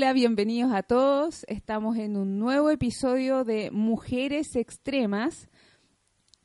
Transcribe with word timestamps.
Bienvenidos 0.00 0.72
a 0.72 0.82
todos. 0.82 1.44
Estamos 1.46 1.96
en 1.96 2.16
un 2.16 2.38
nuevo 2.38 2.70
episodio 2.70 3.44
de 3.44 3.70
Mujeres 3.70 4.56
Extremas. 4.56 5.48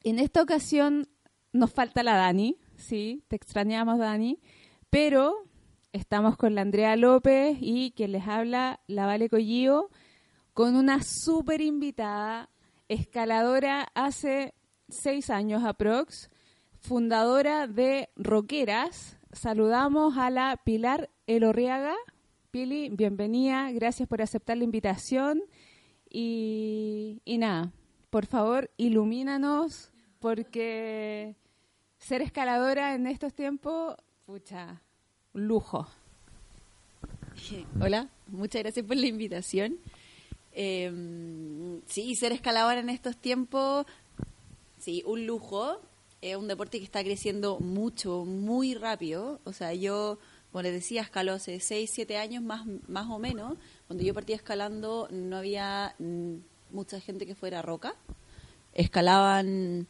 En 0.03 0.19
esta 0.19 0.43
ocasión 0.43 1.07
nos 1.51 1.71
falta 1.71 2.03
la 2.03 2.15
Dani, 2.15 2.57
sí, 2.75 3.23
te 3.27 3.37
extrañamos 3.37 3.97
Dani, 3.97 4.39
pero 4.91 5.47
estamos 5.93 6.37
con 6.37 6.53
la 6.53 6.61
Andrea 6.61 6.95
López 6.95 7.57
y 7.59 7.91
quien 7.95 8.11
les 8.11 8.27
habla, 8.27 8.81
la 8.87 9.07
Vale 9.07 9.29
Collío, 9.29 9.89
con 10.53 10.75
una 10.75 11.01
súper 11.01 11.61
invitada, 11.61 12.49
escaladora 12.87 13.87
hace 13.95 14.53
seis 14.89 15.31
años 15.31 15.63
aprox, 15.63 16.29
fundadora 16.81 17.67
de 17.67 18.09
Roqueras. 18.15 19.17
Saludamos 19.31 20.17
a 20.17 20.29
la 20.29 20.61
Pilar 20.63 21.09
Elorriaga. 21.25 21.95
Pili, 22.55 22.87
bienvenida, 22.87 23.69
gracias 23.73 24.07
por 24.07 24.21
aceptar 24.21 24.55
la 24.55 24.63
invitación. 24.63 25.43
Y, 26.09 27.19
nada, 27.25 27.73
por 28.09 28.27
favor, 28.27 28.71
ilumínanos, 28.77 29.91
porque 30.21 31.35
ser 31.97 32.21
escaladora 32.21 32.95
en 32.95 33.07
estos 33.07 33.33
tiempos, 33.33 33.97
pucha, 34.25 34.81
lujo. 35.33 35.85
Hola, 37.81 38.07
muchas 38.27 38.63
gracias 38.63 38.85
por 38.85 38.95
la 38.95 39.07
invitación. 39.07 39.77
Eh, 40.53 41.81
sí, 41.87 42.15
ser 42.15 42.31
escaladora 42.31 42.79
en 42.79 42.89
estos 42.89 43.17
tiempos, 43.17 43.85
sí, 44.79 45.03
un 45.05 45.27
lujo. 45.27 45.81
Es 46.21 46.37
un 46.37 46.47
deporte 46.47 46.79
que 46.79 46.85
está 46.85 47.03
creciendo 47.03 47.59
mucho, 47.59 48.23
muy 48.23 48.75
rápido. 48.75 49.41
O 49.43 49.51
sea, 49.51 49.73
yo, 49.73 50.19
como 50.55 50.63
les 50.63 50.71
decía, 50.71 51.01
escalo 51.01 51.33
hace 51.33 51.59
6, 51.59 51.91
7 51.93 52.15
años 52.15 52.41
más, 52.41 52.65
más 52.87 53.07
o 53.09 53.19
menos. 53.19 53.57
Cuando 53.87 54.05
yo 54.05 54.13
partía 54.13 54.37
escalando 54.37 55.09
no 55.11 55.35
había 55.35 55.95
mm, 55.99 56.35
mucha 56.71 57.01
gente 57.01 57.25
que 57.25 57.35
fuera 57.35 57.61
roca. 57.61 57.93
Escalaban 58.73 59.85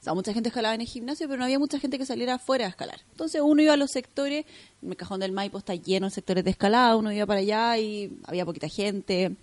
o 0.00 0.04
sea, 0.04 0.14
mucha 0.14 0.32
gente 0.32 0.50
escalaba 0.50 0.76
en 0.76 0.82
el 0.82 0.86
gimnasio, 0.86 1.26
pero 1.26 1.38
no 1.38 1.44
había 1.46 1.58
mucha 1.58 1.80
gente 1.80 1.98
que 1.98 2.06
saliera 2.06 2.34
afuera 2.34 2.66
a 2.66 2.68
escalar. 2.68 3.00
Entonces 3.10 3.40
uno 3.44 3.60
iba 3.62 3.72
a 3.72 3.76
los 3.76 3.90
sectores, 3.90 4.46
el 4.80 4.96
cajón 4.96 5.18
del 5.18 5.32
Maipo 5.32 5.58
está 5.58 5.74
lleno 5.74 6.06
de 6.06 6.12
sectores 6.12 6.44
de 6.44 6.50
escalada, 6.50 6.94
uno 6.94 7.10
iba 7.10 7.26
para 7.26 7.40
allá 7.40 7.76
y 7.76 8.16
había 8.26 8.44
poquita 8.44 8.68
gente. 8.68 9.34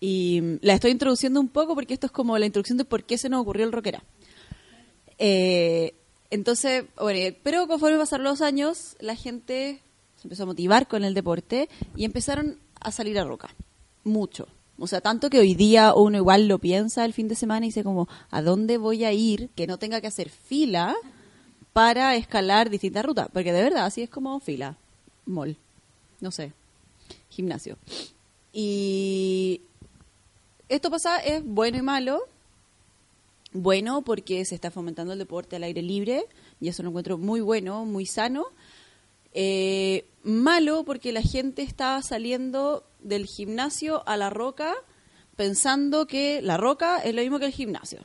Y 0.00 0.40
la 0.62 0.72
estoy 0.72 0.92
introduciendo 0.92 1.40
un 1.40 1.48
poco 1.48 1.74
porque 1.74 1.92
esto 1.92 2.06
es 2.06 2.12
como 2.12 2.38
la 2.38 2.46
introducción 2.46 2.78
de 2.78 2.86
por 2.86 3.04
qué 3.04 3.18
se 3.18 3.28
nos 3.28 3.42
ocurrió 3.42 3.66
el 3.66 3.72
rockera. 3.72 4.02
Eh, 5.18 5.92
entonces, 6.30 6.84
bueno, 7.00 7.36
pero 7.42 7.66
conforme 7.66 7.98
pasaron 7.98 8.24
los 8.24 8.40
años, 8.40 8.96
la 9.00 9.14
gente 9.14 9.80
se 10.16 10.26
empezó 10.26 10.44
a 10.44 10.46
motivar 10.46 10.88
con 10.88 11.04
el 11.04 11.14
deporte 11.14 11.68
y 11.94 12.04
empezaron 12.04 12.58
a 12.80 12.90
salir 12.90 13.18
a 13.18 13.24
roca. 13.24 13.54
Mucho. 14.04 14.48
O 14.78 14.86
sea, 14.86 15.00
tanto 15.00 15.30
que 15.30 15.38
hoy 15.38 15.54
día 15.54 15.94
uno 15.94 16.18
igual 16.18 16.48
lo 16.48 16.58
piensa 16.58 17.04
el 17.04 17.14
fin 17.14 17.28
de 17.28 17.34
semana 17.34 17.64
y 17.64 17.70
dice 17.70 17.84
como, 17.84 18.08
¿a 18.30 18.42
dónde 18.42 18.76
voy 18.76 19.04
a 19.04 19.12
ir 19.12 19.48
que 19.54 19.66
no 19.66 19.78
tenga 19.78 20.00
que 20.00 20.06
hacer 20.06 20.28
fila 20.28 20.94
para 21.72 22.14
escalar 22.16 22.68
distintas 22.68 23.04
rutas? 23.04 23.28
Porque 23.32 23.52
de 23.52 23.62
verdad, 23.62 23.86
así 23.86 24.02
es 24.02 24.10
como 24.10 24.38
fila, 24.40 24.76
mall, 25.24 25.56
no 26.20 26.30
sé, 26.30 26.52
gimnasio. 27.30 27.78
Y 28.52 29.62
esto 30.68 30.90
pasa, 30.90 31.18
es 31.18 31.42
bueno 31.44 31.78
y 31.78 31.82
malo. 31.82 32.20
Bueno 33.52 34.02
porque 34.02 34.44
se 34.44 34.54
está 34.54 34.70
fomentando 34.70 35.12
el 35.12 35.18
deporte 35.18 35.56
al 35.56 35.62
aire 35.62 35.82
libre 35.82 36.26
y 36.60 36.68
eso 36.68 36.82
lo 36.82 36.90
encuentro 36.90 37.18
muy 37.18 37.40
bueno, 37.40 37.84
muy 37.84 38.06
sano. 38.06 38.46
Eh, 39.32 40.06
malo 40.22 40.84
porque 40.84 41.12
la 41.12 41.22
gente 41.22 41.62
estaba 41.62 42.02
saliendo 42.02 42.84
del 43.00 43.26
gimnasio 43.26 44.06
a 44.08 44.16
la 44.16 44.30
roca 44.30 44.74
pensando 45.36 46.06
que 46.06 46.40
la 46.42 46.56
roca 46.56 46.98
es 46.98 47.14
lo 47.14 47.22
mismo 47.22 47.38
que 47.38 47.46
el 47.46 47.52
gimnasio. 47.52 48.00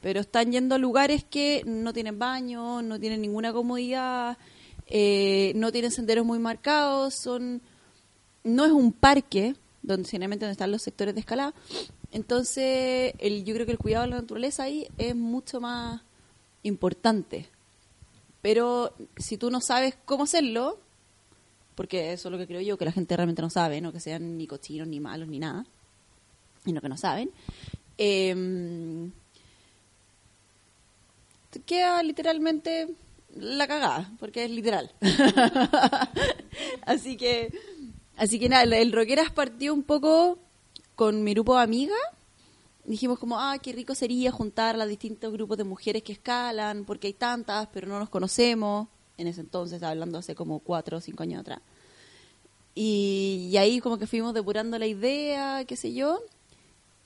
Pero 0.00 0.20
están 0.20 0.52
yendo 0.52 0.74
a 0.74 0.78
lugares 0.78 1.24
que 1.24 1.62
no 1.66 1.92
tienen 1.92 2.18
baño, 2.18 2.82
no 2.82 2.98
tienen 2.98 3.20
ninguna 3.20 3.52
comodidad, 3.52 4.38
eh, 4.86 5.52
no 5.56 5.72
tienen 5.72 5.90
senderos 5.90 6.24
muy 6.24 6.38
marcados, 6.38 7.14
son 7.14 7.62
no 8.44 8.64
es 8.64 8.72
un 8.72 8.92
parque 8.92 9.56
donde 9.82 10.08
generalmente 10.08 10.48
están 10.50 10.70
los 10.70 10.82
sectores 10.82 11.14
de 11.14 11.20
escalada. 11.20 11.54
Entonces, 12.12 13.14
el, 13.18 13.44
yo 13.44 13.54
creo 13.54 13.66
que 13.66 13.72
el 13.72 13.78
cuidado 13.78 14.04
de 14.04 14.10
la 14.10 14.20
naturaleza 14.20 14.64
ahí 14.64 14.86
es 14.98 15.14
mucho 15.14 15.60
más 15.60 16.02
importante. 16.62 17.48
Pero 18.42 18.94
si 19.16 19.36
tú 19.36 19.50
no 19.50 19.60
sabes 19.60 19.96
cómo 20.04 20.24
hacerlo, 20.24 20.78
porque 21.74 22.12
eso 22.12 22.28
es 22.28 22.32
lo 22.32 22.38
que 22.38 22.46
creo 22.46 22.60
yo, 22.60 22.78
que 22.78 22.84
la 22.84 22.92
gente 22.92 23.16
realmente 23.16 23.42
no 23.42 23.50
sabe, 23.50 23.80
no 23.80 23.92
que 23.92 24.00
sean 24.00 24.38
ni 24.38 24.46
cochinos, 24.46 24.88
ni 24.88 25.00
malos, 25.00 25.28
ni 25.28 25.38
nada, 25.38 25.66
y 26.64 26.72
no 26.72 26.80
que 26.80 26.88
no 26.88 26.96
saben, 26.96 27.30
eh, 27.98 29.10
queda 31.64 32.02
literalmente 32.02 32.88
la 33.34 33.66
cagada, 33.66 34.10
porque 34.18 34.44
es 34.44 34.50
literal. 34.50 34.90
así 36.86 37.16
que, 37.16 37.52
así 38.16 38.38
que 38.38 38.48
nada, 38.48 38.64
el 38.64 38.92
Roqueras 38.92 39.30
partió 39.30 39.72
un 39.72 39.82
poco 39.82 40.38
con 40.96 41.22
mi 41.22 41.34
grupo 41.34 41.56
de 41.56 41.62
amigas. 41.62 41.98
Dijimos 42.84 43.18
como, 43.18 43.38
ah, 43.38 43.58
qué 43.58 43.72
rico 43.72 43.94
sería 43.94 44.32
juntar 44.32 44.76
los 44.76 44.88
distintos 44.88 45.32
grupos 45.32 45.58
de 45.58 45.64
mujeres 45.64 46.02
que 46.02 46.12
escalan, 46.12 46.84
porque 46.84 47.08
hay 47.08 47.12
tantas, 47.12 47.68
pero 47.72 47.86
no 47.86 47.98
nos 47.98 48.08
conocemos. 48.08 48.88
En 49.18 49.26
ese 49.28 49.42
entonces, 49.42 49.82
hablando 49.82 50.18
hace 50.18 50.34
como 50.34 50.60
cuatro 50.60 50.98
o 50.98 51.00
cinco 51.00 51.22
años 51.22 51.40
atrás. 51.40 51.60
Y, 52.74 53.54
ahí 53.58 53.80
como 53.80 53.98
que 53.98 54.06
fuimos 54.06 54.34
depurando 54.34 54.78
la 54.78 54.86
idea, 54.86 55.64
qué 55.64 55.76
sé 55.76 55.94
yo. 55.94 56.20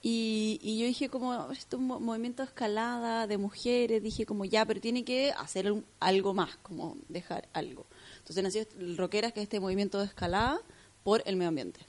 Y, 0.02 0.78
yo 0.78 0.86
dije 0.86 1.08
como, 1.08 1.50
esto 1.52 1.76
es 1.76 1.82
un 1.82 1.86
movimiento 1.86 2.42
de 2.42 2.48
escalada 2.48 3.26
de 3.26 3.38
mujeres, 3.38 4.02
dije 4.02 4.26
como 4.26 4.44
ya, 4.44 4.64
pero 4.66 4.80
tiene 4.80 5.04
que 5.04 5.32
hacer 5.32 5.72
algo 6.00 6.34
más, 6.34 6.56
como 6.58 6.96
dejar 7.08 7.48
algo. 7.52 7.86
Entonces 8.18 8.42
nació 8.42 8.66
Roqueras, 8.96 9.32
que 9.32 9.40
es 9.40 9.44
este 9.44 9.60
movimiento 9.60 9.98
de 9.98 10.06
escalada 10.06 10.60
por 11.04 11.22
el 11.26 11.36
medio 11.36 11.48
ambiente. 11.48 11.80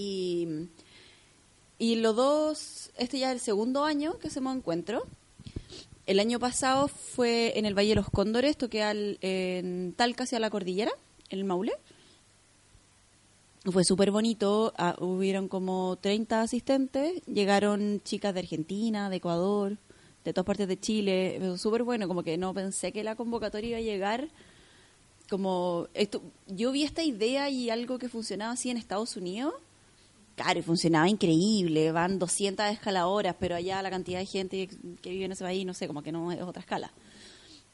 Y, 0.00 0.46
y 1.76 1.96
los 1.96 2.14
dos, 2.14 2.92
este 2.96 3.18
ya 3.18 3.30
es 3.30 3.34
el 3.34 3.40
segundo 3.40 3.84
año 3.84 4.16
que 4.20 4.28
hacemos 4.28 4.56
encuentro. 4.56 5.02
El 6.06 6.20
año 6.20 6.38
pasado 6.38 6.86
fue 6.86 7.58
en 7.58 7.66
el 7.66 7.76
Valle 7.76 7.88
de 7.88 7.94
los 7.96 8.08
Cóndores, 8.08 8.52
esto 8.52 8.70
queda 8.70 8.92
en 8.92 9.92
Talca 9.96 10.22
hacia 10.22 10.38
la 10.38 10.50
cordillera, 10.50 10.92
en 11.30 11.40
el 11.40 11.44
Maule. 11.44 11.72
Fue 13.64 13.82
súper 13.82 14.12
bonito, 14.12 14.72
ah, 14.78 14.94
hubieron 15.00 15.48
como 15.48 15.98
30 16.00 16.42
asistentes, 16.42 17.20
llegaron 17.26 18.00
chicas 18.04 18.32
de 18.34 18.40
Argentina, 18.40 19.10
de 19.10 19.16
Ecuador, 19.16 19.78
de 20.24 20.32
todas 20.32 20.46
partes 20.46 20.68
de 20.68 20.78
Chile, 20.78 21.40
súper 21.58 21.82
bueno, 21.82 22.06
como 22.06 22.22
que 22.22 22.38
no 22.38 22.54
pensé 22.54 22.92
que 22.92 23.02
la 23.02 23.16
convocatoria 23.16 23.70
iba 23.70 23.78
a 23.78 23.80
llegar 23.80 24.28
como 25.28 25.88
esto, 25.92 26.22
yo 26.46 26.70
vi 26.70 26.84
esta 26.84 27.02
idea 27.02 27.50
y 27.50 27.68
algo 27.68 27.98
que 27.98 28.08
funcionaba 28.08 28.52
así 28.52 28.70
en 28.70 28.76
Estados 28.76 29.16
Unidos, 29.16 29.54
claro, 30.38 30.60
y 30.60 30.62
funcionaba 30.62 31.08
increíble, 31.08 31.90
van 31.90 32.18
200 32.18 32.66
escaladoras, 32.66 33.34
pero 33.38 33.56
allá 33.56 33.82
la 33.82 33.90
cantidad 33.90 34.20
de 34.20 34.26
gente 34.26 34.68
que 35.02 35.10
vive 35.10 35.24
en 35.24 35.32
ese 35.32 35.44
país, 35.44 35.66
no 35.66 35.74
sé, 35.74 35.88
como 35.88 36.02
que 36.02 36.12
no 36.12 36.30
es 36.30 36.40
otra 36.40 36.60
escala. 36.60 36.92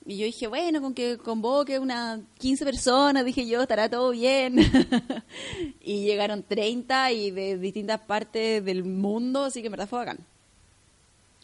Y 0.06 0.16
yo 0.16 0.26
dije, 0.26 0.46
bueno, 0.46 0.80
con 0.82 0.94
que 0.94 1.18
convoque 1.18 1.78
unas 1.78 2.20
15 2.38 2.64
personas, 2.64 3.24
dije 3.24 3.46
yo, 3.46 3.62
estará 3.62 3.88
todo 3.88 4.10
bien. 4.10 4.56
y 5.80 6.04
llegaron 6.04 6.42
30 6.42 7.12
y 7.12 7.30
de 7.30 7.58
distintas 7.58 8.00
partes 8.00 8.64
del 8.64 8.84
mundo, 8.84 9.44
así 9.44 9.60
que 9.60 9.66
en 9.66 9.72
verdad 9.72 9.88
fue 9.88 9.98
bacán. 9.98 10.18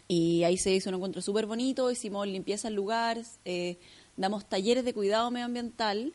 Y 0.08 0.44
ahí 0.44 0.56
se 0.56 0.74
hizo 0.74 0.88
un 0.88 0.96
encuentro 0.96 1.22
súper 1.22 1.46
bonito, 1.46 1.90
hicimos 1.90 2.26
limpieza 2.26 2.68
en 2.68 2.74
lugar, 2.74 3.18
eh, 3.44 3.78
damos 4.16 4.46
talleres 4.46 4.84
de 4.84 4.92
cuidado 4.92 5.30
medioambiental, 5.30 6.12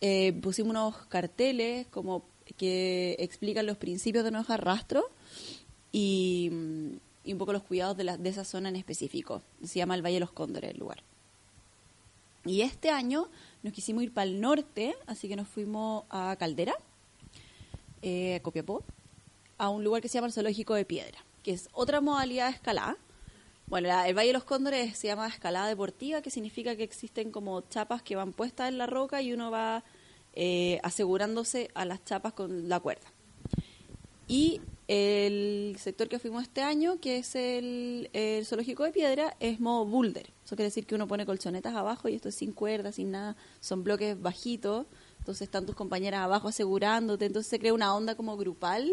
eh, 0.00 0.32
pusimos 0.42 0.70
unos 0.70 0.96
carteles 1.06 1.86
como 1.88 2.24
que 2.56 3.16
explican 3.18 3.66
los 3.66 3.76
principios 3.76 4.24
de 4.24 4.30
no 4.30 4.38
dejar 4.38 4.64
rastro 4.64 5.04
y, 5.92 6.48
un 6.50 7.38
poco 7.38 7.52
los 7.52 7.62
cuidados 7.62 7.96
de, 7.96 8.04
la, 8.04 8.16
de 8.16 8.28
esa 8.28 8.44
zona 8.44 8.68
en 8.68 8.76
específico. 8.76 9.42
Se 9.62 9.78
llama 9.78 9.94
el 9.94 10.02
Valle 10.02 10.14
de 10.14 10.20
los 10.20 10.32
Cóndores 10.32 10.70
el 10.70 10.78
lugar. 10.78 11.02
Y 12.44 12.62
este 12.62 12.90
año 12.90 13.28
nos 13.62 13.72
quisimos 13.72 14.02
ir 14.02 14.12
para 14.12 14.24
el 14.24 14.40
norte, 14.40 14.96
así 15.06 15.28
que 15.28 15.36
nos 15.36 15.46
fuimos 15.46 16.04
a 16.10 16.34
Caldera, 16.38 16.74
eh, 18.02 18.40
Copiapó, 18.42 18.82
a 19.58 19.68
un 19.68 19.84
lugar 19.84 20.02
que 20.02 20.08
se 20.08 20.14
llama 20.14 20.26
el 20.26 20.32
Zoológico 20.32 20.74
de 20.74 20.84
Piedra, 20.84 21.24
que 21.44 21.52
es 21.52 21.68
otra 21.72 22.00
modalidad 22.00 22.48
de 22.48 22.54
escalada. 22.54 22.96
Bueno, 23.66 23.88
el 24.04 24.14
Valle 24.14 24.28
de 24.28 24.32
los 24.32 24.44
Cóndores 24.44 24.98
se 24.98 25.06
llama 25.06 25.28
escalada 25.28 25.68
deportiva, 25.68 26.20
que 26.20 26.30
significa 26.30 26.74
que 26.74 26.82
existen 26.82 27.30
como 27.30 27.60
chapas 27.68 28.02
que 28.02 28.16
van 28.16 28.32
puestas 28.32 28.68
en 28.68 28.78
la 28.78 28.86
roca 28.86 29.22
y 29.22 29.32
uno 29.32 29.52
va 29.52 29.84
eh, 30.34 30.80
asegurándose 30.82 31.70
a 31.74 31.84
las 31.84 32.04
chapas 32.04 32.32
con 32.32 32.68
la 32.68 32.80
cuerda. 32.80 33.06
Y 34.28 34.60
el 34.88 35.76
sector 35.78 36.08
que 36.08 36.18
fuimos 36.18 36.42
este 36.42 36.62
año, 36.62 37.00
que 37.00 37.18
es 37.18 37.34
el, 37.34 38.10
el, 38.12 38.46
zoológico 38.46 38.84
de 38.84 38.92
piedra, 38.92 39.36
es 39.40 39.60
modo 39.60 39.84
boulder. 39.84 40.30
Eso 40.44 40.56
quiere 40.56 40.68
decir 40.68 40.86
que 40.86 40.94
uno 40.94 41.06
pone 41.06 41.26
colchonetas 41.26 41.74
abajo 41.74 42.08
y 42.08 42.14
esto 42.14 42.28
es 42.28 42.34
sin 42.34 42.52
cuerda, 42.52 42.92
sin 42.92 43.10
nada. 43.10 43.36
Son 43.60 43.84
bloques 43.84 44.20
bajitos 44.20 44.86
entonces 45.22 45.42
están 45.42 45.66
tus 45.66 45.76
compañeras 45.76 46.22
abajo 46.22 46.48
asegurándote, 46.48 47.26
entonces 47.26 47.48
se 47.48 47.60
crea 47.60 47.72
una 47.72 47.94
onda 47.94 48.16
como 48.16 48.36
grupal, 48.36 48.90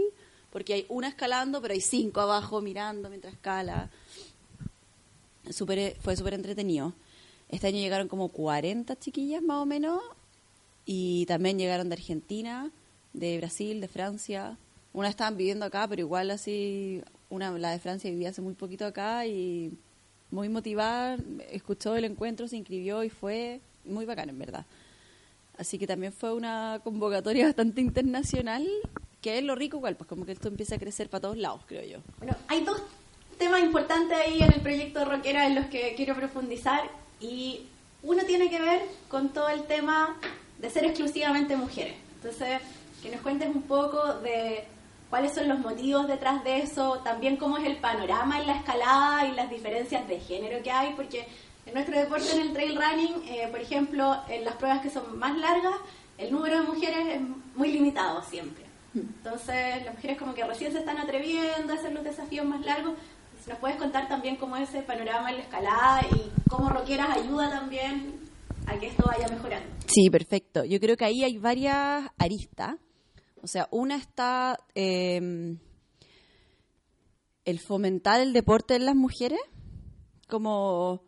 porque 0.51 0.75
hay 0.75 0.85
una 0.87 1.07
escalando, 1.07 1.59
pero 1.59 1.73
hay 1.73 1.81
cinco 1.81 2.21
abajo 2.21 2.61
mirando 2.61 3.09
mientras 3.09 3.33
escala. 3.33 3.89
Super, 5.49 5.97
fue 6.01 6.15
súper 6.15 6.35
entretenido. 6.35 6.93
Este 7.49 7.65
año 7.65 7.79
llegaron 7.79 8.07
como 8.07 8.29
40 8.29 8.95
chiquillas 8.99 9.41
más 9.41 9.57
o 9.57 9.65
menos, 9.65 10.03
y 10.91 11.27
también 11.27 11.59
llegaron 11.59 11.87
de 11.87 11.93
Argentina, 11.93 12.71
de 13.13 13.37
Brasil, 13.37 13.79
de 13.79 13.87
Francia. 13.87 14.57
Una 14.91 15.07
estaban 15.07 15.37
viviendo 15.37 15.63
acá, 15.63 15.87
pero 15.87 15.99
igual 15.99 16.31
así, 16.31 17.03
una 17.29 17.51
la 17.51 17.69
de 17.69 17.77
Francia 17.77 18.09
vivía 18.09 18.29
hace 18.29 18.41
muy 18.41 18.55
poquito 18.55 18.87
acá 18.87 19.27
y 19.27 19.71
muy 20.31 20.49
motivada, 20.49 21.17
escuchó 21.51 21.95
el 21.95 22.05
encuentro, 22.05 22.47
se 22.47 22.57
inscribió 22.57 23.03
y 23.03 23.11
fue 23.11 23.61
muy 23.85 24.05
bacán, 24.05 24.29
en 24.29 24.39
verdad. 24.39 24.65
Así 25.59 25.77
que 25.77 25.85
también 25.85 26.11
fue 26.11 26.33
una 26.33 26.81
convocatoria 26.83 27.45
bastante 27.49 27.81
internacional, 27.81 28.67
que 29.21 29.37
es 29.37 29.43
lo 29.43 29.53
rico 29.53 29.77
igual, 29.77 29.95
pues 29.95 30.07
como 30.07 30.25
que 30.25 30.31
esto 30.31 30.47
empieza 30.47 30.73
a 30.73 30.79
crecer 30.79 31.07
para 31.07 31.21
todos 31.21 31.37
lados, 31.37 31.61
creo 31.67 31.85
yo. 31.85 31.99
Bueno, 32.17 32.35
hay 32.47 32.63
dos 32.63 32.81
temas 33.37 33.61
importantes 33.61 34.17
ahí 34.17 34.41
en 34.41 34.53
el 34.53 34.61
proyecto 34.61 35.05
Rockera 35.05 35.45
en 35.45 35.53
los 35.53 35.67
que 35.67 35.93
quiero 35.95 36.15
profundizar 36.15 36.89
y 37.21 37.67
uno 38.01 38.23
tiene 38.23 38.49
que 38.49 38.59
ver 38.59 38.81
con 39.07 39.29
todo 39.29 39.49
el 39.49 39.65
tema 39.65 40.17
de 40.59 40.69
ser 40.69 40.85
exclusivamente 40.85 41.55
mujeres. 41.55 41.95
Entonces, 42.15 42.61
que 43.01 43.09
nos 43.09 43.21
cuentes 43.21 43.47
un 43.49 43.63
poco 43.63 44.15
de 44.15 44.65
cuáles 45.09 45.33
son 45.33 45.47
los 45.47 45.59
motivos 45.59 46.07
detrás 46.07 46.43
de 46.43 46.59
eso, 46.59 46.99
también 46.99 47.37
cómo 47.37 47.57
es 47.57 47.65
el 47.65 47.77
panorama 47.77 48.39
en 48.39 48.47
la 48.47 48.57
escalada 48.57 49.25
y 49.25 49.31
las 49.33 49.49
diferencias 49.49 50.07
de 50.07 50.19
género 50.19 50.61
que 50.61 50.71
hay, 50.71 50.93
porque 50.93 51.27
en 51.65 51.73
nuestro 51.73 51.97
deporte, 51.97 52.31
en 52.31 52.41
el 52.41 52.53
trail 52.53 52.75
running, 52.75 53.23
eh, 53.27 53.47
por 53.49 53.59
ejemplo, 53.59 54.17
en 54.27 54.43
las 54.43 54.55
pruebas 54.55 54.81
que 54.81 54.89
son 54.89 55.17
más 55.17 55.37
largas, 55.37 55.75
el 56.17 56.31
número 56.31 56.59
de 56.59 56.67
mujeres 56.67 57.07
es 57.07 57.21
muy 57.55 57.71
limitado 57.71 58.21
siempre. 58.23 58.65
Entonces, 58.93 59.85
las 59.85 59.93
mujeres 59.93 60.17
como 60.17 60.33
que 60.33 60.43
recién 60.43 60.71
se 60.71 60.79
están 60.79 60.97
atreviendo 60.97 61.71
a 61.71 61.75
hacer 61.75 61.93
los 61.93 62.03
desafíos 62.03 62.45
más 62.45 62.65
largos. 62.65 62.95
Nos 63.47 63.57
puedes 63.59 63.77
contar 63.77 64.07
también 64.07 64.35
cómo 64.35 64.57
es 64.57 64.69
ese 64.69 64.81
panorama 64.81 65.29
en 65.29 65.37
la 65.37 65.43
escalada 65.43 66.01
y 66.11 66.31
cómo 66.49 66.69
Roqueras 66.69 67.17
ayuda 67.17 67.49
también 67.49 68.28
a 68.69 68.79
que 68.79 68.87
esto 68.87 69.03
vaya 69.05 69.27
mejorando. 69.27 69.67
Sí, 69.87 70.09
perfecto. 70.09 70.63
Yo 70.63 70.79
creo 70.79 70.95
que 70.95 71.05
ahí 71.05 71.23
hay 71.23 71.37
varias 71.37 72.09
aristas. 72.17 72.75
O 73.41 73.47
sea, 73.47 73.67
una 73.71 73.95
está 73.95 74.57
eh, 74.75 75.57
el 77.45 77.59
fomentar 77.59 78.21
el 78.21 78.33
deporte 78.33 78.75
en 78.75 78.85
las 78.85 78.95
mujeres, 78.95 79.39
como, 80.27 81.01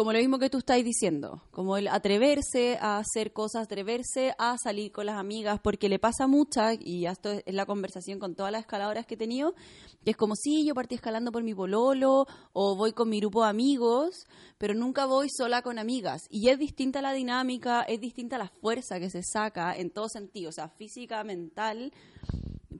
como 0.00 0.14
lo 0.14 0.18
mismo 0.18 0.38
que 0.38 0.48
tú 0.48 0.56
estás 0.56 0.82
diciendo, 0.82 1.42
como 1.50 1.76
el 1.76 1.86
atreverse 1.86 2.78
a 2.80 2.96
hacer 2.96 3.34
cosas, 3.34 3.64
atreverse 3.64 4.34
a 4.38 4.56
salir 4.56 4.92
con 4.92 5.04
las 5.04 5.18
amigas, 5.18 5.60
porque 5.62 5.90
le 5.90 5.98
pasa 5.98 6.26
mucha, 6.26 6.72
y 6.72 7.04
esto 7.04 7.32
es 7.32 7.54
la 7.54 7.66
conversación 7.66 8.18
con 8.18 8.34
todas 8.34 8.50
las 8.50 8.62
escaladoras 8.62 9.04
que 9.04 9.16
he 9.16 9.18
tenido, 9.18 9.54
que 10.02 10.12
es 10.12 10.16
como 10.16 10.36
si 10.36 10.64
yo 10.64 10.74
partí 10.74 10.94
escalando 10.94 11.30
por 11.32 11.42
mi 11.42 11.54
pololo 11.54 12.26
o 12.54 12.76
voy 12.76 12.94
con 12.94 13.10
mi 13.10 13.20
grupo 13.20 13.42
de 13.42 13.50
amigos, 13.50 14.24
pero 14.56 14.72
nunca 14.72 15.04
voy 15.04 15.28
sola 15.28 15.60
con 15.60 15.78
amigas. 15.78 16.22
Y 16.30 16.48
es 16.48 16.58
distinta 16.58 17.02
la 17.02 17.12
dinámica, 17.12 17.82
es 17.82 18.00
distinta 18.00 18.38
la 18.38 18.48
fuerza 18.48 18.98
que 19.00 19.10
se 19.10 19.22
saca 19.22 19.76
en 19.76 19.90
todo 19.90 20.08
sentido, 20.08 20.48
o 20.48 20.52
sea, 20.52 20.70
física, 20.70 21.22
mental, 21.24 21.92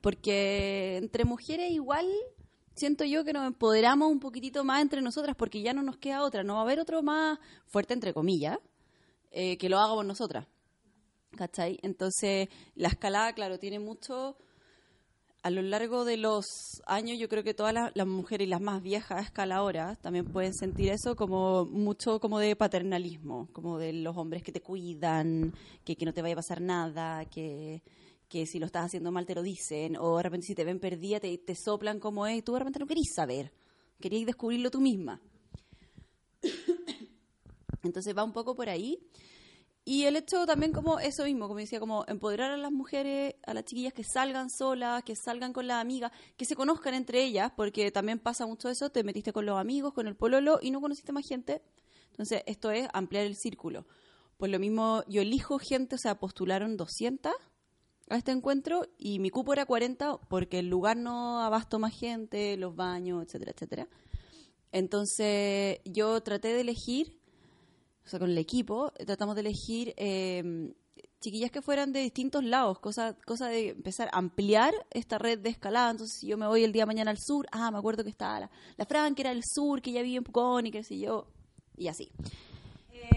porque 0.01 0.97
entre 0.97 1.25
mujeres 1.25 1.69
igual 1.69 2.07
siento 2.75 3.03
yo 3.03 3.23
que 3.23 3.33
nos 3.33 3.47
empoderamos 3.47 4.09
un 4.09 4.19
poquitito 4.19 4.63
más 4.63 4.81
entre 4.81 5.01
nosotras 5.01 5.35
porque 5.35 5.61
ya 5.61 5.73
no 5.73 5.83
nos 5.83 5.97
queda 5.97 6.23
otra, 6.23 6.43
no 6.43 6.55
va 6.55 6.59
a 6.61 6.63
haber 6.63 6.79
otro 6.79 7.01
más 7.03 7.39
fuerte, 7.65 7.93
entre 7.93 8.13
comillas, 8.13 8.57
eh, 9.31 9.57
que 9.57 9.69
lo 9.69 9.79
haga 9.79 9.93
por 9.93 10.05
nosotras. 10.05 10.47
¿Cachai? 11.37 11.79
Entonces, 11.81 12.49
la 12.75 12.89
escalada, 12.89 13.33
claro, 13.33 13.57
tiene 13.57 13.79
mucho 13.79 14.37
a 15.43 15.49
lo 15.49 15.61
largo 15.61 16.05
de 16.05 16.17
los 16.17 16.45
años, 16.85 17.17
yo 17.17 17.27
creo 17.27 17.43
que 17.43 17.53
todas 17.53 17.73
las, 17.73 17.91
las, 17.95 18.05
mujeres 18.05 18.45
y 18.45 18.49
las 18.49 18.61
más 18.61 18.83
viejas 18.83 19.25
escaladoras 19.25 19.99
también 19.99 20.25
pueden 20.25 20.53
sentir 20.53 20.89
eso 20.89 21.15
como 21.15 21.65
mucho 21.65 22.19
como 22.19 22.37
de 22.37 22.55
paternalismo, 22.55 23.49
como 23.51 23.79
de 23.79 23.93
los 23.93 24.15
hombres 24.17 24.43
que 24.43 24.51
te 24.51 24.61
cuidan, 24.61 25.53
que, 25.83 25.95
que 25.95 26.05
no 26.05 26.13
te 26.13 26.21
vaya 26.21 26.33
a 26.33 26.35
pasar 26.35 26.61
nada, 26.61 27.25
que, 27.25 27.81
que 28.31 28.45
si 28.45 28.59
lo 28.59 28.65
estás 28.65 28.85
haciendo 28.85 29.11
mal 29.11 29.25
te 29.25 29.35
lo 29.35 29.43
dicen, 29.43 29.97
o 29.97 30.15
de 30.15 30.23
repente 30.23 30.47
si 30.47 30.55
te 30.55 30.63
ven 30.63 30.79
perdida 30.79 31.19
te, 31.19 31.37
te 31.37 31.53
soplan 31.53 31.99
como 31.99 32.25
es, 32.25 32.41
tú 32.45 32.53
de 32.53 32.59
repente 32.59 32.79
no 32.79 32.87
querís 32.87 33.13
saber, 33.13 33.51
querías 33.99 34.25
descubrirlo 34.25 34.71
tú 34.71 34.79
misma. 34.79 35.21
Entonces 37.83 38.17
va 38.17 38.23
un 38.23 38.31
poco 38.31 38.55
por 38.55 38.69
ahí. 38.69 38.97
Y 39.83 40.03
el 40.03 40.15
hecho 40.15 40.45
también 40.45 40.71
como 40.71 40.99
eso 40.99 41.25
mismo, 41.25 41.47
como 41.47 41.59
decía, 41.59 41.81
como 41.81 42.05
empoderar 42.07 42.51
a 42.51 42.57
las 42.57 42.71
mujeres, 42.71 43.35
a 43.45 43.53
las 43.53 43.65
chiquillas 43.65 43.91
que 43.91 44.05
salgan 44.05 44.49
solas, 44.49 45.03
que 45.03 45.15
salgan 45.17 45.51
con 45.51 45.67
las 45.67 45.81
amigas, 45.81 46.13
que 46.37 46.45
se 46.45 46.55
conozcan 46.55 46.93
entre 46.93 47.21
ellas, 47.23 47.51
porque 47.57 47.91
también 47.91 48.19
pasa 48.19 48.45
mucho 48.45 48.69
eso, 48.69 48.91
te 48.91 49.03
metiste 49.03 49.33
con 49.33 49.45
los 49.45 49.59
amigos, 49.59 49.93
con 49.93 50.07
el 50.07 50.15
pololo 50.15 50.59
y 50.61 50.71
no 50.71 50.79
conociste 50.79 51.11
más 51.11 51.27
gente. 51.27 51.61
Entonces, 52.11 52.43
esto 52.45 52.71
es 52.71 52.87
ampliar 52.93 53.25
el 53.25 53.35
círculo. 53.35 53.85
Pues 54.37 54.51
lo 54.51 54.59
mismo, 54.59 55.03
yo 55.07 55.21
elijo 55.21 55.59
gente, 55.59 55.95
o 55.95 55.97
sea, 55.97 56.17
postularon 56.17 56.77
200 56.77 57.33
a 58.13 58.17
este 58.17 58.31
encuentro 58.31 58.85
y 58.97 59.19
mi 59.19 59.29
cupo 59.29 59.53
era 59.53 59.65
40 59.65 60.17
porque 60.27 60.59
el 60.59 60.69
lugar 60.69 60.97
no 60.97 61.41
abasto 61.41 61.79
más 61.79 61.97
gente, 61.97 62.57
los 62.57 62.75
baños, 62.75 63.23
etcétera, 63.23 63.51
etcétera. 63.51 63.87
Entonces, 64.71 65.79
yo 65.85 66.21
traté 66.21 66.49
de 66.49 66.61
elegir 66.61 67.19
o 68.05 68.09
sea, 68.09 68.19
con 68.19 68.29
el 68.29 68.37
equipo, 68.37 68.91
tratamos 69.05 69.35
de 69.35 69.41
elegir 69.41 69.93
eh, 69.97 70.73
chiquillas 71.21 71.51
que 71.51 71.61
fueran 71.61 71.93
de 71.93 71.99
distintos 71.99 72.43
lados, 72.43 72.79
cosa, 72.79 73.15
cosa 73.25 73.47
de 73.47 73.69
empezar 73.69 74.09
a 74.11 74.17
ampliar 74.17 74.73
esta 74.89 75.17
red 75.17 75.39
de 75.39 75.49
escalada. 75.49 75.91
Entonces, 75.91 76.17
si 76.19 76.27
yo 76.27 76.37
me 76.37 76.47
voy 76.47 76.63
el 76.63 76.71
día 76.71 76.83
de 76.83 76.87
mañana 76.87 77.11
al 77.11 77.19
sur, 77.19 77.47
ah, 77.51 77.69
me 77.71 77.77
acuerdo 77.77 78.03
que 78.03 78.09
estaba 78.09 78.39
la, 78.41 78.51
la 78.75 78.85
Fran, 78.85 79.13
que 79.13 79.21
era 79.21 79.31
el 79.31 79.43
sur, 79.45 79.81
que 79.81 79.91
ya 79.91 80.01
vive 80.01 80.17
en 80.17 80.23
Pucón 80.23 80.65
y 80.65 80.71
qué 80.71 80.83
sé 80.83 80.97
yo, 80.97 81.27
y 81.77 81.87
así. 81.87 82.11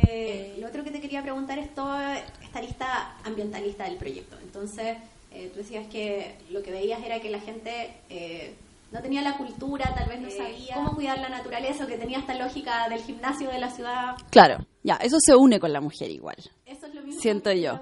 Eh, 0.09 0.57
lo 0.59 0.69
otro 0.69 0.85
que 0.85 0.91
te 0.91 1.01
quería 1.01 1.23
preguntar 1.23 1.59
es 1.59 1.75
toda 1.75 2.19
esta 2.43 2.61
lista 2.61 3.17
ambientalista 3.25 3.85
del 3.85 3.97
proyecto. 3.97 4.37
Entonces, 4.43 4.97
eh, 5.33 5.51
tú 5.53 5.59
decías 5.59 5.87
que 5.89 6.37
lo 6.51 6.63
que 6.63 6.71
veías 6.71 7.03
era 7.03 7.21
que 7.21 7.31
la 7.31 7.41
gente 7.41 7.95
eh, 8.09 8.55
no 8.93 9.01
tenía 9.03 9.23
la 9.23 9.37
cultura, 9.37 9.93
tal 9.95 10.09
vez 10.09 10.21
no 10.21 10.31
sabía 10.31 10.77
cómo 10.77 10.95
cuidar 10.95 11.19
la 11.19 11.29
naturaleza, 11.29 11.85
o 11.85 11.87
que 11.87 11.99
tenía 11.99 12.19
esta 12.19 12.35
lógica 12.35 12.89
del 12.89 13.03
gimnasio 13.03 13.51
de 13.51 13.59
la 13.59 13.71
ciudad. 13.71 14.17
Claro, 14.31 14.65
ya, 14.83 14.95
eso 14.97 15.19
se 15.21 15.35
une 15.35 15.59
con 15.59 15.73
la 15.73 15.81
mujer 15.81 16.11
igual. 16.11 16.37
Eso 16.65 16.87
es 16.87 16.95
lo 16.95 17.03
mismo 17.03 17.21
Siento 17.21 17.51
que 17.51 17.61
yo. 17.61 17.81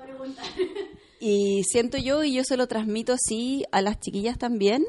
Y 1.21 1.63
siento 1.63 1.99
yo, 1.99 2.25
y 2.25 2.33
yo 2.35 2.43
se 2.43 2.57
lo 2.57 2.67
transmito 2.67 3.13
así 3.13 3.65
a 3.71 3.81
las 3.81 4.01
chiquillas 4.01 4.39
también, 4.39 4.83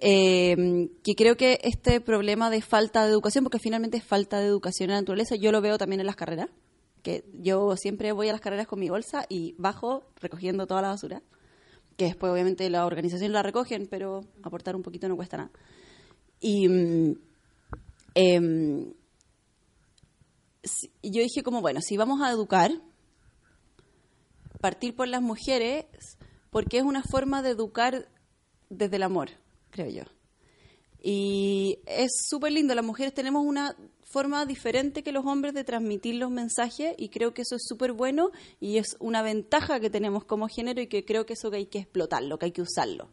eh, 0.00 0.90
que 1.02 1.14
creo 1.16 1.36
que 1.36 1.58
este 1.62 2.00
problema 2.00 2.50
de 2.50 2.62
falta 2.62 3.04
de 3.04 3.10
educación, 3.10 3.42
porque 3.44 3.58
finalmente 3.58 3.96
es 3.96 4.04
falta 4.04 4.38
de 4.38 4.46
educación 4.46 4.90
en 4.90 4.94
la 4.94 5.00
naturaleza, 5.00 5.34
yo 5.34 5.50
lo 5.50 5.60
veo 5.60 5.76
también 5.76 6.00
en 6.00 6.06
las 6.06 6.14
carreras, 6.14 6.48
que 7.02 7.24
yo 7.34 7.76
siempre 7.76 8.12
voy 8.12 8.28
a 8.28 8.32
las 8.32 8.40
carreras 8.40 8.68
con 8.68 8.78
mi 8.78 8.88
bolsa 8.88 9.26
y 9.28 9.54
bajo 9.58 10.04
recogiendo 10.20 10.68
toda 10.68 10.82
la 10.82 10.88
basura, 10.88 11.22
que 11.96 12.04
después 12.04 12.32
obviamente 12.32 12.70
la 12.70 12.86
organización 12.86 13.32
la 13.32 13.42
recogen, 13.42 13.88
pero 13.90 14.20
aportar 14.44 14.76
un 14.76 14.82
poquito 14.82 15.08
no 15.08 15.16
cuesta 15.16 15.36
nada. 15.36 15.50
Y 16.40 16.68
mm, 16.68 17.18
em, 18.14 18.92
yo 21.02 21.22
dije 21.22 21.42
como, 21.42 21.60
bueno, 21.60 21.80
si 21.82 21.96
vamos 21.96 22.20
a 22.22 22.30
educar, 22.30 22.70
partir 24.60 24.94
por 24.94 25.08
las 25.08 25.22
mujeres, 25.22 25.86
porque 26.50 26.78
es 26.78 26.84
una 26.84 27.02
forma 27.02 27.42
de 27.42 27.50
educar 27.50 28.08
desde 28.70 28.96
el 28.96 29.02
amor, 29.02 29.30
creo 29.70 29.88
yo. 29.90 30.02
Y 31.00 31.78
es 31.86 32.10
súper 32.28 32.52
lindo, 32.52 32.74
las 32.74 32.84
mujeres 32.84 33.14
tenemos 33.14 33.44
una 33.44 33.76
forma 34.10 34.46
diferente 34.46 35.02
que 35.02 35.12
los 35.12 35.26
hombres 35.26 35.52
de 35.54 35.64
transmitir 35.64 36.14
los 36.16 36.30
mensajes 36.30 36.94
y 36.96 37.10
creo 37.10 37.34
que 37.34 37.42
eso 37.42 37.56
es 37.56 37.62
súper 37.66 37.92
bueno 37.92 38.30
y 38.58 38.78
es 38.78 38.96
una 39.00 39.22
ventaja 39.22 39.80
que 39.80 39.90
tenemos 39.90 40.24
como 40.24 40.48
género 40.48 40.80
y 40.80 40.86
que 40.86 41.04
creo 41.04 41.26
que 41.26 41.34
eso 41.34 41.50
que 41.50 41.58
hay 41.58 41.66
que 41.66 41.78
explotarlo, 41.80 42.38
que 42.38 42.46
hay 42.46 42.52
que 42.52 42.62
usarlo. 42.62 43.10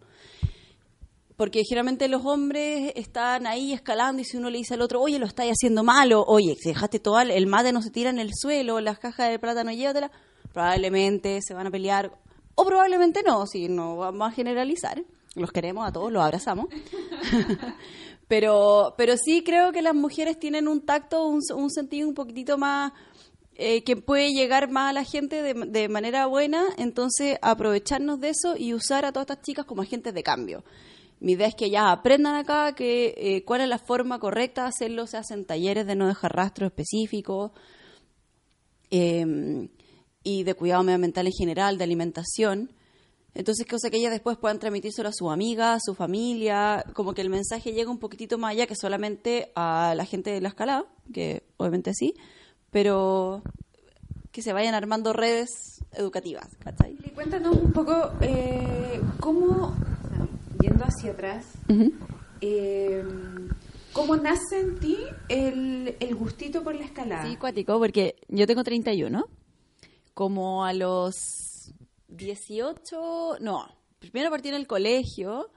Porque 1.35 1.63
generalmente 1.67 2.07
los 2.07 2.25
hombres 2.25 2.93
están 2.95 3.45
ahí 3.45 3.73
escalando 3.73 4.21
y 4.21 4.25
si 4.25 4.37
uno 4.37 4.49
le 4.49 4.57
dice 4.59 4.75
al 4.75 4.81
otro, 4.81 5.01
oye, 5.01 5.19
lo 5.19 5.25
estáis 5.25 5.51
haciendo 5.51 5.83
mal, 5.83 6.13
o 6.13 6.23
oye, 6.23 6.55
dejaste 6.63 6.99
todo, 6.99 7.19
el- 7.19 7.31
el 7.31 7.45
mate 7.45 7.73
no 7.73 7.81
se 7.81 7.91
tira 7.91 8.09
en 8.09 8.19
el 8.19 8.31
suelo, 8.33 8.79
las 8.79 8.99
cajas 8.99 9.29
de 9.29 9.37
plátano 9.37 9.71
llévatela, 9.73 10.11
probablemente 10.53 11.41
se 11.41 11.53
van 11.53 11.67
a 11.67 11.71
pelear, 11.71 12.17
o 12.55 12.63
probablemente 12.65 13.21
no, 13.21 13.45
si 13.47 13.67
no 13.67 13.97
vamos 13.97 14.29
a 14.29 14.31
generalizar, 14.31 15.03
los 15.35 15.51
queremos 15.51 15.87
a 15.87 15.91
todos, 15.91 16.11
los 16.11 16.23
abrazamos. 16.23 16.67
pero, 18.27 18.95
pero 18.97 19.15
sí 19.17 19.43
creo 19.43 19.71
que 19.71 19.81
las 19.81 19.95
mujeres 19.95 20.39
tienen 20.39 20.67
un 20.67 20.85
tacto, 20.85 21.27
un, 21.27 21.69
sentido 21.69 22.07
un 22.07 22.13
poquitito 22.13 22.57
más 22.57 22.93
eh, 23.55 23.83
que 23.83 23.95
puede 23.95 24.33
llegar 24.33 24.69
más 24.69 24.89
a 24.89 24.93
la 24.93 25.03
gente 25.03 25.41
de, 25.41 25.53
de 25.53 25.89
manera 25.89 26.25
buena, 26.25 26.65
entonces 26.77 27.37
aprovecharnos 27.41 28.19
de 28.19 28.29
eso 28.29 28.55
y 28.57 28.73
usar 28.73 29.05
a 29.05 29.11
todas 29.11 29.29
estas 29.29 29.45
chicas 29.45 29.65
como 29.65 29.81
agentes 29.81 30.13
de 30.13 30.23
cambio. 30.23 30.63
Mi 31.19 31.33
idea 31.33 31.47
es 31.47 31.55
que 31.55 31.65
ellas 31.65 31.85
aprendan 31.87 32.35
acá 32.35 32.73
que 32.75 33.13
eh, 33.17 33.43
cuál 33.45 33.61
es 33.61 33.69
la 33.69 33.79
forma 33.79 34.19
correcta 34.19 34.63
de 34.63 34.67
hacerlo, 34.69 35.07
se 35.07 35.17
hacen 35.17 35.45
talleres 35.45 35.87
de 35.87 35.95
no 35.95 36.07
dejar 36.07 36.35
rastro 36.35 36.67
específicos. 36.67 37.51
Eh, 38.91 39.67
y 40.25 40.43
de 40.43 40.55
cuidado 40.55 40.83
medioambiental 40.83 41.27
en 41.27 41.33
general, 41.33 41.77
de 41.77 41.83
alimentación. 41.85 42.71
Entonces, 43.35 43.67
cosa 43.67 43.89
que 43.89 43.97
ellas 43.97 44.13
después 44.13 44.37
puedan 44.37 44.59
transmitírselo 44.59 45.09
a 45.09 45.13
su 45.13 45.29
amiga, 45.29 45.73
a 45.73 45.79
su 45.81 45.93
familia, 45.93 46.85
como 46.93 47.13
que 47.13 47.21
el 47.21 47.29
mensaje 47.29 47.73
llega 47.73 47.91
un 47.91 47.99
poquitito 47.99 48.37
más 48.37 48.51
allá 48.51 48.65
que 48.65 48.75
solamente 48.77 49.51
a 49.55 49.93
la 49.95 50.05
gente 50.05 50.31
de 50.31 50.39
la 50.39 50.47
escalada, 50.47 50.85
que 51.13 51.43
obviamente 51.57 51.93
sí, 51.93 52.13
pero 52.71 53.43
que 54.31 54.41
se 54.41 54.53
vayan 54.53 54.73
armando 54.73 55.11
redes 55.11 55.49
educativas, 55.91 56.47
¿cachai? 56.59 56.97
Y 57.05 57.09
cuéntanos 57.09 57.57
un 57.57 57.73
poco 57.73 58.13
eh, 58.21 59.01
cómo, 59.19 59.75
yendo 60.61 60.85
hacia 60.85 61.11
atrás, 61.11 61.45
eh, 62.39 63.03
¿cómo 63.91 64.15
nace 64.15 64.61
en 64.61 64.79
ti 64.79 64.97
el, 65.27 65.97
el 65.99 66.15
gustito 66.15 66.63
por 66.63 66.73
la 66.75 66.85
escalada? 66.85 67.29
Sí, 67.29 67.35
cuático, 67.35 67.77
porque 67.79 68.15
yo 68.29 68.47
tengo 68.47 68.63
31, 68.63 69.25
como 70.13 70.63
a 70.63 70.71
los 70.71 71.54
18, 72.15 73.37
no, 73.41 73.67
primero 73.99 74.29
partí 74.29 74.49
en 74.49 74.55
el 74.55 74.67
colegio, 74.67 75.51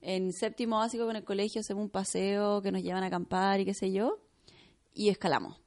en 0.00 0.32
séptimo 0.32 0.78
básico 0.78 1.06
con 1.06 1.16
el 1.16 1.24
colegio 1.24 1.60
hacemos 1.60 1.82
un 1.82 1.90
paseo 1.90 2.62
que 2.62 2.72
nos 2.72 2.82
llevan 2.82 3.02
a 3.02 3.06
acampar 3.06 3.60
y 3.60 3.64
qué 3.64 3.74
sé 3.74 3.92
yo, 3.92 4.20
y 4.94 5.08
escalamos. 5.08 5.60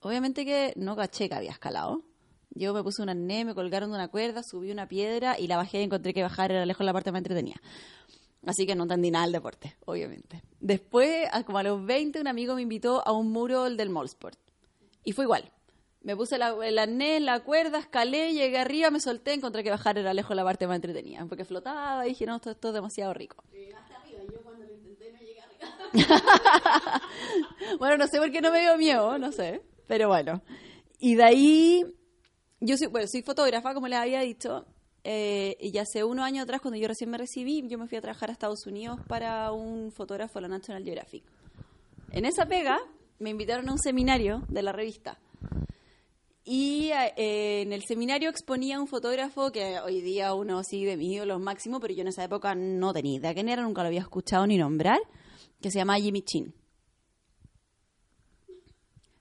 Obviamente 0.00 0.44
que 0.44 0.74
no 0.76 0.96
caché 0.96 1.28
que 1.28 1.34
había 1.34 1.50
escalado. 1.50 2.02
Yo 2.50 2.72
me 2.72 2.82
puse 2.82 3.02
un 3.02 3.08
arnés, 3.08 3.46
me 3.46 3.54
colgaron 3.54 3.90
de 3.90 3.96
una 3.96 4.08
cuerda, 4.08 4.42
subí 4.42 4.70
una 4.70 4.86
piedra 4.86 5.38
y 5.38 5.48
la 5.48 5.56
bajé 5.56 5.80
y 5.80 5.84
encontré 5.84 6.14
que 6.14 6.22
bajar 6.22 6.52
era 6.52 6.64
lejos 6.66 6.86
la 6.86 6.92
parte 6.92 7.10
más 7.10 7.18
entretenida. 7.18 7.60
Así 8.46 8.66
que 8.66 8.74
no 8.74 8.84
entendí 8.84 9.10
nada 9.10 9.24
del 9.24 9.32
deporte, 9.32 9.76
obviamente. 9.86 10.42
Después, 10.60 11.28
como 11.46 11.58
a 11.58 11.62
los 11.62 11.84
20, 11.84 12.20
un 12.20 12.28
amigo 12.28 12.54
me 12.54 12.62
invitó 12.62 13.06
a 13.06 13.12
un 13.12 13.32
muro 13.32 13.64
del 13.64 13.90
Mallsport. 13.90 14.38
Y 15.02 15.12
fue 15.12 15.24
igual. 15.24 15.50
Me 16.04 16.14
puse 16.14 16.36
la, 16.38 16.54
el 16.62 16.78
arnés, 16.78 17.20
la 17.22 17.40
cuerda, 17.40 17.78
escalé, 17.78 18.32
llegué 18.34 18.58
arriba, 18.58 18.90
me 18.90 19.00
solté, 19.00 19.32
encontré 19.32 19.64
que 19.64 19.70
bajar 19.70 19.98
era 19.98 20.12
lejos 20.14 20.36
la 20.36 20.44
parte 20.44 20.66
más 20.66 20.76
entretenida. 20.76 21.24
Porque 21.28 21.44
flotaba 21.44 22.06
y 22.06 22.10
dije, 22.10 22.26
no, 22.26 22.36
esto, 22.36 22.50
esto 22.50 22.68
es 22.68 22.74
demasiado 22.74 23.14
rico. 23.14 23.42
bueno, 27.78 27.96
no 27.96 28.06
sé 28.06 28.18
por 28.18 28.30
qué 28.30 28.40
no 28.40 28.50
me 28.52 28.60
dio 28.60 28.76
miedo, 28.76 29.18
no 29.18 29.32
sé. 29.32 29.62
Pero 29.86 30.08
bueno. 30.08 30.42
Y 30.98 31.14
de 31.14 31.24
ahí, 31.24 31.84
yo 32.60 32.76
soy, 32.76 32.88
bueno, 32.88 33.06
soy 33.08 33.22
fotógrafa, 33.22 33.72
como 33.74 33.88
les 33.88 33.98
había 33.98 34.20
dicho. 34.20 34.66
eh, 35.04 35.56
y 35.60 35.76
hace 35.78 36.04
unos 36.04 36.24
años 36.24 36.44
atrás, 36.44 36.60
cuando 36.60 36.78
yo 36.78 36.88
recién 36.88 37.10
me 37.10 37.18
recibí, 37.18 37.66
yo 37.68 37.78
me 37.78 37.86
fui 37.88 37.96
a 37.98 38.00
trabajar 38.00 38.28
a 38.30 38.32
Estados 38.32 38.66
Unidos 38.66 38.98
para 39.06 39.52
un 39.52 39.90
fotógrafo 39.92 40.38
de 40.38 40.42
la 40.42 40.48
National 40.48 40.82
Geographic. 40.84 41.24
En 42.10 42.24
esa 42.24 42.46
pega, 42.46 42.78
me 43.18 43.30
invitaron 43.30 43.68
a 43.68 43.72
un 43.72 43.78
seminario 43.78 44.42
de 44.48 44.62
la 44.62 44.72
revista. 44.72 45.18
Y 46.46 46.90
eh, 46.92 47.62
en 47.62 47.72
el 47.72 47.82
seminario 47.84 48.28
exponía 48.28 48.78
un 48.78 48.86
fotógrafo 48.86 49.50
que 49.50 49.80
hoy 49.80 50.02
día 50.02 50.34
uno 50.34 50.62
sigue 50.62 50.90
de 50.90 50.96
mis 50.98 51.12
ídolos 51.14 51.40
máximos, 51.40 51.80
pero 51.80 51.94
yo 51.94 52.02
en 52.02 52.08
esa 52.08 52.22
época 52.22 52.54
no 52.54 52.92
tenía 52.92 53.16
idea 53.16 53.32
quién 53.32 53.48
era, 53.48 53.62
nunca 53.62 53.80
lo 53.82 53.88
había 53.88 54.02
escuchado 54.02 54.46
ni 54.46 54.58
nombrar, 54.58 54.98
que 55.62 55.70
se 55.70 55.78
llama 55.78 55.96
Jimmy 55.96 56.20
Chin. 56.20 56.54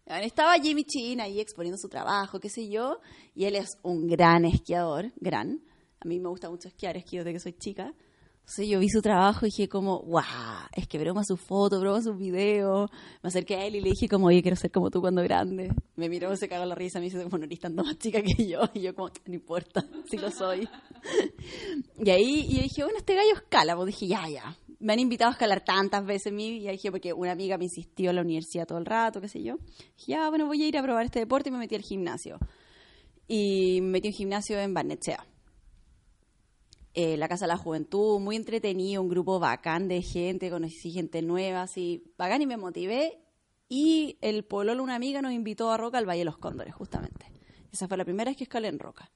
Estaba 0.05 0.55
Jimmy 0.55 0.83
Chin 0.83 1.21
ahí 1.21 1.39
exponiendo 1.39 1.77
su 1.77 1.87
trabajo, 1.87 2.41
qué 2.41 2.49
sé 2.49 2.67
yo, 2.67 2.99
y 3.33 3.45
él 3.45 3.55
es 3.55 3.77
un 3.83 4.05
gran 4.07 4.43
esquiador, 4.43 5.13
gran. 5.15 5.63
A 6.01 6.05
mí 6.05 6.19
me 6.19 6.27
gusta 6.27 6.49
mucho 6.49 6.67
esquiar, 6.67 6.97
esquío 6.97 7.23
desde 7.23 7.33
que 7.33 7.39
soy 7.39 7.53
chica. 7.53 7.93
Yo 8.45 8.79
vi 8.79 8.89
su 8.89 9.01
trabajo 9.01 9.45
y 9.45 9.49
dije 9.49 9.67
como, 9.67 9.99
guau, 9.99 10.23
es 10.75 10.87
que 10.87 10.99
broma 10.99 11.23
su 11.23 11.37
foto, 11.37 11.79
broma 11.79 12.01
sus 12.01 12.17
videos. 12.17 12.91
Me 13.23 13.29
acerqué 13.29 13.55
a 13.55 13.65
él 13.65 13.75
y 13.75 13.81
le 13.81 13.89
dije 13.89 14.07
como, 14.07 14.27
oye, 14.27 14.41
quiero 14.41 14.55
ser 14.57 14.69
como 14.69 14.91
tú 14.91 15.01
cuando 15.01 15.23
grande. 15.23 15.71
Me 15.95 16.07
miró, 16.07 16.35
se 16.35 16.47
cagó 16.47 16.65
la 16.65 16.75
risa, 16.75 16.99
me 16.99 17.05
dice, 17.05 17.23
como 17.23 17.37
no 17.39 17.45
eres 17.45 17.59
tanto 17.59 17.83
más 17.83 17.97
chica 17.97 18.21
que 18.21 18.47
yo. 18.47 18.61
Y 18.73 18.81
yo 18.81 18.93
como, 18.93 19.09
no 19.25 19.33
importa, 19.33 19.83
si 20.09 20.17
lo 20.17 20.29
soy. 20.29 20.67
y 21.97 22.09
ahí 22.09 22.45
y 22.47 22.61
dije, 22.61 22.83
bueno, 22.83 22.99
este 22.99 23.15
gallo 23.15 23.33
escala. 23.33 23.75
Pues 23.75 23.87
dije, 23.87 24.07
ya, 24.07 24.29
ya. 24.29 24.55
Me 24.79 24.93
han 24.93 24.99
invitado 24.99 25.29
a 25.29 25.33
escalar 25.33 25.63
tantas 25.63 26.05
veces 26.05 26.31
mí, 26.31 26.57
y 26.57 26.67
dije, 26.67 26.91
porque 26.91 27.13
una 27.13 27.31
amiga 27.31 27.57
me 27.57 27.63
insistió 27.63 28.09
en 28.09 28.17
la 28.17 28.21
universidad 28.21 28.67
todo 28.67 28.77
el 28.77 28.85
rato, 28.85 29.21
qué 29.21 29.29
sé 29.29 29.41
yo. 29.41 29.55
Dije, 29.97 30.11
ya, 30.11 30.29
bueno, 30.29 30.45
voy 30.45 30.61
a 30.61 30.67
ir 30.67 30.77
a 30.77 30.83
probar 30.83 31.05
este 31.05 31.19
deporte 31.19 31.49
y 31.49 31.53
me 31.53 31.57
metí 31.57 31.75
al 31.75 31.81
gimnasio. 31.81 32.37
Y 33.27 33.79
me 33.81 33.91
metí 33.93 34.09
un 34.09 34.13
gimnasio 34.13 34.59
en 34.59 34.73
Barnechea 34.73 35.25
eh, 36.93 37.17
la 37.17 37.27
Casa 37.27 37.45
de 37.45 37.49
la 37.49 37.57
Juventud, 37.57 38.19
muy 38.19 38.35
entretenido, 38.35 39.01
un 39.01 39.09
grupo 39.09 39.39
bacán 39.39 39.87
de 39.87 40.01
gente, 40.01 40.49
conocí 40.49 40.91
gente 40.91 41.21
nueva, 41.21 41.63
así, 41.63 42.03
bacán 42.17 42.41
y 42.41 42.45
me 42.45 42.57
motivé. 42.57 43.19
Y 43.67 44.17
el 44.21 44.45
pololo, 44.45 44.83
una 44.83 44.95
amiga, 44.95 45.21
nos 45.21 45.31
invitó 45.31 45.71
a 45.71 45.77
Roca 45.77 45.97
al 45.97 46.07
Valle 46.07 46.19
de 46.19 46.25
los 46.25 46.37
Cóndores, 46.37 46.75
justamente. 46.75 47.25
Esa 47.71 47.87
fue 47.87 47.97
la 47.97 48.05
primera 48.05 48.29
vez 48.29 48.37
que 48.37 48.43
escalé 48.43 48.67
en 48.67 48.77
Roca. 48.77 49.11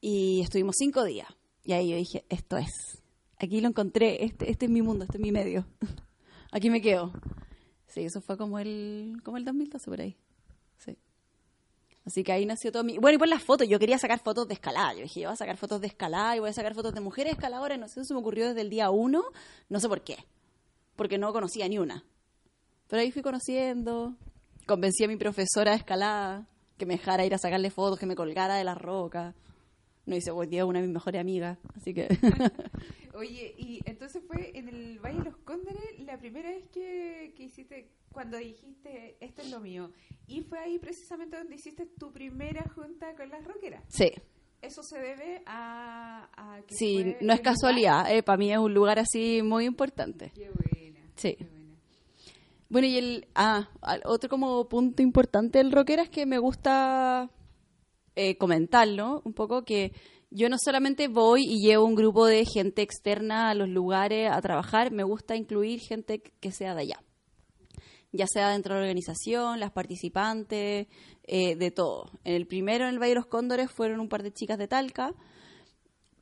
Y 0.00 0.40
estuvimos 0.42 0.76
cinco 0.78 1.02
días. 1.02 1.28
Y 1.64 1.72
ahí 1.72 1.90
yo 1.90 1.96
dije, 1.96 2.24
esto 2.28 2.56
es. 2.56 3.02
Aquí 3.36 3.60
lo 3.60 3.68
encontré, 3.68 4.24
este, 4.24 4.50
este 4.50 4.66
es 4.66 4.70
mi 4.70 4.82
mundo, 4.82 5.04
este 5.04 5.16
es 5.16 5.22
mi 5.22 5.32
medio. 5.32 5.66
Aquí 6.52 6.70
me 6.70 6.80
quedo. 6.80 7.12
Sí, 7.86 8.02
eso 8.02 8.20
fue 8.20 8.36
como 8.36 8.58
el, 8.58 9.20
como 9.24 9.36
el 9.36 9.44
2012 9.44 9.90
por 9.90 10.00
ahí. 10.00 10.16
Sí. 12.08 12.20
Así 12.20 12.24
que 12.24 12.32
ahí 12.32 12.46
nació 12.46 12.72
todo 12.72 12.84
mi... 12.84 12.98
Bueno, 12.98 13.16
y 13.16 13.18
por 13.18 13.28
las 13.28 13.42
fotos, 13.42 13.68
yo 13.68 13.78
quería 13.78 13.98
sacar 13.98 14.18
fotos 14.18 14.48
de 14.48 14.54
escalada. 14.54 14.94
Yo 14.94 15.02
dije, 15.02 15.20
yo 15.20 15.28
voy 15.28 15.34
a 15.34 15.36
sacar 15.36 15.56
fotos 15.56 15.80
de 15.80 15.86
escalada 15.86 16.36
y 16.36 16.40
voy 16.40 16.50
a 16.50 16.52
sacar 16.52 16.74
fotos 16.74 16.94
de 16.94 17.00
mujeres 17.00 17.34
escaladoras. 17.34 17.78
No 17.78 17.88
sé, 17.88 18.00
eso 18.00 18.14
me 18.14 18.20
ocurrió 18.20 18.48
desde 18.48 18.62
el 18.62 18.70
día 18.70 18.90
uno. 18.90 19.24
No 19.68 19.80
sé 19.80 19.88
por 19.88 20.02
qué. 20.02 20.16
Porque 20.96 21.18
no 21.18 21.32
conocía 21.32 21.68
ni 21.68 21.78
una. 21.78 22.04
Pero 22.88 23.02
ahí 23.02 23.12
fui 23.12 23.22
conociendo. 23.22 24.14
Convencí 24.66 25.04
a 25.04 25.08
mi 25.08 25.16
profesora 25.16 25.72
de 25.72 25.76
escalada 25.76 26.48
que 26.78 26.86
me 26.86 26.94
dejara 26.94 27.26
ir 27.26 27.34
a 27.34 27.38
sacarle 27.38 27.70
fotos, 27.70 27.98
que 27.98 28.06
me 28.06 28.14
colgara 28.14 28.54
de 28.54 28.64
las 28.64 28.78
rocas. 28.78 29.34
No 30.06 30.16
hice 30.16 30.30
hoy 30.30 30.46
día 30.46 30.64
una 30.64 30.80
de 30.80 30.86
mis 30.86 30.94
mejores 30.94 31.20
amigas. 31.20 31.58
Así 31.76 31.92
que... 31.92 32.08
Oye, 33.14 33.54
y 33.58 33.80
entonces 33.84 34.22
fue 34.26 34.56
en 34.56 34.68
el 34.68 35.00
Valle 35.00 35.18
de 35.18 35.24
los 35.24 35.36
Cóndores 35.38 35.98
la 35.98 36.18
primera 36.18 36.50
vez 36.50 36.64
que, 36.72 37.34
que 37.36 37.42
hiciste, 37.42 37.90
cuando 38.12 38.36
dijiste, 38.36 39.16
esto 39.20 39.42
es 39.42 39.50
lo 39.50 39.60
mío. 39.60 39.90
Y 40.26 40.42
fue 40.42 40.58
ahí 40.58 40.78
precisamente 40.78 41.36
donde 41.36 41.54
hiciste 41.54 41.86
tu 41.86 42.12
primera 42.12 42.64
junta 42.74 43.14
con 43.14 43.28
las 43.28 43.44
rockeras. 43.44 43.84
sí. 43.88 44.10
Eso 44.60 44.82
se 44.82 44.98
debe 44.98 45.40
a, 45.46 46.28
a 46.36 46.62
que 46.62 46.74
Sí, 46.74 47.14
no 47.20 47.32
es 47.32 47.40
casualidad. 47.40 48.12
Eh, 48.12 48.24
para 48.24 48.36
mí 48.36 48.50
es 48.52 48.58
un 48.58 48.74
lugar 48.74 48.98
así 48.98 49.40
muy 49.40 49.66
importante. 49.66 50.32
Qué 50.34 50.50
buena. 50.50 50.98
Sí. 51.14 51.36
qué 51.38 51.44
buena. 51.44 51.58
Bueno, 52.68 52.86
y 52.88 52.98
el 52.98 53.28
ah, 53.36 53.68
otro 54.04 54.28
como 54.28 54.68
punto 54.68 55.00
importante 55.00 55.58
del 55.58 55.70
rockera 55.70 56.02
es 56.02 56.10
que 56.10 56.26
me 56.26 56.38
gusta 56.38 57.30
eh, 58.16 58.36
comentarlo 58.36 59.22
un 59.24 59.32
poco 59.32 59.62
que 59.64 59.92
yo 60.30 60.48
no 60.48 60.56
solamente 60.58 61.08
voy 61.08 61.44
y 61.44 61.60
llevo 61.60 61.86
un 61.86 61.94
grupo 61.94 62.26
de 62.26 62.44
gente 62.44 62.82
externa 62.82 63.50
a 63.50 63.54
los 63.54 63.68
lugares 63.68 64.30
a 64.30 64.42
trabajar, 64.42 64.90
me 64.90 65.04
gusta 65.04 65.36
incluir 65.36 65.80
gente 65.80 66.20
que 66.20 66.52
sea 66.52 66.74
de 66.74 66.82
allá. 66.82 67.02
Ya 68.12 68.26
sea 68.26 68.50
dentro 68.50 68.74
de 68.74 68.80
la 68.80 68.86
organización, 68.86 69.60
las 69.60 69.70
participantes, 69.70 70.86
eh, 71.24 71.56
de 71.56 71.70
todo. 71.70 72.10
En 72.24 72.34
el 72.34 72.46
primero, 72.46 72.84
en 72.84 72.94
el 72.94 72.98
Valle 72.98 73.10
de 73.10 73.14
los 73.16 73.26
Cóndores, 73.26 73.70
fueron 73.70 74.00
un 74.00 74.08
par 74.08 74.22
de 74.22 74.32
chicas 74.32 74.56
de 74.58 74.66
Talca, 74.66 75.14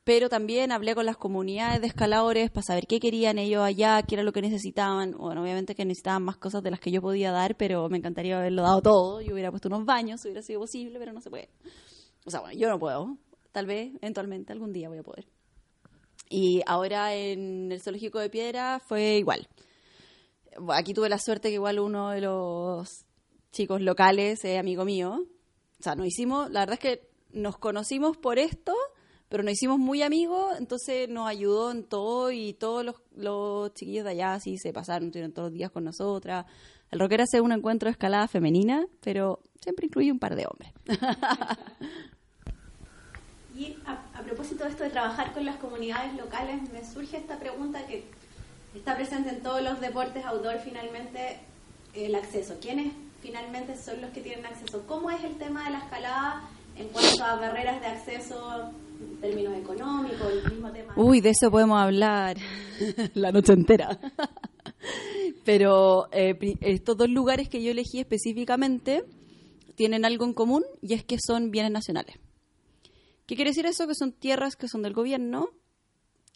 pero 0.02 0.28
también 0.28 0.73
hablé 0.73 0.95
con 0.95 1.07
las 1.07 1.16
comunidades 1.16 1.81
de 1.81 1.88
escaladores 1.88 2.50
para 2.50 2.62
saber 2.62 2.87
qué 2.87 3.00
querían 3.00 3.38
ellos 3.38 3.62
allá, 3.62 4.02
qué 4.02 4.14
era 4.14 4.23
lo 4.23 4.33
que 4.33 4.40
necesitaban. 4.40 5.12
Bueno, 5.19 5.43
obviamente 5.43 5.75
que 5.75 5.85
necesitaban 5.85 6.23
más 6.23 6.37
cosas 6.37 6.62
de 6.62 6.71
las 6.71 6.78
que 6.81 6.90
yo 6.90 7.00
podía 7.00 7.33
dar, 7.33 7.57
pero 7.57 7.88
me 7.88 7.99
encantaría 7.99 8.38
haberlo 8.38 8.62
dado 8.62 8.83
todo. 8.83 9.21
Yo 9.21 9.33
hubiera 9.33 9.50
puesto 9.50 9.69
unos 9.69 9.85
baños, 9.85 10.25
hubiera 10.25 10.43
sido 10.43 10.61
posible, 10.61 10.99
pero 10.99 11.12
no 11.12 11.21
se 11.21 11.31
puede. 11.31 11.49
O 12.25 12.31
sea, 12.31 12.40
bueno, 12.40 12.59
yo 12.59 12.69
no 12.69 12.78
puedo. 12.78 13.16
Tal 13.50 13.66
vez, 13.66 13.95
eventualmente, 14.00 14.52
algún 14.52 14.73
día 14.73 14.88
voy 14.88 14.99
a 14.99 15.02
poder. 15.02 15.26
Y 16.28 16.62
ahora 16.66 17.14
en 17.14 17.71
el 17.71 17.81
Zoológico 17.81 18.19
de 18.19 18.31
Piedra 18.31 18.81
fue 18.81 19.16
igual. 19.16 19.49
Aquí 20.73 20.95
tuve 20.95 21.09
la 21.09 21.19
suerte 21.19 21.49
que 21.49 21.55
igual 21.55 21.79
uno 21.79 22.11
de 22.11 22.21
los 22.21 23.05
chicos 23.53 23.81
locales 23.81 24.45
es 24.45 24.59
amigo 24.59 24.85
mío. 24.85 25.25
O 25.79 25.83
sea, 25.83 25.95
nos 25.95 26.07
hicimos, 26.07 26.51
la 26.51 26.61
verdad 26.61 26.75
es 26.75 26.81
que 26.81 27.09
nos 27.33 27.59
conocimos 27.59 28.17
por 28.17 28.39
esto, 28.39 28.75
pero 29.29 29.43
nos 29.43 29.53
hicimos 29.53 29.79
muy 29.79 30.03
amigos, 30.03 30.55
entonces 30.59 31.09
nos 31.09 31.29
ayudó 31.29 31.71
en 31.71 31.85
todo 31.85 32.31
y 32.31 32.55
todos 32.55 32.85
los, 32.85 32.97
los 33.15 33.75
chiquillos 33.75 34.05
de 34.05 34.11
allá 34.11 34.39
sí 34.41 34.59
se 34.59 34.73
pasaron, 34.73 35.09
estuvieron 35.09 35.33
todos 35.33 35.51
los 35.51 35.55
días 35.55 35.71
con 35.71 35.85
nosotras. 35.85 36.47
El 36.91 37.01
rockera 37.01 37.25
hace 37.25 37.41
un 37.41 37.53
encuentro 37.53 37.89
de 37.89 37.93
escalada 37.93 38.29
femenina, 38.29 38.87
pero 39.01 39.41
siempre 39.61 39.87
incluye 39.87 40.13
un 40.13 40.19
par 40.19 40.37
de 40.37 40.47
hombres. 40.47 40.73
Y 43.57 43.75
a 43.87 44.23
propósito 44.23 44.65
de 44.65 44.71
esto 44.71 44.85
de 44.85 44.91
trabajar 44.91 45.33
con 45.33 45.47
las 45.47 45.57
comunidades 45.57 46.13
locales, 46.15 46.61
me 46.73 46.85
surge 46.85 47.17
esta 47.17 47.39
pregunta 47.39 47.87
que 47.87 48.05
está 48.76 48.97
presente 48.97 49.30
en 49.30 49.42
todos 49.42 49.62
los 49.62 49.80
deportes 49.80 50.25
outdoor 50.25 50.59
finalmente, 50.59 51.38
el 51.95 52.14
acceso. 52.14 52.56
¿Quiénes 52.61 52.92
finalmente 53.23 53.76
son 53.76 54.00
los 54.00 54.11
que 54.11 54.21
tienen 54.21 54.47
acceso? 54.47 54.85
¿Cómo 54.87 55.11
es 55.11 55.23
el 55.25 55.37
tema 55.37 55.64
de 55.64 55.71
la 55.73 55.78
escalada 55.78 56.49
en 56.76 56.88
cuanto 56.88 57.25
a 57.25 57.37
barreras 57.37 57.80
de 57.80 57.87
acceso 57.87 58.73
en 59.00 59.21
términos 59.21 59.56
económicos, 59.56 60.30
el 60.30 60.52
mismo 60.52 60.71
tema? 60.71 60.92
Uy, 60.97 61.21
de 61.21 61.30
eso 61.30 61.50
podemos 61.50 61.80
hablar 61.80 62.37
la 63.14 63.33
noche 63.33 63.52
entera. 63.52 63.99
Pero 65.45 66.09
eh, 66.12 66.37
estos 66.61 66.97
dos 66.97 67.09
lugares 67.09 67.49
que 67.49 67.62
yo 67.62 67.71
elegí 67.71 68.00
específicamente 68.00 69.04
tienen 69.75 70.04
algo 70.04 70.25
en 70.25 70.35
común 70.35 70.64
y 70.83 70.95
es 70.95 71.04
que 71.04 71.16
son 71.25 71.50
bienes 71.50 71.73
nacionales. 71.73 72.16
¿Qué 73.26 73.35
quiere 73.37 73.50
decir 73.50 73.66
eso? 73.66 73.88
Que 73.88 73.95
son 73.95 74.12
tierras 74.12 74.54
que 74.54 74.68
son 74.68 74.83
del 74.83 74.92
gobierno, 74.92 75.50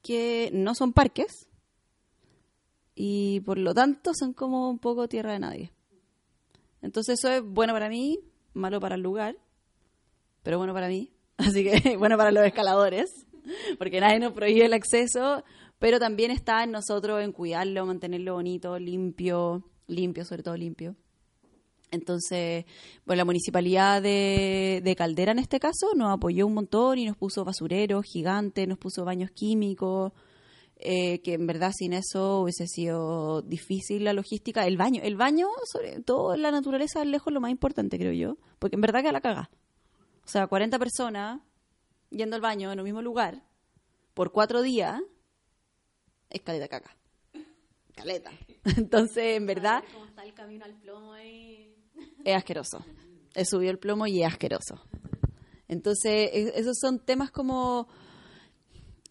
que 0.02 0.50
no 0.52 0.75
son 0.75 0.92
parques 0.92 1.50
y 3.02 3.40
por 3.40 3.57
lo 3.57 3.73
tanto 3.73 4.12
son 4.12 4.35
como 4.35 4.69
un 4.69 4.78
poco 4.78 5.09
tierra 5.09 5.33
de 5.33 5.38
nadie. 5.38 5.73
Entonces 6.83 7.19
eso 7.19 7.30
es 7.30 7.42
bueno 7.42 7.73
para 7.73 7.88
mí, 7.88 8.21
malo 8.52 8.78
para 8.78 8.97
el 8.97 9.00
lugar, 9.00 9.38
pero 10.42 10.59
bueno 10.59 10.75
para 10.75 10.88
mí. 10.88 11.11
Así 11.38 11.64
que 11.64 11.97
bueno 11.97 12.19
para 12.19 12.30
los 12.30 12.45
escaladores, 12.45 13.26
porque 13.78 14.02
nadie 14.02 14.19
nos 14.21 14.35
prohíbe 14.35 14.66
el 14.66 14.75
acceso, 14.75 15.45
pero 15.78 15.99
también 15.99 16.30
está 16.30 16.62
en 16.62 16.73
nosotros 16.73 17.23
en 17.23 17.33
cuidarlo, 17.33 17.87
mantenerlo 17.87 18.35
bonito, 18.35 18.78
limpio, 18.78 19.64
limpio, 19.87 20.26
sobre 20.26 20.42
todo 20.42 20.59
limpio. 20.59 20.95
Entonces, 21.90 22.66
bueno, 23.07 23.21
la 23.21 23.25
municipalidad 23.25 24.02
de, 24.02 24.83
de, 24.85 24.95
Caldera 24.95 25.33
en 25.33 25.38
este 25.38 25.59
caso 25.59 25.95
nos 25.97 26.12
apoyó 26.12 26.47
un 26.47 26.52
montón 26.52 26.99
y 26.99 27.07
nos 27.07 27.16
puso 27.16 27.47
basureros 27.47 28.04
gigantes, 28.04 28.69
nos 28.69 28.76
puso 28.76 29.07
baños 29.07 29.30
químicos, 29.30 30.12
eh, 30.82 31.20
que 31.20 31.34
en 31.34 31.46
verdad 31.46 31.72
sin 31.76 31.92
eso 31.92 32.40
hubiese 32.40 32.66
sido 32.66 33.42
difícil 33.42 34.04
la 34.04 34.14
logística. 34.14 34.66
El 34.66 34.78
baño, 34.78 35.02
el 35.04 35.16
baño, 35.16 35.49
sobre 35.70 36.00
todo 36.00 36.34
en 36.34 36.40
la 36.40 36.50
naturaleza, 36.50 37.04
lejos 37.04 37.32
lo 37.32 37.40
más 37.40 37.50
importante, 37.50 37.99
creo 37.99 38.12
yo, 38.12 38.38
porque 38.58 38.76
en 38.76 38.80
verdad 38.80 39.02
que 39.02 39.12
la 39.12 39.20
caga. 39.20 39.50
O 40.25 40.28
sea, 40.28 40.46
40 40.46 40.78
personas 40.78 41.40
yendo 42.08 42.37
al 42.37 42.42
baño 42.42 42.72
en 42.72 42.78
el 42.78 42.84
mismo 42.84 43.02
lugar 43.02 43.42
por 44.14 44.32
cuatro 44.32 44.62
días 44.62 45.00
es 46.30 46.40
caleta 46.40 46.68
caca. 46.68 46.96
Caleta. 47.94 48.30
Entonces, 48.76 49.37
en 49.37 49.46
verdad... 49.46 49.84
¿Cómo 49.92 50.06
está 50.06 50.25
el 50.25 50.32
camino 50.32 50.64
al 50.64 50.75
plomo 50.76 51.12
ahí? 51.12 51.75
Es 52.25 52.37
asqueroso. 52.37 52.84
He 53.34 53.44
subido 53.44 53.70
el 53.70 53.78
plomo 53.78 54.06
y 54.06 54.22
es 54.22 54.28
asqueroso. 54.28 54.80
Entonces, 55.68 56.30
esos 56.32 56.78
son 56.80 57.04
temas 57.04 57.30
como 57.30 57.87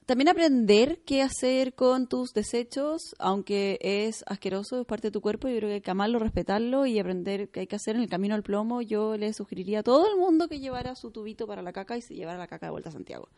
también 0.09 0.29
aprender 0.29 1.03
qué 1.05 1.21
hacer 1.21 1.75
con 1.75 2.07
tus 2.07 2.33
desechos, 2.33 3.13
aunque 3.19 3.77
es 3.79 4.23
asqueroso, 4.25 4.81
es 4.81 4.87
parte 4.87 5.09
de 5.09 5.11
tu 5.11 5.21
cuerpo, 5.21 5.47
yo 5.49 5.57
creo 5.57 5.69
que 5.69 5.75
hay 5.75 5.81
que 5.81 5.91
amarlo, 5.91 6.17
respetarlo 6.17 6.87
y 6.87 6.97
aprender 6.97 7.51
qué 7.51 7.59
hay 7.59 7.67
que 7.67 7.75
hacer 7.75 7.95
en 7.95 8.01
el 8.01 8.09
camino 8.09 8.33
al 8.33 8.41
plomo. 8.41 8.81
Yo 8.81 9.17
le 9.17 9.31
sugeriría 9.33 9.81
a 9.81 9.83
todo 9.83 10.09
el 10.11 10.17
mundo 10.17 10.47
que 10.47 10.59
llevara 10.59 10.95
su 10.95 11.11
tubito 11.11 11.45
para 11.45 11.61
la 11.61 11.73
caca 11.73 11.95
y 11.95 12.01
se 12.01 12.15
llevara 12.15 12.39
la 12.39 12.47
caca 12.47 12.65
de 12.65 12.71
vuelta 12.71 12.89
a 12.89 12.91
Santiago. 12.91 13.29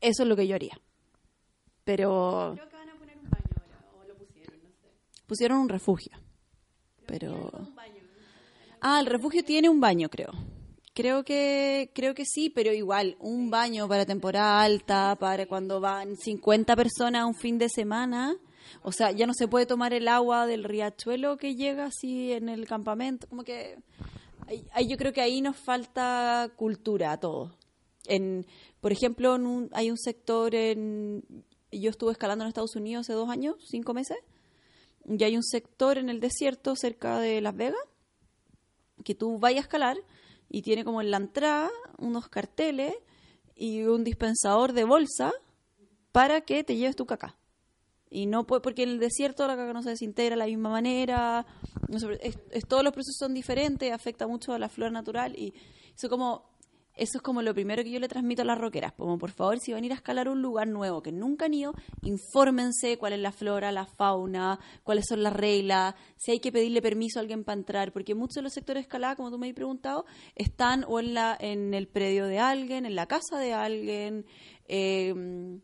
Eso 0.00 0.24
es 0.24 0.28
lo 0.28 0.34
que 0.34 0.48
yo 0.48 0.56
haría. 0.56 0.80
Pero... 1.84 2.54
Creo 2.56 2.68
que 2.68 2.76
van 2.76 2.88
a 2.88 2.98
poner 2.98 3.16
un 3.16 3.30
baño 3.30 3.44
ahora, 3.56 4.02
o 4.02 4.08
lo 4.08 4.16
pusieron, 4.16 4.60
no 4.64 4.70
sé. 4.72 4.88
Pusieron 5.28 5.58
un 5.58 5.68
refugio. 5.68 6.18
Pero... 7.06 7.52
como 7.52 7.68
un 7.68 7.76
baño. 7.76 8.02
Ah, 8.80 8.98
el 8.98 9.06
refugio 9.06 9.44
tiene 9.44 9.68
un 9.68 9.78
baño, 9.78 10.08
creo. 10.08 10.32
Creo 10.92 11.24
que, 11.24 11.90
creo 11.94 12.14
que 12.14 12.24
sí, 12.24 12.50
pero 12.50 12.72
igual, 12.72 13.16
un 13.20 13.48
baño 13.50 13.86
para 13.88 14.04
temporada 14.06 14.60
alta, 14.62 15.16
para 15.18 15.46
cuando 15.46 15.80
van 15.80 16.16
50 16.16 16.74
personas 16.76 17.24
un 17.26 17.34
fin 17.34 17.58
de 17.58 17.68
semana. 17.68 18.36
O 18.82 18.90
sea, 18.92 19.10
ya 19.12 19.26
no 19.26 19.32
se 19.34 19.46
puede 19.48 19.66
tomar 19.66 19.92
el 19.94 20.08
agua 20.08 20.46
del 20.46 20.64
riachuelo 20.64 21.36
que 21.36 21.54
llega 21.54 21.86
así 21.86 22.32
en 22.32 22.48
el 22.48 22.66
campamento. 22.66 23.26
Como 23.28 23.44
que 23.44 23.78
ahí- 24.74 24.88
yo 24.88 24.96
creo 24.96 25.12
que 25.12 25.20
ahí 25.20 25.40
nos 25.40 25.56
falta 25.56 26.50
cultura 26.56 27.12
a 27.12 27.20
todos. 27.20 27.52
En, 28.06 28.46
por 28.80 28.90
ejemplo, 28.92 29.36
en 29.36 29.46
un- 29.46 29.70
hay 29.72 29.90
un 29.90 29.98
sector 29.98 30.54
en... 30.54 31.22
Yo 31.72 31.90
estuve 31.90 32.10
escalando 32.12 32.44
en 32.44 32.48
Estados 32.48 32.74
Unidos 32.74 33.02
hace 33.06 33.12
dos 33.12 33.28
años, 33.30 33.54
cinco 33.68 33.94
meses, 33.94 34.16
y 35.08 35.22
hay 35.22 35.36
un 35.36 35.44
sector 35.44 35.98
en 35.98 36.08
el 36.08 36.18
desierto 36.18 36.74
cerca 36.74 37.20
de 37.20 37.40
Las 37.40 37.54
Vegas 37.56 37.78
que 39.04 39.14
tú 39.14 39.38
vayas 39.38 39.60
a 39.60 39.62
escalar 39.62 39.96
y 40.50 40.62
tiene 40.62 40.84
como 40.84 41.00
en 41.00 41.10
la 41.10 41.16
entrada 41.16 41.70
unos 41.98 42.28
carteles 42.28 42.94
y 43.54 43.84
un 43.84 44.04
dispensador 44.04 44.72
de 44.74 44.84
bolsa 44.84 45.32
para 46.12 46.40
que 46.42 46.64
te 46.64 46.76
lleves 46.76 46.96
tu 46.96 47.06
caca. 47.06 47.36
Y 48.10 48.26
no 48.26 48.44
puede, 48.44 48.60
porque 48.60 48.82
en 48.82 48.88
el 48.88 48.98
desierto 48.98 49.46
la 49.46 49.56
caca 49.56 49.72
no 49.72 49.82
se 49.84 49.90
desintegra 49.90 50.30
de 50.34 50.38
la 50.38 50.46
misma 50.46 50.68
manera, 50.70 51.46
es- 52.20 52.66
todos 52.66 52.82
los 52.82 52.92
procesos 52.92 53.16
son 53.18 53.32
diferentes, 53.34 53.92
afecta 53.92 54.26
mucho 54.26 54.52
a 54.52 54.58
la 54.58 54.68
flora 54.68 54.90
natural 54.90 55.38
y 55.38 55.54
eso 55.94 56.08
como 56.08 56.49
eso 57.00 57.16
es 57.16 57.22
como 57.22 57.40
lo 57.40 57.54
primero 57.54 57.82
que 57.82 57.90
yo 57.90 57.98
le 57.98 58.08
transmito 58.08 58.42
a 58.42 58.44
las 58.44 58.58
roqueras, 58.58 58.92
como 58.92 59.16
por 59.16 59.30
favor 59.30 59.58
si 59.58 59.72
van 59.72 59.82
a 59.82 59.86
ir 59.86 59.92
a 59.92 59.94
escalar 59.94 60.28
un 60.28 60.42
lugar 60.42 60.68
nuevo 60.68 61.02
que 61.02 61.12
nunca 61.12 61.46
han 61.46 61.54
ido, 61.54 61.72
infórmense 62.02 62.98
cuál 62.98 63.14
es 63.14 63.20
la 63.20 63.32
flora, 63.32 63.72
la 63.72 63.86
fauna, 63.86 64.60
cuáles 64.84 65.06
son 65.08 65.22
las 65.22 65.32
reglas, 65.32 65.94
si 66.18 66.32
hay 66.32 66.40
que 66.40 66.52
pedirle 66.52 66.82
permiso 66.82 67.18
a 67.18 67.22
alguien 67.22 67.42
para 67.42 67.58
entrar, 67.58 67.92
porque 67.92 68.14
muchos 68.14 68.34
de 68.36 68.42
los 68.42 68.52
sectores 68.52 68.82
de 68.82 68.86
escalada, 68.86 69.16
como 69.16 69.30
tú 69.30 69.38
me 69.38 69.48
has 69.48 69.54
preguntado, 69.54 70.04
están 70.34 70.84
o 70.86 71.00
en 71.00 71.14
la 71.14 71.36
en 71.40 71.72
el 71.72 71.88
predio 71.88 72.26
de 72.26 72.38
alguien, 72.38 72.84
en 72.84 72.94
la 72.94 73.06
casa 73.06 73.38
de 73.38 73.54
alguien, 73.54 74.26
eh, 74.68 75.58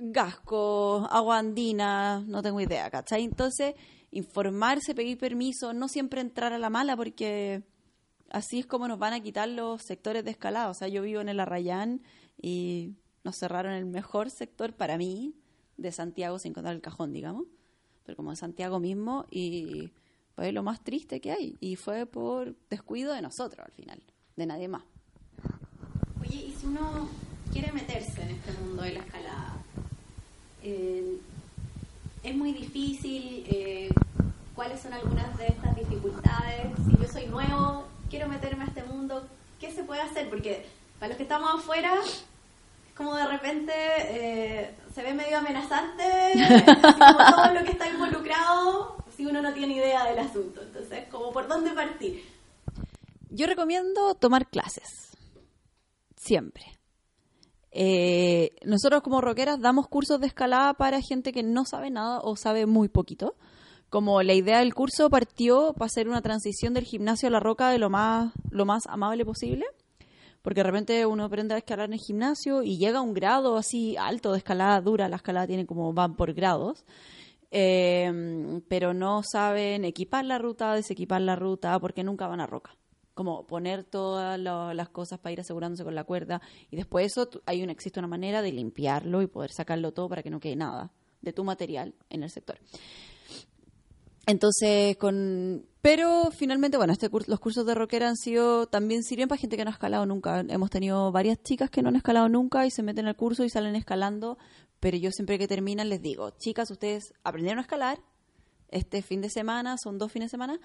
gasco, 0.00 1.06
agua 1.10 1.38
andina, 1.38 2.24
no 2.26 2.42
tengo 2.42 2.58
idea, 2.60 2.90
¿cachai? 2.90 3.24
Entonces, 3.24 3.74
informarse, 4.12 4.94
pedir 4.94 5.18
permiso, 5.18 5.74
no 5.74 5.88
siempre 5.88 6.22
entrar 6.22 6.54
a 6.54 6.58
la 6.58 6.70
mala 6.70 6.96
porque 6.96 7.62
así 8.30 8.60
es 8.60 8.66
como 8.66 8.88
nos 8.88 8.98
van 8.98 9.12
a 9.12 9.20
quitar 9.20 9.48
los 9.48 9.82
sectores 9.82 10.24
de 10.24 10.30
escalada. 10.30 10.70
O 10.70 10.74
sea, 10.74 10.88
yo 10.88 11.02
vivo 11.02 11.20
en 11.20 11.28
el 11.28 11.40
Arrayán 11.40 12.02
y 12.40 12.94
nos 13.24 13.36
cerraron 13.36 13.72
el 13.72 13.84
mejor 13.84 14.30
sector 14.30 14.72
para 14.72 14.96
mí 14.96 15.34
de 15.76 15.92
Santiago 15.92 16.38
sin 16.38 16.52
contar 16.52 16.74
el 16.74 16.80
cajón, 16.80 17.12
digamos, 17.12 17.46
pero 18.04 18.16
como 18.16 18.30
de 18.30 18.36
Santiago 18.36 18.80
mismo 18.80 19.26
y 19.30 19.92
fue 20.34 20.52
lo 20.52 20.62
más 20.62 20.82
triste 20.82 21.20
que 21.20 21.32
hay 21.32 21.56
y 21.60 21.76
fue 21.76 22.06
por 22.06 22.56
descuido 22.68 23.12
de 23.12 23.22
nosotros 23.22 23.66
al 23.66 23.72
final, 23.72 24.02
de 24.36 24.46
nadie 24.46 24.68
más. 24.68 24.84
Oye, 26.20 26.46
y 26.46 26.52
si 26.52 26.66
uno 26.66 27.08
quiere 27.52 27.72
meterse 27.72 28.22
en 28.22 28.30
este 28.30 28.52
mundo 28.60 28.82
de 28.82 28.92
la 28.92 29.00
escalada, 29.00 29.62
eh, 30.62 31.18
es 32.22 32.36
muy 32.36 32.52
difícil. 32.52 33.44
eh, 33.46 33.88
¿Cuáles 34.54 34.80
son 34.80 34.92
algunas 34.92 35.38
de 35.38 35.46
estas 35.46 35.74
dificultades? 35.74 36.66
Si 36.84 37.02
yo 37.02 37.08
soy 37.08 37.26
nuevo, 37.28 37.84
quiero 38.10 38.28
meterme 38.28 38.64
a 38.64 38.66
este 38.66 38.82
mundo, 38.82 39.26
¿qué 39.58 39.72
se 39.72 39.84
puede 39.84 40.02
hacer? 40.02 40.28
Porque 40.28 40.66
para 40.98 41.08
los 41.08 41.16
que 41.16 41.22
estamos 41.22 41.54
afuera, 41.54 41.94
es 42.04 42.24
como 42.94 43.14
de 43.14 43.26
repente 43.26 43.72
eh, 43.74 44.74
se 44.94 45.02
ve 45.02 45.14
medio 45.14 45.38
amenazante, 45.38 46.04
como 47.00 47.18
todo 47.34 47.54
lo 47.54 47.64
que 47.64 47.70
está 47.70 47.88
involucrado, 47.88 48.96
si 49.16 49.24
uno 49.24 49.40
no 49.40 49.54
tiene 49.54 49.76
idea 49.76 50.04
del 50.04 50.18
asunto. 50.18 50.60
Entonces, 50.60 51.06
como 51.10 51.32
por 51.32 51.48
dónde 51.48 51.70
partir. 51.70 52.22
Yo 53.30 53.46
recomiendo 53.46 54.14
tomar 54.16 54.48
clases. 54.48 55.16
Siempre. 56.16 56.64
Eh, 57.72 58.50
nosotros 58.64 59.00
como 59.02 59.20
rockeras 59.20 59.60
damos 59.60 59.86
cursos 59.86 60.20
de 60.20 60.26
escalada 60.26 60.74
para 60.74 61.00
gente 61.00 61.32
que 61.32 61.44
no 61.44 61.64
sabe 61.64 61.90
nada 61.90 62.20
o 62.20 62.36
sabe 62.36 62.66
muy 62.66 62.88
poquito. 62.88 63.36
Como 63.90 64.22
la 64.22 64.34
idea 64.34 64.60
del 64.60 64.72
curso 64.72 65.10
partió 65.10 65.72
para 65.72 65.86
hacer 65.86 66.08
una 66.08 66.22
transición 66.22 66.74
del 66.74 66.84
gimnasio 66.84 67.26
a 67.26 67.32
la 67.32 67.40
roca 67.40 67.70
de 67.70 67.78
lo 67.78 67.90
más, 67.90 68.32
lo 68.50 68.64
más 68.64 68.86
amable 68.86 69.24
posible. 69.24 69.66
Porque 70.42 70.60
de 70.60 70.64
repente 70.64 71.06
uno 71.06 71.24
aprende 71.24 71.54
a 71.54 71.58
escalar 71.58 71.86
en 71.86 71.94
el 71.94 71.98
gimnasio 71.98 72.62
y 72.62 72.78
llega 72.78 73.00
a 73.00 73.02
un 73.02 73.14
grado 73.14 73.56
así 73.56 73.96
alto 73.96 74.30
de 74.30 74.38
escalada 74.38 74.80
dura. 74.80 75.08
La 75.08 75.16
escalada 75.16 75.48
tiene 75.48 75.66
como 75.66 75.92
van 75.92 76.14
por 76.14 76.32
grados. 76.32 76.84
Eh, 77.50 78.62
pero 78.68 78.94
no 78.94 79.22
saben 79.24 79.84
equipar 79.84 80.24
la 80.24 80.38
ruta, 80.38 80.72
desequipar 80.72 81.20
la 81.20 81.34
ruta, 81.34 81.76
porque 81.80 82.04
nunca 82.04 82.28
van 82.28 82.40
a 82.40 82.46
roca 82.46 82.76
como 83.12 83.44
poner 83.46 83.84
todas 83.84 84.38
las 84.38 84.88
cosas 84.88 85.18
para 85.18 85.32
ir 85.32 85.40
asegurándose 85.40 85.84
con 85.84 85.94
la 85.94 86.04
cuerda 86.04 86.40
y 86.70 86.76
después 86.76 87.06
eso 87.06 87.28
hay 87.44 87.62
una 87.62 87.72
existe 87.72 87.98
una 87.98 88.08
manera 88.08 88.40
de 88.40 88.50
limpiarlo 88.50 89.20
y 89.20 89.26
poder 89.26 89.50
sacarlo 89.50 89.92
todo 89.92 90.08
para 90.08 90.22
que 90.22 90.30
no 90.30 90.40
quede 90.40 90.56
nada 90.56 90.90
de 91.20 91.34
tu 91.34 91.44
material 91.44 91.92
en 92.08 92.22
el 92.22 92.30
sector 92.30 92.58
entonces 94.30 94.96
con 94.96 95.66
pero 95.82 96.30
finalmente 96.30 96.76
bueno 96.76 96.92
este 96.92 97.10
cur- 97.10 97.26
los 97.26 97.40
cursos 97.40 97.64
de 97.66 97.74
rockera 97.74 98.08
han 98.08 98.16
sido 98.16 98.66
también 98.66 99.02
sirven 99.02 99.28
para 99.28 99.40
gente 99.40 99.56
que 99.56 99.64
no 99.64 99.70
ha 99.70 99.72
escalado 99.74 100.06
nunca 100.06 100.40
hemos 100.40 100.70
tenido 100.70 101.10
varias 101.12 101.42
chicas 101.42 101.70
que 101.70 101.82
no 101.82 101.88
han 101.88 101.96
escalado 101.96 102.28
nunca 102.28 102.66
y 102.66 102.70
se 102.70 102.82
meten 102.82 103.06
al 103.06 103.16
curso 103.16 103.44
y 103.44 103.50
salen 103.50 103.76
escalando 103.76 104.38
pero 104.78 104.96
yo 104.96 105.10
siempre 105.10 105.38
que 105.38 105.48
terminan 105.48 105.88
les 105.88 106.00
digo 106.02 106.30
chicas 106.38 106.70
ustedes 106.70 107.12
aprendieron 107.24 107.58
a 107.58 107.62
escalar 107.62 107.98
este 108.68 109.02
fin 109.02 109.20
de 109.20 109.30
semana 109.30 109.76
son 109.82 109.98
dos 109.98 110.12
fines 110.12 110.26
de 110.26 110.30
semana 110.30 110.60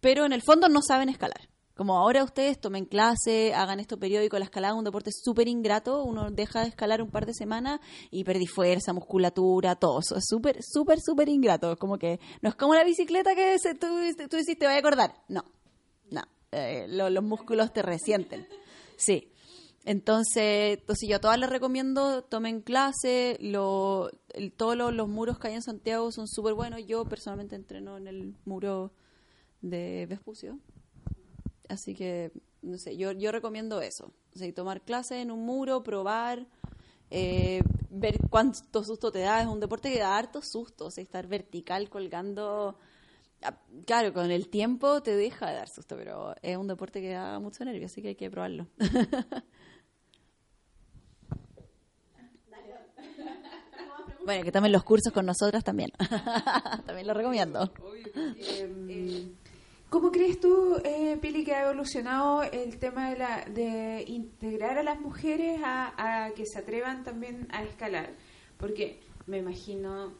pero 0.00 0.24
en 0.26 0.32
el 0.32 0.42
fondo 0.42 0.68
no 0.68 0.80
saben 0.80 1.08
escalar. 1.08 1.48
Como 1.78 1.96
ahora 1.96 2.24
ustedes 2.24 2.58
tomen 2.60 2.86
clase, 2.86 3.54
hagan 3.54 3.78
esto 3.78 3.98
periódico, 4.00 4.36
la 4.36 4.46
escalada 4.46 4.74
es 4.74 4.78
un 4.78 4.84
deporte 4.84 5.12
súper 5.12 5.46
ingrato, 5.46 6.02
uno 6.02 6.28
deja 6.32 6.62
de 6.62 6.68
escalar 6.68 7.00
un 7.00 7.10
par 7.10 7.24
de 7.24 7.32
semanas 7.34 7.78
y 8.10 8.24
perdí 8.24 8.48
fuerza, 8.48 8.92
musculatura, 8.92 9.76
todo 9.76 10.00
eso, 10.00 10.16
es 10.16 10.24
súper, 10.26 10.58
súper, 10.60 10.98
súper 11.00 11.28
ingrato, 11.28 11.76
como 11.76 11.96
que 11.96 12.18
no 12.42 12.48
es 12.48 12.56
como 12.56 12.74
la 12.74 12.82
bicicleta 12.82 13.36
que 13.36 13.56
se, 13.60 13.76
tú, 13.76 13.86
tú 14.28 14.36
decís, 14.36 14.58
te 14.58 14.66
voy 14.66 14.74
a 14.74 14.78
acordar, 14.78 15.14
no, 15.28 15.44
no, 16.10 16.22
Eh, 16.50 16.86
lo- 16.88 17.10
los 17.10 17.22
músculos 17.22 17.72
te 17.72 17.82
resienten, 17.82 18.44
sí. 18.96 19.30
Entonces, 19.84 20.80
entonces 20.80 21.08
yo 21.08 21.16
a 21.16 21.20
todas 21.20 21.38
les 21.38 21.48
recomiendo 21.48 22.22
tomen 22.24 22.60
clase, 22.60 23.38
lo, 23.40 24.10
todos 24.56 24.76
los, 24.76 24.92
los 24.92 25.08
muros 25.08 25.38
que 25.38 25.48
hay 25.48 25.54
en 25.54 25.62
Santiago 25.62 26.10
son 26.10 26.26
súper 26.26 26.54
buenos, 26.54 26.80
yo 26.86 27.04
personalmente 27.04 27.54
entreno 27.54 27.96
en 27.96 28.08
el 28.08 28.34
muro 28.44 28.90
de 29.62 30.06
Vespucio. 30.06 30.58
Así 31.68 31.94
que, 31.94 32.32
no 32.62 32.78
sé, 32.78 32.96
yo, 32.96 33.12
yo 33.12 33.30
recomiendo 33.30 33.80
eso. 33.80 34.12
O 34.34 34.38
sea, 34.38 34.52
tomar 34.54 34.80
clases 34.82 35.18
en 35.18 35.30
un 35.30 35.44
muro, 35.44 35.82
probar, 35.82 36.46
eh, 37.10 37.60
ver 37.90 38.18
cuánto 38.30 38.84
susto 38.84 39.10
te 39.10 39.20
da. 39.20 39.40
Es 39.42 39.46
un 39.46 39.60
deporte 39.60 39.92
que 39.92 39.98
da 39.98 40.16
harto 40.16 40.42
susto, 40.42 40.86
o 40.86 40.90
sea, 40.90 41.02
estar 41.02 41.26
vertical 41.26 41.88
colgando. 41.90 42.78
ah, 43.42 43.54
Claro, 43.86 44.12
con 44.12 44.30
el 44.30 44.48
tiempo 44.48 45.02
te 45.02 45.14
deja 45.16 45.48
de 45.48 45.56
dar 45.56 45.68
susto, 45.68 45.96
pero 45.96 46.34
es 46.42 46.56
un 46.56 46.68
deporte 46.68 47.00
que 47.00 47.10
da 47.10 47.38
mucho 47.38 47.64
nervio, 47.64 47.86
así 47.86 48.00
que 48.02 48.08
hay 48.08 48.16
que 48.16 48.30
probarlo. 48.30 48.66
bueno, 54.24 54.44
que 54.44 54.52
tomen 54.52 54.72
los 54.72 54.84
cursos 54.84 55.12
con 55.12 55.26
nosotras 55.26 55.64
también. 55.64 55.90
también 56.86 57.06
lo 57.06 57.14
recomiendo. 57.14 57.72
Eh, 58.40 59.32
¿Cómo 59.90 60.12
crees 60.12 60.38
tú, 60.38 60.76
eh, 60.84 61.16
Pili, 61.22 61.44
que 61.44 61.54
ha 61.54 61.64
evolucionado 61.64 62.42
el 62.42 62.78
tema 62.78 63.08
de, 63.08 63.16
la, 63.16 63.44
de 63.46 64.04
integrar 64.06 64.76
a 64.76 64.82
las 64.82 65.00
mujeres 65.00 65.62
a, 65.64 66.30
que 66.36 66.44
se 66.44 66.58
atrevan 66.58 67.04
también 67.04 67.48
a 67.50 67.62
escalar? 67.62 68.10
Porque 68.58 69.00
me 69.26 69.38
imagino, 69.38 70.12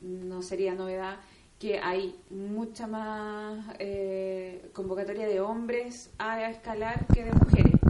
no 0.00 0.40
sería 0.40 0.74
novedad, 0.74 1.18
que 1.58 1.78
hay 1.78 2.18
mucha 2.30 2.86
más 2.86 3.66
eh, 3.78 4.70
convocatoria 4.72 5.28
de 5.28 5.42
hombres 5.42 6.10
a 6.16 6.48
escalar 6.50 7.06
que 7.12 7.24
de 7.24 7.32
mujeres. 7.32 7.80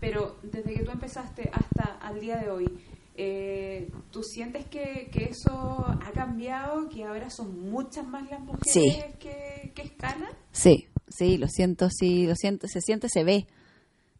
Pero 0.00 0.36
desde 0.44 0.74
que 0.74 0.84
tú 0.84 0.92
empezaste 0.92 1.50
hasta 1.52 1.98
al 2.00 2.20
día 2.20 2.36
de 2.36 2.50
hoy, 2.50 2.68
eh, 3.16 3.90
¿tú 4.10 4.22
sientes 4.22 4.66
que, 4.66 5.08
que 5.12 5.24
eso 5.24 5.50
ha 5.86 6.12
cambiado? 6.12 6.88
¿Que 6.88 7.04
ahora 7.04 7.30
son 7.30 7.70
muchas 7.70 8.06
más 8.06 8.28
las 8.30 8.40
mujeres 8.40 8.72
Sí. 8.72 8.96
que, 9.18 9.72
que 9.74 9.82
escalan? 9.82 10.28
Sí, 10.52 10.86
sí, 11.08 11.38
lo 11.38 11.48
siento, 11.48 11.88
sí, 11.90 12.26
lo 12.26 12.34
siento, 12.34 12.66
se 12.68 12.80
siente, 12.80 13.08
se 13.08 13.24
ve. 13.24 13.46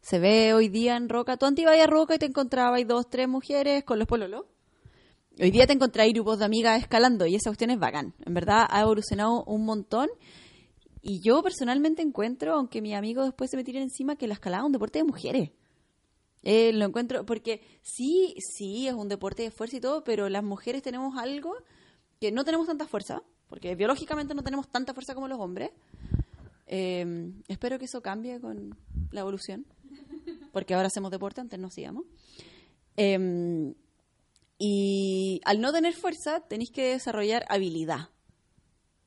Se 0.01 0.19
ve 0.19 0.53
hoy 0.53 0.69
día 0.69 0.95
en 0.95 1.09
Roca. 1.09 1.37
Tú 1.37 1.45
antes 1.45 1.63
ibas 1.63 1.77
a 1.79 1.87
Roca 1.87 2.15
y 2.15 2.19
te 2.19 2.27
encontrabas 2.27 2.81
dos, 2.87 3.09
tres 3.09 3.27
mujeres 3.27 3.83
con 3.83 3.99
los 3.99 4.07
pololos. 4.07 4.45
Hoy 5.39 5.51
día 5.51 5.67
te 5.67 5.73
encontrás 5.73 6.07
grupos 6.09 6.39
de 6.39 6.45
amigas 6.45 6.81
escalando 6.81 7.25
y 7.27 7.35
esa 7.35 7.49
cuestión 7.49 7.69
es 7.71 7.77
bacán. 7.79 8.13
En 8.25 8.33
verdad 8.33 8.65
ha 8.69 8.81
evolucionado 8.81 9.43
un 9.43 9.65
montón. 9.65 10.09
Y 11.01 11.21
yo 11.21 11.43
personalmente 11.43 12.01
encuentro, 12.01 12.53
aunque 12.55 12.81
mis 12.81 12.95
amigos 12.95 13.25
después 13.25 13.49
se 13.51 13.57
me 13.57 13.63
tiren 13.63 13.83
encima, 13.83 14.15
que 14.15 14.27
la 14.27 14.33
escalada 14.33 14.63
es 14.63 14.65
un 14.65 14.71
deporte 14.71 14.99
de 14.99 15.05
mujeres. 15.05 15.51
Eh, 16.43 16.71
lo 16.73 16.85
encuentro, 16.85 17.25
porque 17.25 17.61
sí, 17.81 18.35
sí, 18.39 18.87
es 18.87 18.93
un 18.93 19.09
deporte 19.09 19.43
de 19.43 19.51
fuerza 19.51 19.77
y 19.77 19.81
todo, 19.81 20.03
pero 20.03 20.29
las 20.29 20.43
mujeres 20.43 20.81
tenemos 20.81 21.17
algo 21.17 21.53
que 22.19 22.31
no 22.31 22.45
tenemos 22.45 22.67
tanta 22.67 22.87
fuerza, 22.87 23.21
porque 23.47 23.75
biológicamente 23.75 24.33
no 24.33 24.43
tenemos 24.43 24.69
tanta 24.69 24.93
fuerza 24.93 25.13
como 25.13 25.27
los 25.27 25.39
hombres. 25.39 25.71
Eh, 26.67 27.31
espero 27.47 27.79
que 27.79 27.85
eso 27.85 28.01
cambie 28.01 28.39
con 28.39 28.77
la 29.11 29.21
evolución, 29.21 29.65
porque 30.53 30.73
ahora 30.73 30.87
hacemos 30.87 31.11
deporte, 31.11 31.41
antes 31.41 31.59
no 31.59 31.67
hacíamos. 31.67 32.05
Eh, 32.95 33.73
y 34.59 35.41
al 35.45 35.61
no 35.61 35.71
tener 35.71 35.93
fuerza, 35.93 36.39
tenéis 36.41 36.71
que 36.71 36.93
desarrollar 36.93 37.45
habilidad. 37.49 38.09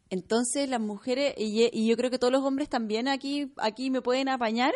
Entonces 0.08 0.68
las 0.68 0.80
mujeres, 0.80 1.34
y, 1.36 1.68
y 1.72 1.88
yo 1.88 1.96
creo 1.96 2.10
que 2.10 2.18
todos 2.18 2.32
los 2.32 2.42
hombres 2.42 2.68
también 2.68 3.08
aquí, 3.08 3.52
aquí 3.56 3.90
me 3.90 4.02
pueden 4.02 4.28
apañar, 4.28 4.74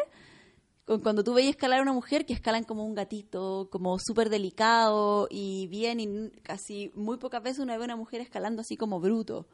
cuando 1.02 1.24
tú 1.24 1.32
veis 1.32 1.50
escalar 1.50 1.78
a 1.78 1.82
una 1.82 1.92
mujer 1.92 2.26
que 2.26 2.34
escalan 2.34 2.64
como 2.64 2.84
un 2.84 2.94
gatito, 2.94 3.68
como 3.70 3.98
súper 3.98 4.28
delicado 4.28 5.28
y 5.30 5.66
bien, 5.68 6.00
y 6.00 6.30
casi 6.42 6.90
muy 6.94 7.16
pocas 7.16 7.42
veces 7.42 7.60
uno 7.60 7.72
ve 7.72 7.82
a 7.82 7.84
una 7.84 7.96
mujer 7.96 8.20
escalando 8.20 8.60
así 8.60 8.76
como 8.76 9.00
bruto. 9.00 9.46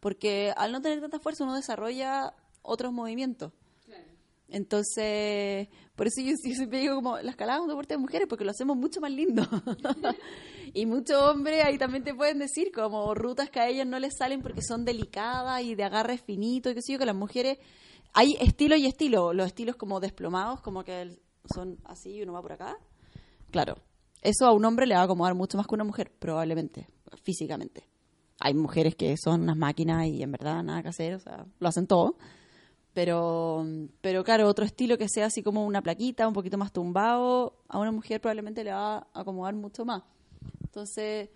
Porque 0.00 0.52
al 0.56 0.72
no 0.72 0.82
tener 0.82 1.00
tanta 1.00 1.20
fuerza 1.20 1.44
uno 1.44 1.54
desarrolla 1.54 2.34
otros 2.62 2.92
movimientos. 2.92 3.52
Entonces, 4.48 5.68
por 5.96 6.06
eso 6.06 6.20
yo, 6.20 6.30
yo 6.30 6.54
siempre 6.54 6.78
digo 6.78 6.96
como, 6.96 7.18
la 7.18 7.30
escalada 7.30 7.58
es 7.58 7.62
un 7.62 7.68
deporte 7.68 7.94
de 7.94 7.98
mujeres 7.98 8.28
porque 8.28 8.44
lo 8.44 8.50
hacemos 8.50 8.76
mucho 8.76 9.00
más 9.00 9.10
lindo. 9.10 9.42
y 10.74 10.86
muchos 10.86 11.20
hombres 11.22 11.64
ahí 11.64 11.78
también 11.78 12.04
te 12.04 12.14
pueden 12.14 12.38
decir 12.38 12.70
como 12.72 13.14
rutas 13.14 13.50
que 13.50 13.60
a 13.60 13.68
ellos 13.68 13.86
no 13.86 13.98
les 13.98 14.16
salen 14.16 14.42
porque 14.42 14.62
son 14.62 14.84
delicadas 14.84 15.62
y 15.62 15.74
de 15.74 15.84
agarre 15.84 16.18
finito 16.18 16.70
y 16.70 16.74
qué 16.74 16.82
sé 16.82 16.92
yo, 16.92 16.98
que 16.98 17.06
las 17.06 17.16
mujeres, 17.16 17.58
hay 18.14 18.36
estilo 18.40 18.76
y 18.76 18.86
estilo, 18.86 19.32
los 19.32 19.46
estilos 19.46 19.76
como 19.76 20.00
desplomados, 20.00 20.60
como 20.60 20.84
que 20.84 21.18
son 21.52 21.78
así 21.84 22.14
y 22.14 22.22
uno 22.22 22.32
va 22.32 22.42
por 22.42 22.52
acá. 22.52 22.78
Claro, 23.50 23.76
eso 24.22 24.46
a 24.46 24.52
un 24.52 24.64
hombre 24.64 24.86
le 24.86 24.94
va 24.94 25.02
a 25.02 25.04
acomodar 25.04 25.34
mucho 25.34 25.58
más 25.58 25.66
que 25.66 25.74
a 25.74 25.76
una 25.76 25.84
mujer, 25.84 26.12
probablemente, 26.18 26.86
físicamente. 27.22 27.84
Hay 28.40 28.54
mujeres 28.54 28.94
que 28.94 29.16
son 29.16 29.42
unas 29.42 29.56
máquinas 29.56 30.06
y 30.06 30.22
en 30.22 30.32
verdad 30.32 30.62
nada 30.62 30.82
que 30.82 30.88
hacer, 30.88 31.14
o 31.14 31.20
sea, 31.20 31.44
lo 31.58 31.68
hacen 31.68 31.86
todo. 31.86 32.16
Pero, 32.92 33.66
pero 34.00 34.22
claro, 34.22 34.48
otro 34.48 34.64
estilo 34.64 34.96
que 34.96 35.08
sea 35.08 35.26
así 35.26 35.42
como 35.42 35.66
una 35.66 35.82
plaquita, 35.82 36.28
un 36.28 36.34
poquito 36.34 36.56
más 36.56 36.72
tumbado, 36.72 37.58
a 37.68 37.80
una 37.80 37.90
mujer 37.90 38.20
probablemente 38.20 38.62
le 38.62 38.72
va 38.72 38.98
a 38.98 39.06
acomodar 39.12 39.54
mucho 39.54 39.84
más. 39.84 40.04
Entonces, 40.62 41.30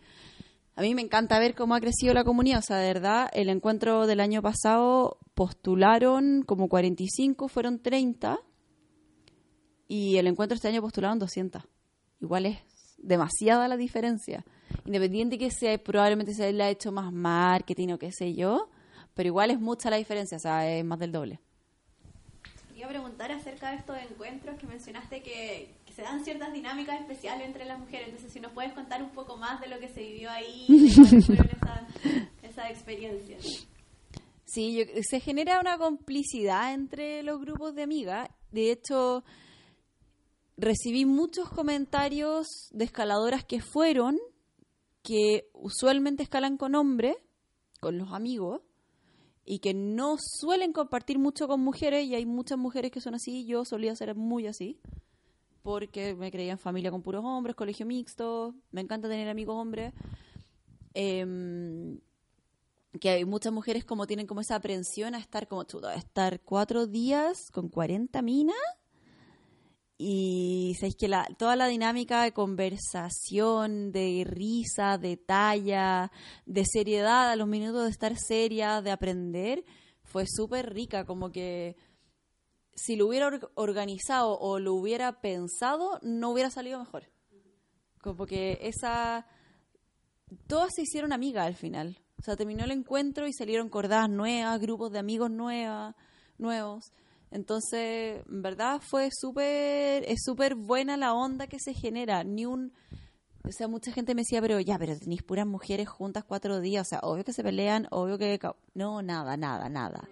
a 0.76 0.82
mí 0.82 0.94
me 0.94 1.02
encanta 1.02 1.40
ver 1.40 1.56
cómo 1.56 1.74
ha 1.74 1.80
crecido 1.80 2.14
la 2.14 2.22
comunidad. 2.22 2.60
O 2.60 2.62
sea, 2.62 2.76
de 2.76 2.86
verdad, 2.86 3.28
el 3.32 3.48
encuentro 3.48 4.06
del 4.06 4.20
año 4.20 4.42
pasado 4.42 5.18
postularon 5.38 6.42
como 6.42 6.68
45, 6.68 7.46
fueron 7.46 7.78
30. 7.78 8.40
Y 9.86 10.16
el 10.16 10.26
encuentro 10.26 10.56
este 10.56 10.66
año 10.66 10.82
postularon 10.82 11.20
200. 11.20 11.62
Igual 12.20 12.46
es 12.46 12.58
demasiada 12.98 13.68
la 13.68 13.76
diferencia. 13.76 14.44
Independiente 14.84 15.38
que 15.38 15.52
sea, 15.52 15.78
probablemente 15.78 16.34
se 16.34 16.52
le 16.52 16.64
ha 16.64 16.70
hecho 16.70 16.90
más 16.90 17.12
marketing 17.12 17.90
o 17.90 17.98
qué 18.00 18.10
sé 18.10 18.34
yo, 18.34 18.68
pero 19.14 19.28
igual 19.28 19.52
es 19.52 19.60
mucha 19.60 19.90
la 19.90 19.96
diferencia, 19.96 20.38
o 20.38 20.40
sea, 20.40 20.68
es 20.68 20.84
más 20.84 20.98
del 20.98 21.12
doble. 21.12 21.38
Quería 22.70 22.88
preguntar 22.88 23.30
acerca 23.30 23.70
de 23.70 23.76
estos 23.76 23.96
encuentros 23.96 24.58
que 24.58 24.66
mencionaste 24.66 25.22
que, 25.22 25.72
se 25.94 26.02
dan 26.02 26.24
ciertas 26.24 26.52
dinámicas 26.52 27.00
especiales 27.00 27.46
entre 27.46 27.64
las 27.64 27.78
mujeres. 27.78 28.08
Entonces, 28.08 28.32
si 28.32 28.40
nos 28.40 28.52
puedes 28.52 28.72
contar 28.72 29.02
un 29.04 29.10
poco 29.10 29.36
más 29.36 29.60
de 29.60 29.68
lo 29.68 29.78
que 29.78 29.88
se 29.88 30.00
vivió 30.00 30.30
ahí, 30.30 30.66
esas, 30.88 31.12
esas 32.42 32.70
experiencias. 32.70 33.68
Sí, 34.50 34.74
yo- 34.74 35.02
se 35.02 35.20
genera 35.20 35.60
una 35.60 35.76
complicidad 35.76 36.72
entre 36.72 37.22
los 37.22 37.38
grupos 37.38 37.74
de 37.74 37.82
amigas. 37.82 38.30
De 38.50 38.72
hecho, 38.72 39.22
recibí 40.56 41.04
muchos 41.04 41.50
comentarios 41.50 42.46
de 42.72 42.86
escaladoras 42.86 43.44
que 43.44 43.60
fueron, 43.60 44.18
que 45.02 45.50
usualmente 45.52 46.22
escalan 46.22 46.56
con 46.56 46.74
hombres, 46.74 47.14
con 47.80 47.98
los 47.98 48.10
amigos, 48.14 48.62
y 49.44 49.58
que 49.58 49.74
no 49.74 50.16
suelen 50.18 50.72
compartir 50.72 51.18
mucho 51.18 51.46
con 51.46 51.60
mujeres, 51.60 52.06
y 52.06 52.14
hay 52.14 52.24
muchas 52.24 52.56
mujeres 52.58 52.90
que 52.90 53.02
son 53.02 53.14
así, 53.14 53.44
yo 53.46 53.66
solía 53.66 53.94
ser 53.96 54.14
muy 54.14 54.46
así, 54.46 54.78
porque 55.62 56.14
me 56.14 56.30
creía 56.30 56.52
en 56.52 56.58
familia 56.58 56.90
con 56.90 57.02
puros 57.02 57.22
hombres, 57.22 57.54
colegio 57.54 57.84
mixto, 57.84 58.54
me 58.72 58.80
encanta 58.80 59.08
tener 59.10 59.28
amigos 59.28 59.56
hombres. 59.56 59.92
Em, 60.94 62.00
que 63.00 63.10
hay 63.10 63.24
muchas 63.24 63.52
mujeres 63.52 63.84
como 63.84 64.06
tienen 64.06 64.26
como 64.26 64.40
esa 64.40 64.56
aprensión 64.56 65.14
a 65.14 65.18
estar 65.18 65.46
como 65.48 65.64
chuta, 65.64 65.90
a 65.90 65.94
estar 65.94 66.40
cuatro 66.40 66.86
días 66.86 67.50
con 67.52 67.68
40 67.68 68.22
minas 68.22 68.56
y 70.00 70.76
sabéis 70.78 70.94
que 70.96 71.10
toda 71.38 71.56
la 71.56 71.66
dinámica 71.66 72.22
de 72.22 72.32
conversación, 72.32 73.90
de 73.90 74.24
risa, 74.24 74.96
de 74.96 75.16
talla, 75.16 76.12
de 76.46 76.64
seriedad, 76.64 77.30
a 77.30 77.36
los 77.36 77.48
minutos 77.48 77.84
de 77.84 77.90
estar 77.90 78.16
seria, 78.16 78.80
de 78.80 78.92
aprender, 78.92 79.64
fue 80.04 80.24
súper 80.26 80.72
rica, 80.72 81.04
como 81.04 81.32
que 81.32 81.76
si 82.74 82.94
lo 82.94 83.08
hubiera 83.08 83.26
or- 83.26 83.50
organizado 83.56 84.38
o 84.38 84.60
lo 84.60 84.74
hubiera 84.74 85.20
pensado, 85.20 85.98
no 86.02 86.30
hubiera 86.30 86.50
salido 86.50 86.78
mejor. 86.78 87.10
Como 88.00 88.24
que 88.24 88.58
esa 88.62 89.26
todas 90.46 90.74
se 90.76 90.82
hicieron 90.82 91.12
amigas 91.12 91.46
al 91.46 91.56
final. 91.56 91.98
O 92.18 92.22
sea, 92.22 92.36
terminó 92.36 92.64
el 92.64 92.72
encuentro 92.72 93.26
y 93.26 93.32
salieron 93.32 93.68
cordadas 93.68 94.10
nuevas, 94.10 94.60
grupos 94.60 94.92
de 94.92 94.98
amigos 94.98 95.30
nuevas, 95.30 95.94
nuevos. 96.36 96.92
Entonces, 97.30 98.22
en 98.26 98.42
verdad 98.42 98.80
fue 98.80 99.10
súper, 99.12 100.04
es 100.08 100.22
súper 100.24 100.54
buena 100.54 100.96
la 100.96 101.14
onda 101.14 101.46
que 101.46 101.58
se 101.60 101.74
genera. 101.74 102.24
Ni 102.24 102.46
un, 102.46 102.72
o 103.44 103.52
sea, 103.52 103.68
mucha 103.68 103.92
gente 103.92 104.14
me 104.14 104.22
decía, 104.22 104.40
pero 104.40 104.58
ya, 104.60 104.78
pero 104.78 104.98
tenéis 104.98 105.22
puras 105.22 105.46
mujeres 105.46 105.88
juntas 105.88 106.24
cuatro 106.24 106.60
días. 106.60 106.86
O 106.86 106.88
sea, 106.88 107.00
obvio 107.02 107.24
que 107.24 107.32
se 107.32 107.42
pelean, 107.42 107.86
obvio 107.90 108.18
que... 108.18 108.38
No, 108.74 109.02
nada, 109.02 109.36
nada, 109.36 109.68
nada. 109.68 110.08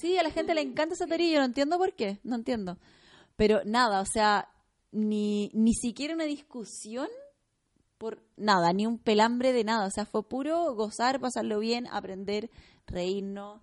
Sí, 0.00 0.18
a 0.18 0.22
la 0.22 0.30
gente 0.30 0.54
le 0.54 0.62
encanta 0.62 0.94
esa 0.94 1.06
teoría, 1.06 1.38
no 1.38 1.44
entiendo 1.44 1.78
por 1.78 1.92
qué, 1.94 2.18
no 2.24 2.34
entiendo. 2.34 2.78
Pero 3.36 3.60
nada, 3.64 4.00
o 4.00 4.06
sea, 4.06 4.48
ni, 4.90 5.50
ni 5.54 5.72
siquiera 5.74 6.14
una 6.14 6.24
discusión 6.24 7.08
por 7.98 8.22
nada, 8.36 8.72
ni 8.72 8.86
un 8.86 8.98
pelambre 8.98 9.52
de 9.52 9.64
nada. 9.64 9.86
O 9.86 9.90
sea, 9.90 10.06
fue 10.06 10.22
puro 10.22 10.74
gozar, 10.74 11.20
pasarlo 11.20 11.58
bien, 11.58 11.86
aprender, 11.88 12.50
reírnos, 12.86 13.60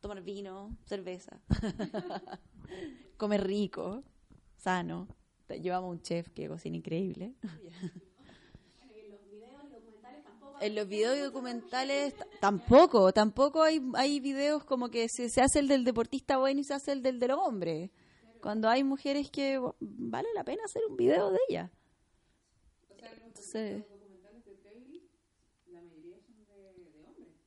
tomar 0.00 0.22
vino, 0.22 0.76
cerveza, 0.86 1.40
comer 3.16 3.44
rico, 3.46 4.02
sano. 4.56 5.08
Llevamos 5.48 5.90
un 5.90 6.02
chef 6.02 6.28
que 6.30 6.48
cocina 6.48 6.76
increíble. 6.76 7.34
En 10.60 10.74
los 10.74 10.88
videos 10.88 11.20
documentales 11.20 12.14
t- 12.14 12.24
tampoco, 12.40 13.12
tampoco 13.12 13.62
hay, 13.62 13.80
hay 13.94 14.20
videos 14.20 14.64
como 14.64 14.88
que 14.88 15.08
se, 15.08 15.28
se 15.28 15.42
hace 15.42 15.58
el 15.58 15.68
del 15.68 15.84
deportista 15.84 16.38
bueno 16.38 16.60
y 16.60 16.64
se 16.64 16.72
hace 16.74 16.92
el 16.92 17.02
del 17.02 17.20
del 17.20 17.32
hombre. 17.32 17.90
Cuando 18.40 18.68
hay 18.68 18.82
mujeres 18.82 19.30
que 19.30 19.60
vale 19.80 20.28
la 20.34 20.44
pena 20.44 20.62
hacer 20.64 20.82
un 20.88 20.96
video 20.96 21.30
de 21.30 21.38
ellas. 21.48 21.70
Entonces, 23.46 23.84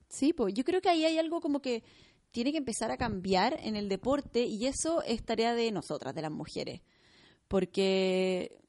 Sí, 0.09 0.33
pues 0.33 0.53
yo 0.53 0.63
creo 0.63 0.81
que 0.81 0.89
ahí 0.89 1.05
hay 1.05 1.17
algo 1.19 1.39
como 1.41 1.61
que 1.61 1.83
tiene 2.31 2.51
que 2.51 2.57
empezar 2.57 2.91
a 2.91 2.97
cambiar 2.97 3.57
en 3.61 3.75
el 3.75 3.89
deporte 3.89 4.45
y 4.45 4.65
eso 4.65 5.01
es 5.03 5.23
tarea 5.23 5.53
de 5.55 5.71
nosotras, 5.71 6.15
de 6.15 6.21
las 6.23 6.31
mujeres. 6.31 6.81
Porque 7.47 8.59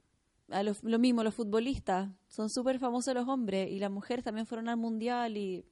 a 0.50 0.62
los- 0.62 0.82
lo 0.84 0.98
mismo, 0.98 1.24
los 1.24 1.34
futbolistas 1.34 2.10
son 2.28 2.50
súper 2.50 2.78
famosos 2.78 3.14
los 3.14 3.28
hombres 3.28 3.70
y 3.70 3.78
las 3.78 3.90
mujeres 3.90 4.24
también 4.24 4.46
fueron 4.46 4.68
al 4.68 4.76
mundial 4.76 5.36
y. 5.36 5.64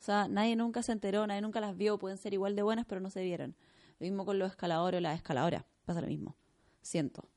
O 0.00 0.02
sea, 0.02 0.28
nadie 0.28 0.56
nunca 0.56 0.82
se 0.82 0.92
enteró, 0.92 1.26
nadie 1.26 1.42
nunca 1.42 1.60
las 1.60 1.76
vio, 1.76 1.98
pueden 1.98 2.18
ser 2.18 2.34
igual 2.34 2.56
de 2.56 2.62
buenas, 2.62 2.86
pero 2.86 3.00
no 3.00 3.10
se 3.10 3.22
vieron. 3.22 3.56
Lo 4.00 4.04
mismo 4.06 4.24
con 4.26 4.38
los 4.38 4.50
escaladores 4.50 4.98
o 4.98 5.02
las 5.02 5.16
escaladoras, 5.16 5.64
pasa 5.86 6.00
lo 6.02 6.08
mismo, 6.08 6.36
siento. 6.82 7.29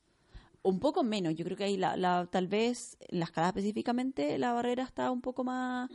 Un 0.63 0.79
poco 0.79 1.03
menos, 1.03 1.35
yo 1.35 1.43
creo 1.43 1.57
que 1.57 1.65
ahí 1.65 1.77
la, 1.77 1.97
la, 1.97 2.25
tal 2.31 2.47
vez 2.47 2.97
en 3.09 3.19
la 3.19 3.25
escalada 3.25 3.49
específicamente 3.49 4.37
la 4.37 4.53
barrera 4.53 4.83
está 4.83 5.11
un 5.11 5.21
poco 5.21 5.43
más... 5.43 5.89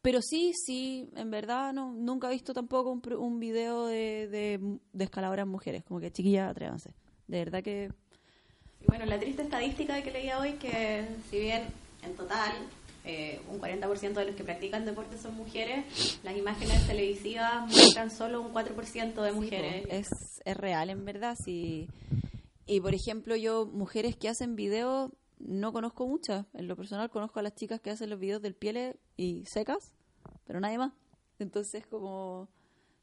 Pero 0.00 0.20
sí, 0.20 0.52
sí, 0.54 1.08
en 1.16 1.30
verdad 1.30 1.72
no, 1.72 1.92
nunca 1.92 2.28
he 2.28 2.32
visto 2.32 2.52
tampoco 2.52 2.90
un, 2.90 3.02
un 3.14 3.40
video 3.40 3.86
de, 3.86 4.28
de, 4.28 4.78
de 4.92 5.04
escaladoras 5.04 5.46
mujeres, 5.46 5.82
como 5.82 5.98
que 5.98 6.12
chiquillas, 6.12 6.50
atrévanse. 6.50 6.90
De 7.26 7.38
verdad 7.38 7.62
que 7.62 7.90
Y 8.80 8.86
bueno, 8.86 9.06
la 9.06 9.18
triste 9.18 9.42
estadística 9.42 10.02
que 10.02 10.10
leía 10.10 10.38
hoy, 10.38 10.52
que 10.52 11.06
si 11.30 11.40
bien 11.40 11.62
en 12.02 12.14
total 12.14 12.52
eh, 13.06 13.40
un 13.50 13.60
40% 13.60 14.12
de 14.14 14.24
los 14.24 14.34
que 14.34 14.44
practican 14.44 14.84
deporte 14.84 15.18
son 15.18 15.34
mujeres, 15.36 15.84
las 16.22 16.36
imágenes 16.36 16.86
televisivas 16.86 17.66
muestran 17.66 18.10
solo 18.10 18.40
un 18.40 18.52
4% 18.52 19.22
de 19.22 19.32
mujeres. 19.32 19.86
Es, 19.90 20.08
es 20.44 20.56
real, 20.56 20.90
en 20.90 21.04
verdad. 21.04 21.36
Sí. 21.44 21.88
Y 22.66 22.80
por 22.80 22.94
ejemplo, 22.94 23.36
yo, 23.36 23.66
mujeres 23.66 24.16
que 24.16 24.28
hacen 24.28 24.56
videos, 24.56 25.10
no 25.38 25.72
conozco 25.72 26.06
muchas. 26.06 26.46
En 26.54 26.68
lo 26.68 26.76
personal, 26.76 27.10
conozco 27.10 27.40
a 27.40 27.42
las 27.42 27.54
chicas 27.54 27.80
que 27.80 27.90
hacen 27.90 28.10
los 28.10 28.18
videos 28.18 28.40
del 28.40 28.54
piel 28.54 28.98
y 29.16 29.44
secas, 29.46 29.92
pero 30.46 30.60
nadie 30.60 30.78
más. 30.78 30.92
Entonces, 31.38 31.86
como. 31.86 32.48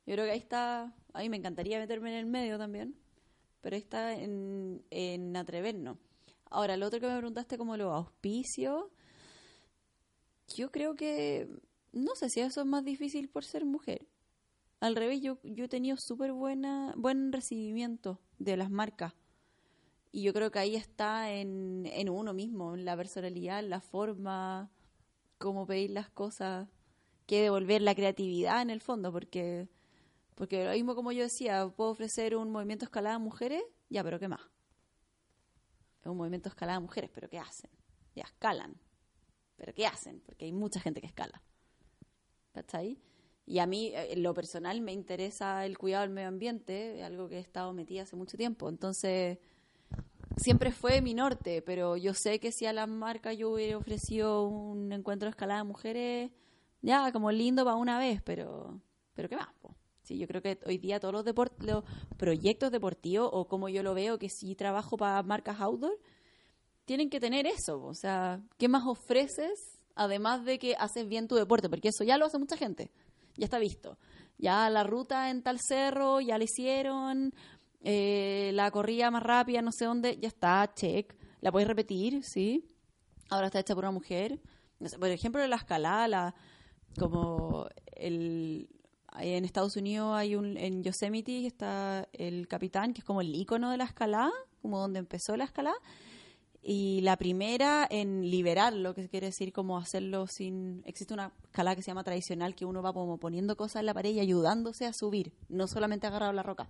Yo 0.05 0.15
creo 0.15 0.25
que 0.25 0.31
ahí 0.31 0.39
está. 0.39 0.95
A 1.13 1.19
mí 1.19 1.29
me 1.29 1.37
encantaría 1.37 1.79
meterme 1.79 2.11
en 2.11 2.17
el 2.17 2.25
medio 2.25 2.57
también, 2.57 2.95
pero 3.61 3.75
ahí 3.75 3.81
está 3.81 4.13
en, 4.13 4.83
en 4.89 5.35
atrevernos. 5.35 5.97
Ahora, 6.49 6.75
lo 6.75 6.87
otro 6.87 6.99
que 6.99 7.07
me 7.07 7.17
preguntaste, 7.17 7.57
como 7.57 7.77
los 7.77 7.93
auspicios. 7.93 8.85
Yo 10.55 10.71
creo 10.71 10.95
que. 10.95 11.47
No 11.91 12.15
sé 12.15 12.29
si 12.29 12.39
eso 12.39 12.61
es 12.61 12.67
más 12.67 12.83
difícil 12.83 13.29
por 13.29 13.43
ser 13.43 13.65
mujer. 13.65 14.07
Al 14.79 14.95
revés, 14.95 15.21
yo, 15.21 15.37
yo 15.43 15.65
he 15.65 15.69
tenido 15.69 15.97
súper 15.97 16.31
buen 16.31 17.31
recibimiento 17.31 18.19
de 18.39 18.57
las 18.57 18.71
marcas. 18.71 19.13
Y 20.11 20.23
yo 20.23 20.33
creo 20.33 20.51
que 20.51 20.59
ahí 20.59 20.75
está 20.75 21.31
en, 21.31 21.85
en 21.85 22.09
uno 22.09 22.33
mismo, 22.33 22.75
en 22.75 22.83
la 22.83 22.97
personalidad, 22.97 23.59
en 23.59 23.69
la 23.69 23.79
forma, 23.79 24.69
cómo 25.37 25.65
pedir 25.65 25.91
las 25.91 26.09
cosas, 26.09 26.67
que 27.25 27.41
devolver 27.41 27.81
la 27.81 27.95
creatividad 27.95 28.61
en 28.61 28.69
el 28.69 28.81
fondo, 28.81 29.11
porque, 29.11 29.69
porque 30.35 30.65
lo 30.65 30.71
mismo 30.71 30.95
como 30.95 31.11
yo 31.11 31.23
decía, 31.23 31.67
puedo 31.75 31.91
ofrecer 31.91 32.35
un 32.35 32.51
movimiento 32.51 32.85
escalada 32.85 33.15
a 33.15 33.19
mujeres, 33.19 33.63
ya, 33.89 34.03
pero 34.03 34.19
¿qué 34.19 34.27
más? 34.27 34.41
Es 36.01 36.07
un 36.07 36.17
movimiento 36.17 36.49
escalada 36.49 36.77
a 36.77 36.81
mujeres, 36.81 37.09
pero 37.13 37.29
¿qué 37.29 37.39
hacen? 37.39 37.69
Ya, 38.15 38.23
escalan. 38.23 38.75
¿Pero 39.55 39.73
qué 39.73 39.85
hacen? 39.85 40.19
Porque 40.21 40.45
hay 40.45 40.51
mucha 40.51 40.79
gente 40.79 40.99
que 40.99 41.07
escala. 41.07 41.41
¿Cachai? 42.51 42.99
Y 43.45 43.59
a 43.59 43.67
mí, 43.67 43.87
eh, 43.87 44.13
en 44.13 44.23
lo 44.23 44.33
personal, 44.33 44.81
me 44.81 44.91
interesa 44.91 45.65
el 45.65 45.77
cuidado 45.77 46.01
del 46.01 46.11
medio 46.11 46.27
ambiente, 46.27 47.03
algo 47.03 47.29
que 47.29 47.37
he 47.37 47.39
estado 47.39 47.71
metida 47.73 48.03
hace 48.03 48.15
mucho 48.15 48.37
tiempo. 48.37 48.69
Entonces, 48.69 49.37
siempre 50.37 50.71
fue 50.71 51.01
mi 51.01 51.13
norte, 51.13 51.61
pero 51.61 51.97
yo 51.97 52.13
sé 52.13 52.39
que 52.39 52.51
si 52.51 52.65
a 52.65 52.73
las 52.73 52.87
marcas 52.87 53.37
yo 53.37 53.51
hubiera 53.51 53.77
ofrecido 53.77 54.43
un 54.43 54.91
encuentro 54.91 55.27
de 55.27 55.31
escalada 55.31 55.61
de 55.61 55.67
mujeres, 55.67 56.31
ya, 56.81 57.11
como 57.11 57.31
lindo 57.31 57.63
para 57.63 57.77
una 57.77 57.99
vez, 57.99 58.21
pero, 58.23 58.81
pero 59.13 59.29
¿qué 59.29 59.35
más? 59.35 59.49
po? 59.61 59.75
Sí, 60.03 60.17
yo 60.17 60.27
creo 60.27 60.41
que 60.41 60.59
hoy 60.65 60.77
día 60.77 60.99
todos 60.99 61.13
los, 61.13 61.25
los 61.59 61.83
proyectos 62.17 62.71
deportivos, 62.71 63.29
o 63.31 63.47
como 63.47 63.69
yo 63.69 63.83
lo 63.83 63.93
veo, 63.93 64.17
que 64.17 64.29
si 64.29 64.55
trabajo 64.55 64.97
para 64.97 65.21
marcas 65.23 65.61
outdoor, 65.61 65.97
tienen 66.85 67.09
que 67.09 67.19
tener 67.19 67.45
eso. 67.45 67.81
O 67.83 67.93
sea, 67.93 68.41
¿qué 68.57 68.67
más 68.67 68.83
ofreces? 68.85 69.79
Además 69.93 70.43
de 70.43 70.57
que 70.57 70.75
haces 70.75 71.07
bien 71.07 71.27
tu 71.27 71.35
deporte, 71.35 71.69
porque 71.69 71.89
eso 71.89 72.03
ya 72.03 72.17
lo 72.17 72.25
hace 72.25 72.39
mucha 72.39 72.57
gente, 72.57 72.91
ya 73.37 73.45
está 73.45 73.59
visto. 73.59 73.97
Ya 74.37 74.69
la 74.71 74.83
ruta 74.83 75.29
en 75.29 75.43
tal 75.43 75.59
cerro, 75.59 76.19
ya 76.19 76.39
la 76.39 76.45
hicieron, 76.45 77.33
eh, 77.83 78.51
la 78.53 78.69
corrida 78.71 79.09
más 79.11 79.23
rápida, 79.23 79.61
no 79.61 79.71
sé 79.71 79.85
dónde, 79.85 80.17
ya 80.19 80.27
está, 80.27 80.71
check. 80.73 81.15
La 81.41 81.51
puedes 81.51 81.67
repetir, 81.67 82.23
sí. 82.23 82.69
Ahora 83.29 83.47
está 83.47 83.59
hecha 83.59 83.73
por 83.73 83.83
una 83.83 83.91
mujer. 83.91 84.39
Por 84.99 85.09
ejemplo, 85.09 85.45
la 85.47 85.55
escalada, 85.55 86.07
la, 86.07 86.35
como 86.97 87.67
el, 87.95 88.69
en 89.19 89.45
Estados 89.45 89.75
Unidos 89.75 90.13
hay 90.15 90.35
un, 90.35 90.57
en 90.57 90.83
Yosemite 90.83 91.45
está 91.45 92.07
el 92.13 92.47
capitán, 92.47 92.93
que 92.93 92.99
es 92.99 93.05
como 93.05 93.21
el 93.21 93.33
icono 93.35 93.71
de 93.71 93.77
la 93.77 93.85
escalada, 93.85 94.31
como 94.61 94.79
donde 94.79 94.99
empezó 94.99 95.35
la 95.37 95.45
escalada. 95.45 95.77
Y 96.63 97.01
la 97.01 97.17
primera 97.17 97.87
en 97.89 98.29
liberarlo, 98.29 98.93
que 98.93 99.09
quiere 99.09 99.27
decir 99.27 99.51
como 99.51 99.79
hacerlo 99.79 100.27
sin... 100.27 100.83
Existe 100.85 101.11
una 101.11 101.33
escalada 101.45 101.75
que 101.75 101.81
se 101.81 101.87
llama 101.87 102.03
tradicional, 102.03 102.53
que 102.53 102.65
uno 102.65 102.83
va 102.83 102.93
como 102.93 103.17
poniendo 103.17 103.57
cosas 103.57 103.79
en 103.79 103.87
la 103.87 103.95
pared 103.95 104.11
y 104.11 104.19
ayudándose 104.19 104.85
a 104.85 104.93
subir, 104.93 105.33
no 105.49 105.65
solamente 105.67 106.05
agarrado 106.05 106.33
la 106.33 106.43
roca. 106.43 106.67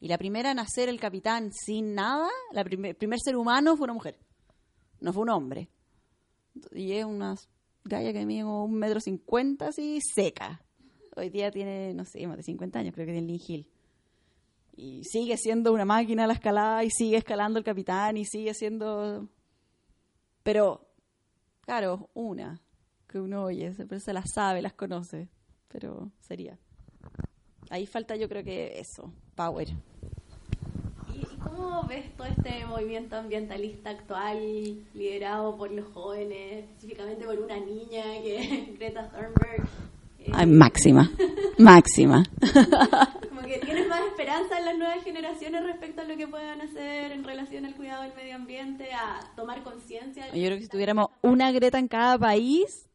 Y 0.00 0.08
la 0.08 0.16
primera 0.16 0.50
en 0.50 0.58
hacer 0.58 0.88
el 0.88 0.98
capitán 0.98 1.52
sin 1.52 1.94
nada, 1.94 2.28
la 2.52 2.64
primer, 2.64 2.96
primer 2.96 3.18
ser 3.22 3.36
humano 3.36 3.76
fue 3.76 3.84
una 3.84 3.92
mujer, 3.92 4.18
no 5.00 5.12
fue 5.12 5.22
un 5.22 5.28
hombre. 5.28 5.68
Y 6.72 6.92
es 6.92 7.04
una 7.04 7.36
galla 7.84 8.12
que 8.12 8.24
mide 8.24 8.44
un 8.44 8.74
metro 8.74 8.98
cincuenta, 9.00 9.68
así, 9.68 10.00
seca. 10.14 10.62
Hoy 11.16 11.28
día 11.28 11.50
tiene, 11.50 11.92
no 11.92 12.04
sé, 12.04 12.26
más 12.26 12.38
de 12.38 12.42
50 12.42 12.78
años, 12.78 12.94
creo 12.94 13.06
que 13.06 13.12
tiene 13.12 13.26
Lynn 13.26 13.42
Hill. 13.46 13.66
Y 14.76 15.04
sigue 15.04 15.36
siendo 15.36 15.72
una 15.72 15.84
máquina 15.84 16.26
la 16.26 16.32
escalada 16.32 16.82
y 16.82 16.90
sigue 16.90 17.18
escalando 17.18 17.58
el 17.58 17.64
capitán 17.64 18.16
y 18.16 18.24
sigue 18.24 18.54
siendo... 18.54 19.28
Pero, 20.42 20.88
claro, 21.60 22.08
una 22.14 22.62
que 23.06 23.18
uno 23.18 23.44
oye, 23.44 23.74
pero 23.76 24.00
se 24.00 24.12
las 24.12 24.30
sabe, 24.32 24.62
las 24.62 24.72
conoce, 24.72 25.28
pero 25.68 26.10
sería. 26.20 26.58
Ahí 27.70 27.86
falta 27.86 28.16
yo 28.16 28.28
creo 28.28 28.42
que 28.42 28.80
eso, 28.80 29.12
power. 29.36 29.68
¿Y, 31.14 31.20
y 31.20 31.36
cómo 31.40 31.84
ves 31.84 32.04
todo 32.16 32.26
este 32.26 32.66
movimiento 32.66 33.14
ambientalista 33.16 33.90
actual 33.90 34.84
liderado 34.92 35.56
por 35.56 35.70
los 35.70 35.86
jóvenes, 35.92 36.64
específicamente 36.64 37.24
por 37.24 37.38
una 37.38 37.58
niña 37.60 38.02
que 38.22 38.40
es 38.40 38.74
Greta 38.78 39.08
Thunberg? 39.10 39.68
Eh, 40.18 40.32
Ay, 40.34 40.46
máxima, 40.46 41.10
máxima. 41.58 42.24
Como 43.28 43.40
que 43.42 43.58
tienes 43.58 43.86
más 43.88 44.02
esperanza 44.02 44.58
en 44.58 44.64
las 44.64 44.76
nuevas 44.76 45.04
generaciones 45.04 45.62
respecto 45.62 46.00
a 46.00 46.04
lo 46.04 46.16
que 46.16 46.26
puedan 46.26 46.60
hacer 46.60 47.12
en 47.12 47.22
relación 47.22 47.64
al 47.66 47.76
cuidado 47.76 48.02
del 48.02 48.14
medio 48.14 48.34
ambiente, 48.34 48.92
a 48.92 49.20
tomar 49.36 49.62
conciencia. 49.62 50.26
Yo 50.26 50.32
creo 50.32 50.56
que 50.56 50.64
si 50.64 50.68
tuviéramos 50.68 51.10
una 51.22 51.52
Greta 51.52 51.78
en 51.78 51.86
cada 51.86 52.18
país, 52.18 52.89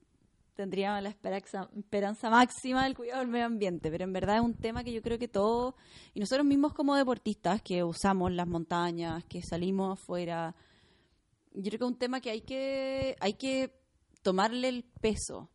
tendríamos 0.55 1.03
la 1.03 1.09
esperanza, 1.09 2.29
máxima 2.29 2.83
del 2.85 2.95
cuidado 2.95 3.19
del 3.19 3.27
medio 3.27 3.45
ambiente. 3.45 3.91
Pero 3.91 4.03
en 4.05 4.13
verdad 4.13 4.37
es 4.37 4.41
un 4.41 4.55
tema 4.55 4.83
que 4.83 4.93
yo 4.93 5.01
creo 5.01 5.19
que 5.19 5.27
todos, 5.27 5.75
y 6.13 6.19
nosotros 6.19 6.45
mismos 6.45 6.73
como 6.73 6.95
deportistas 6.95 7.61
que 7.61 7.83
usamos 7.83 8.31
las 8.31 8.47
montañas, 8.47 9.23
que 9.25 9.41
salimos 9.41 9.99
afuera, 9.99 10.55
yo 11.53 11.63
creo 11.63 11.79
que 11.79 11.85
es 11.85 11.91
un 11.91 11.97
tema 11.97 12.21
que 12.21 12.31
hay 12.31 12.41
que, 12.41 13.15
hay 13.19 13.33
que 13.33 13.73
tomarle 14.21 14.69
el 14.69 14.83
peso. 15.01 15.49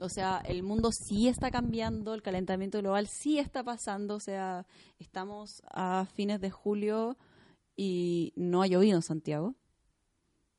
O 0.00 0.08
sea, 0.08 0.40
el 0.44 0.62
mundo 0.62 0.90
sí 0.92 1.26
está 1.26 1.50
cambiando, 1.50 2.14
el 2.14 2.22
calentamiento 2.22 2.78
global 2.78 3.08
sí 3.08 3.38
está 3.38 3.64
pasando, 3.64 4.16
o 4.16 4.20
sea, 4.20 4.64
estamos 4.98 5.62
a 5.70 6.06
fines 6.14 6.40
de 6.40 6.50
julio 6.50 7.16
y 7.74 8.32
no 8.36 8.62
ha 8.62 8.68
llovido 8.68 8.96
en 8.96 9.02
Santiago. 9.02 9.56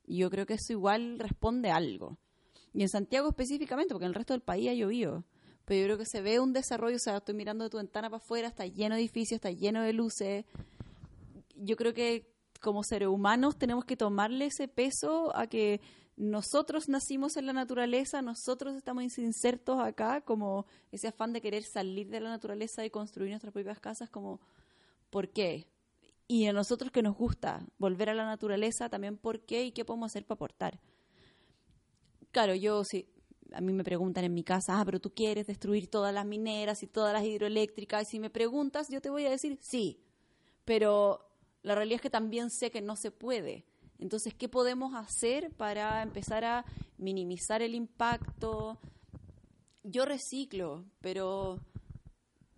Yo 0.04 0.28
creo 0.28 0.44
que 0.44 0.54
eso 0.54 0.72
igual 0.72 1.18
responde 1.18 1.70
a 1.70 1.76
algo. 1.76 2.18
Y 2.72 2.82
en 2.82 2.88
Santiago 2.88 3.28
específicamente, 3.28 3.94
porque 3.94 4.04
en 4.04 4.10
el 4.10 4.14
resto 4.14 4.34
del 4.34 4.42
país 4.42 4.68
ha 4.68 4.74
llovido. 4.74 5.24
Pero 5.64 5.80
yo 5.80 5.86
creo 5.86 5.98
que 5.98 6.06
se 6.06 6.20
ve 6.20 6.40
un 6.40 6.52
desarrollo, 6.52 6.96
o 6.96 7.00
sea, 7.00 7.18
estoy 7.18 7.34
mirando 7.34 7.64
de 7.64 7.70
tu 7.70 7.76
ventana 7.76 8.08
para 8.10 8.22
afuera, 8.22 8.48
está 8.48 8.66
lleno 8.66 8.94
de 8.94 9.00
edificios, 9.00 9.36
está 9.36 9.50
lleno 9.50 9.82
de 9.82 9.92
luces. 9.92 10.44
Yo 11.56 11.76
creo 11.76 11.94
que 11.94 12.30
como 12.60 12.82
seres 12.82 13.08
humanos 13.08 13.56
tenemos 13.56 13.84
que 13.84 13.96
tomarle 13.96 14.46
ese 14.46 14.68
peso 14.68 15.34
a 15.36 15.46
que 15.46 15.80
nosotros 16.16 16.88
nacimos 16.88 17.36
en 17.36 17.46
la 17.46 17.54
naturaleza, 17.54 18.20
nosotros 18.20 18.76
estamos 18.76 19.18
insertos 19.18 19.80
acá, 19.80 20.20
como 20.20 20.66
ese 20.92 21.08
afán 21.08 21.32
de 21.32 21.40
querer 21.40 21.62
salir 21.62 22.10
de 22.10 22.20
la 22.20 22.28
naturaleza 22.28 22.84
y 22.84 22.90
construir 22.90 23.30
nuestras 23.30 23.54
propias 23.54 23.80
casas, 23.80 24.10
como, 24.10 24.40
¿por 25.08 25.30
qué? 25.30 25.66
Y 26.28 26.46
a 26.46 26.52
nosotros 26.52 26.92
que 26.92 27.02
nos 27.02 27.16
gusta 27.16 27.66
volver 27.78 28.10
a 28.10 28.14
la 28.14 28.26
naturaleza, 28.26 28.90
también 28.90 29.16
por 29.16 29.40
qué 29.40 29.64
y 29.64 29.72
qué 29.72 29.84
podemos 29.84 30.12
hacer 30.12 30.26
para 30.26 30.36
aportar. 30.36 30.80
Claro, 32.32 32.54
yo 32.54 32.84
sí, 32.84 33.06
a 33.52 33.60
mí 33.60 33.72
me 33.72 33.84
preguntan 33.84 34.24
en 34.24 34.34
mi 34.34 34.44
casa, 34.44 34.80
ah, 34.80 34.84
pero 34.84 35.00
tú 35.00 35.12
quieres 35.12 35.46
destruir 35.46 35.88
todas 35.88 36.14
las 36.14 36.26
mineras 36.26 36.82
y 36.82 36.86
todas 36.86 37.12
las 37.12 37.24
hidroeléctricas, 37.24 38.02
y 38.02 38.10
si 38.10 38.20
me 38.20 38.30
preguntas, 38.30 38.88
yo 38.90 39.00
te 39.00 39.10
voy 39.10 39.26
a 39.26 39.30
decir 39.30 39.58
sí, 39.60 40.00
pero 40.64 41.26
la 41.62 41.74
realidad 41.74 41.96
es 41.96 42.02
que 42.02 42.10
también 42.10 42.50
sé 42.50 42.70
que 42.70 42.80
no 42.80 42.96
se 42.96 43.10
puede. 43.10 43.64
Entonces, 43.98 44.34
¿qué 44.34 44.48
podemos 44.48 44.94
hacer 44.94 45.50
para 45.56 46.02
empezar 46.02 46.44
a 46.44 46.64
minimizar 46.96 47.60
el 47.60 47.74
impacto? 47.74 48.78
Yo 49.82 50.06
reciclo, 50.06 50.84
pero 51.00 51.58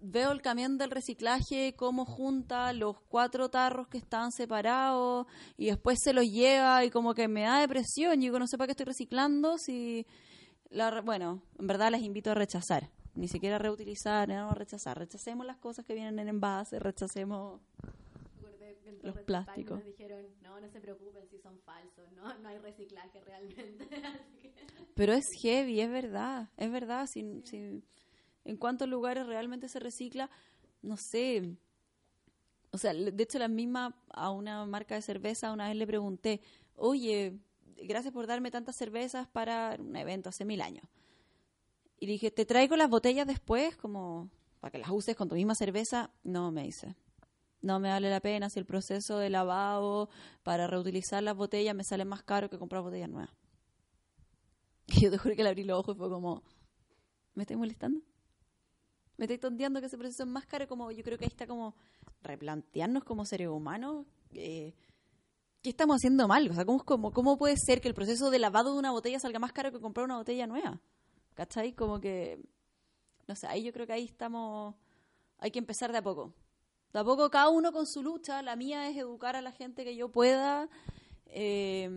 veo 0.03 0.33
el 0.33 0.43
camión 0.43 0.77
del 0.79 0.91
reciclaje 0.91 1.75
cómo 1.77 2.05
junta 2.05 2.73
los 2.73 3.01
cuatro 3.09 3.49
tarros 3.49 3.89
que 3.89 3.99
están 3.99 4.33
separados 4.33 5.27
y 5.57 5.67
después 5.67 5.99
se 6.03 6.13
los 6.13 6.27
lleva 6.27 6.85
y 6.85 6.91
como 6.91 7.15
que 7.15 7.29
me 7.29 7.43
da 7.43 7.61
depresión. 7.61 8.15
Yo 8.17 8.21
digo, 8.21 8.39
no 8.39 8.47
sé 8.47 8.59
para 8.59 8.67
qué 8.67 8.73
estoy 8.73 8.87
reciclando 8.87 9.57
si... 9.59 10.07
La, 10.71 11.03
bueno, 11.03 11.43
en 11.59 11.67
verdad 11.67 11.91
les 11.91 12.03
invito 12.03 12.31
a 12.31 12.35
rechazar. 12.35 12.91
Ni 13.15 13.29
siquiera 13.29 13.59
reutilizar, 13.59 14.27
no 14.29 14.53
rechazar. 14.55 14.99
Rechacemos 14.99 15.47
las 15.47 15.59
cosas 15.59 15.85
que 15.85 15.95
vienen 15.95 16.19
en 16.19 16.29
envase, 16.29 16.79
rechacemos 16.79 17.61
los 19.03 19.19
plásticos. 19.21 19.79
Nos 19.79 19.87
dijeron, 19.87 20.25
no, 20.43 20.61
no 20.61 20.69
se 20.69 20.81
preocupen 20.81 21.29
si 21.29 21.39
son 21.39 21.59
falsos, 21.61 22.11
no, 22.13 22.39
no 22.39 22.49
hay 22.49 22.59
reciclaje 22.59 23.21
realmente. 23.21 23.89
Pero 24.95 25.13
es 25.13 25.27
heavy, 25.43 25.81
es 25.81 25.91
verdad, 25.91 26.49
es 26.57 26.71
verdad. 26.71 27.07
Sin, 27.07 27.45
sin, 27.45 27.85
en 28.45 28.57
cuántos 28.57 28.89
lugares 28.89 29.27
realmente 29.27 29.69
se 29.69 29.81
recicla, 29.81 30.31
no 30.83 30.97
sé. 30.97 31.57
O 32.71 32.79
sea, 32.79 32.95
de 32.95 33.23
hecho, 33.23 33.39
la 33.39 33.49
misma 33.49 33.97
a 34.11 34.31
una 34.31 34.65
marca 34.67 34.95
de 34.95 35.03
cerveza 35.03 35.53
una 35.53 35.69
vez 35.69 35.77
le 35.77 35.87
pregunté, 35.87 36.41
oye, 36.75 37.39
gracias 37.77 38.13
por 38.13 38.27
darme 38.27 38.51
tantas 38.51 38.77
cervezas 38.77 39.29
para 39.29 39.77
un 39.79 39.95
evento 39.97 40.29
hace 40.29 40.45
mil 40.45 40.61
años. 40.61 40.85
Y 41.99 42.07
dije, 42.07 42.31
¿te 42.31 42.45
traigo 42.45 42.77
las 42.77 42.91
botellas 42.91 43.27
después 43.27 43.77
como 43.77 44.29
para 44.61 44.73
que 44.73 44.79
las 44.79 44.91
uses 44.91 45.15
con 45.17 45.29
tu 45.29 45.35
misma 45.35 45.55
cerveza? 45.55 46.11
No, 46.25 46.51
me 46.51 46.65
dice. 46.65 46.97
No 47.61 47.79
me 47.79 47.91
vale 47.91 48.11
la 48.11 48.21
pena 48.21 48.51
si 48.51 48.59
el 48.59 48.67
proceso 48.67 49.19
de 49.19 49.31
lavado 49.31 50.09
para 50.43 50.67
reutilizar 50.67 51.23
las 51.23 51.37
botellas 51.37 51.77
me 51.77 51.85
sale 51.85 52.05
más 52.05 52.25
caro 52.25 52.51
que 52.51 52.59
comprar 52.59 52.83
botellas 52.83 53.09
nuevas. 53.09 53.31
Y 54.89 55.03
yo 55.03 55.11
te 55.11 55.19
juro 55.19 55.37
que 55.37 55.45
le 55.45 55.49
abrí 55.49 55.63
los 55.63 55.79
ojos 55.79 55.95
y 55.95 55.99
fue 55.99 56.11
como, 56.11 56.43
¿me 57.35 57.45
estoy 57.45 57.57
molestando? 57.57 58.01
Me 59.23 59.27
estoy 59.27 59.39
tonteando 59.39 59.79
que 59.79 59.87
ese 59.87 59.97
proceso 59.97 60.25
es 60.25 60.29
más 60.29 60.47
caro, 60.47 60.67
como 60.67 60.91
yo 60.91 61.05
creo 61.05 61.17
que 61.17 61.25
ahí 61.25 61.31
está 61.31 61.47
como 61.47 61.77
replantearnos 62.25 63.05
como 63.05 63.25
seres 63.25 63.47
humanos 63.47 64.05
eh, 64.35 64.75
qué 65.63 65.71
estamos 65.71 65.95
haciendo 65.95 66.27
mal, 66.27 66.51
o 66.51 66.55
sea, 66.55 66.65
¿cómo, 66.65 66.85
cómo, 66.85 67.13
¿cómo 67.13 67.39
puede 67.39 67.57
ser 67.57 67.81
que 67.81 67.87
el 67.87 67.95
proceso 67.95 68.31
de 68.31 68.41
lavado 68.41 68.73
de 68.73 68.81
una 68.81 68.91
botella 68.91 69.21
salga 69.21 69.39
más 69.39 69.53
caro 69.53 69.71
que 69.71 69.79
comprar 69.79 70.07
una 70.07 70.17
botella 70.17 70.49
nueva? 70.49 70.81
¿Cachai? 71.35 71.73
Como 71.73 72.01
que, 72.01 72.41
no 73.29 73.37
sé, 73.37 73.47
ahí 73.47 73.63
yo 73.63 73.73
creo 73.73 73.87
que 73.87 73.93
ahí 73.93 74.07
estamos, 74.07 74.75
hay 75.39 75.53
que 75.53 75.61
empezar 75.61 75.93
de 75.93 75.99
a 75.99 76.03
poco. 76.03 76.35
De 76.93 76.99
a 76.99 77.05
poco 77.05 77.31
cada 77.31 77.49
uno 77.49 77.71
con 77.71 77.87
su 77.87 78.03
lucha, 78.03 78.43
la 78.43 78.57
mía 78.57 78.89
es 78.89 78.97
educar 78.97 79.37
a 79.37 79.41
la 79.41 79.53
gente 79.53 79.85
que 79.85 79.95
yo 79.95 80.09
pueda. 80.09 80.69
Eh, 81.27 81.89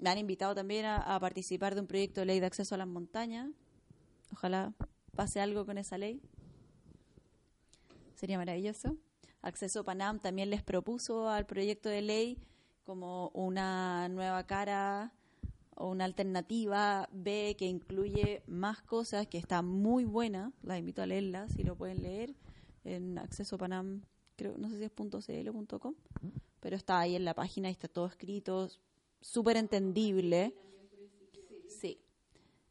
me 0.00 0.10
han 0.10 0.18
invitado 0.18 0.52
también 0.56 0.84
a 0.84 1.16
participar 1.20 1.76
de 1.76 1.82
un 1.82 1.86
proyecto 1.86 2.22
de 2.22 2.26
ley 2.26 2.40
de 2.40 2.46
acceso 2.46 2.74
a 2.74 2.78
las 2.78 2.88
montañas. 2.88 3.50
Ojalá 4.32 4.74
pase 5.14 5.40
algo 5.40 5.64
con 5.64 5.78
esa 5.78 5.96
ley 5.96 6.20
sería 8.16 8.38
maravilloso. 8.38 8.96
Acceso 9.42 9.84
Panam 9.84 10.18
también 10.18 10.50
les 10.50 10.62
propuso 10.62 11.28
al 11.28 11.46
proyecto 11.46 11.88
de 11.88 12.02
ley 12.02 12.38
como 12.84 13.30
una 13.34 14.08
nueva 14.08 14.44
cara 14.46 15.12
o 15.76 15.90
una 15.90 16.04
alternativa 16.04 17.08
B 17.12 17.54
que 17.58 17.66
incluye 17.66 18.42
más 18.46 18.82
cosas, 18.82 19.26
que 19.26 19.38
está 19.38 19.62
muy 19.62 20.04
buena, 20.04 20.52
la 20.62 20.78
invito 20.78 21.02
a 21.02 21.06
leerla 21.06 21.48
si 21.48 21.62
lo 21.62 21.76
pueden 21.76 22.02
leer 22.02 22.34
en 22.84 23.18
Acceso 23.18 23.58
Panam, 23.58 24.02
creo, 24.36 24.56
no 24.56 24.68
sé 24.70 24.78
si 24.78 24.84
es 24.84 24.92
.cl 24.92 25.48
o 25.48 25.78
.com, 25.78 25.94
pero 26.60 26.76
está 26.76 26.98
ahí 26.98 27.14
en 27.14 27.24
la 27.24 27.34
página 27.34 27.68
y 27.68 27.72
está 27.72 27.88
todo 27.88 28.06
escrito, 28.06 28.68
súper 29.20 29.56
entendible. 29.56 30.54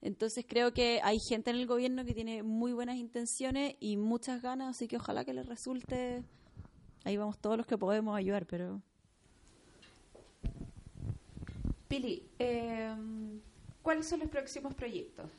Entonces 0.02 0.46
creo 0.48 0.74
que 0.74 1.00
hay 1.04 1.18
gente 1.20 1.50
en 1.50 1.58
el 1.58 1.68
gobierno 1.68 2.06
que 2.06 2.14
tiene 2.14 2.44
muy 2.44 2.74
buenas 2.74 2.98
intenciones 2.98 3.76
y 3.80 3.98
muchas 3.98 4.42
ganas, 4.42 4.76
así 4.76 4.88
que 4.88 4.98
ojalá 4.98 5.26
que 5.26 5.34
les 5.34 5.46
resulte. 5.48 6.24
Ahí 7.04 7.18
vamos 7.18 7.40
todos 7.40 7.58
los 7.58 7.66
que 7.66 7.78
podemos 7.78 8.18
ayudar, 8.18 8.46
pero. 8.46 8.82
Pili, 11.88 12.24
em, 12.40 13.40
¿cuáles 13.82 14.08
son 14.08 14.20
los 14.20 14.30
próximos 14.30 14.74
proyectos 14.74 15.30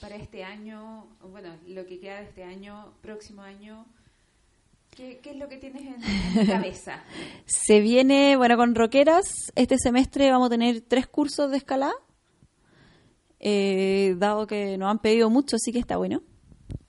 para 0.00 0.16
este 0.16 0.44
año? 0.44 1.06
Bueno, 1.30 1.56
lo 1.66 1.86
que 1.86 1.98
queda 1.98 2.18
de 2.18 2.24
este 2.24 2.44
año, 2.44 2.94
próximo 3.00 3.42
año. 3.42 3.86
¿Qué, 4.90 5.20
es 5.24 5.36
lo 5.36 5.48
que 5.48 5.56
tienes 5.56 5.82
en, 5.82 6.46
cabeza? 6.46 7.02
Se 7.46 7.80
viene, 7.80 8.36
bueno, 8.36 8.58
con 8.58 8.74
Roqueras, 8.74 9.50
este 9.54 9.78
semestre 9.78 10.30
vamos 10.30 10.48
a 10.48 10.50
tener 10.50 10.82
tres 10.82 11.06
cursos 11.06 11.50
de 11.50 11.56
escalada 11.56 11.94
eh, 13.42 14.14
dado 14.18 14.46
que 14.46 14.78
nos 14.78 14.88
han 14.88 15.00
pedido 15.00 15.28
mucho, 15.28 15.58
sí 15.58 15.72
que 15.72 15.80
está 15.80 15.96
bueno. 15.96 16.22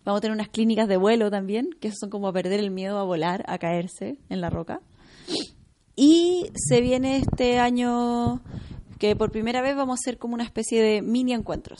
Vamos 0.06 0.20
a 0.20 0.22
tener 0.22 0.36
unas 0.36 0.50
clínicas 0.50 0.88
de 0.88 0.98
vuelo 0.98 1.32
también, 1.32 1.72
que 1.80 1.92
son 1.92 2.10
como 2.10 2.32
perder 2.32 2.60
el 2.60 2.70
miedo 2.72 3.00
a 3.00 3.04
volar, 3.04 3.44
a 3.48 3.58
caerse 3.58 4.20
en 4.30 4.40
la 4.40 4.50
roca. 4.50 4.82
Y 5.96 6.46
se 6.56 6.82
viene 6.82 7.18
este 7.18 7.60
año 7.60 8.42
que 9.00 9.16
por 9.16 9.32
primera 9.32 9.62
vez 9.62 9.76
vamos 9.76 10.00
a 10.00 10.02
hacer 10.02 10.20
como 10.20 10.36
una 10.36 10.44
especie 10.44 10.82
de 10.82 11.02
mini 11.02 11.34
encuentros. 11.34 11.80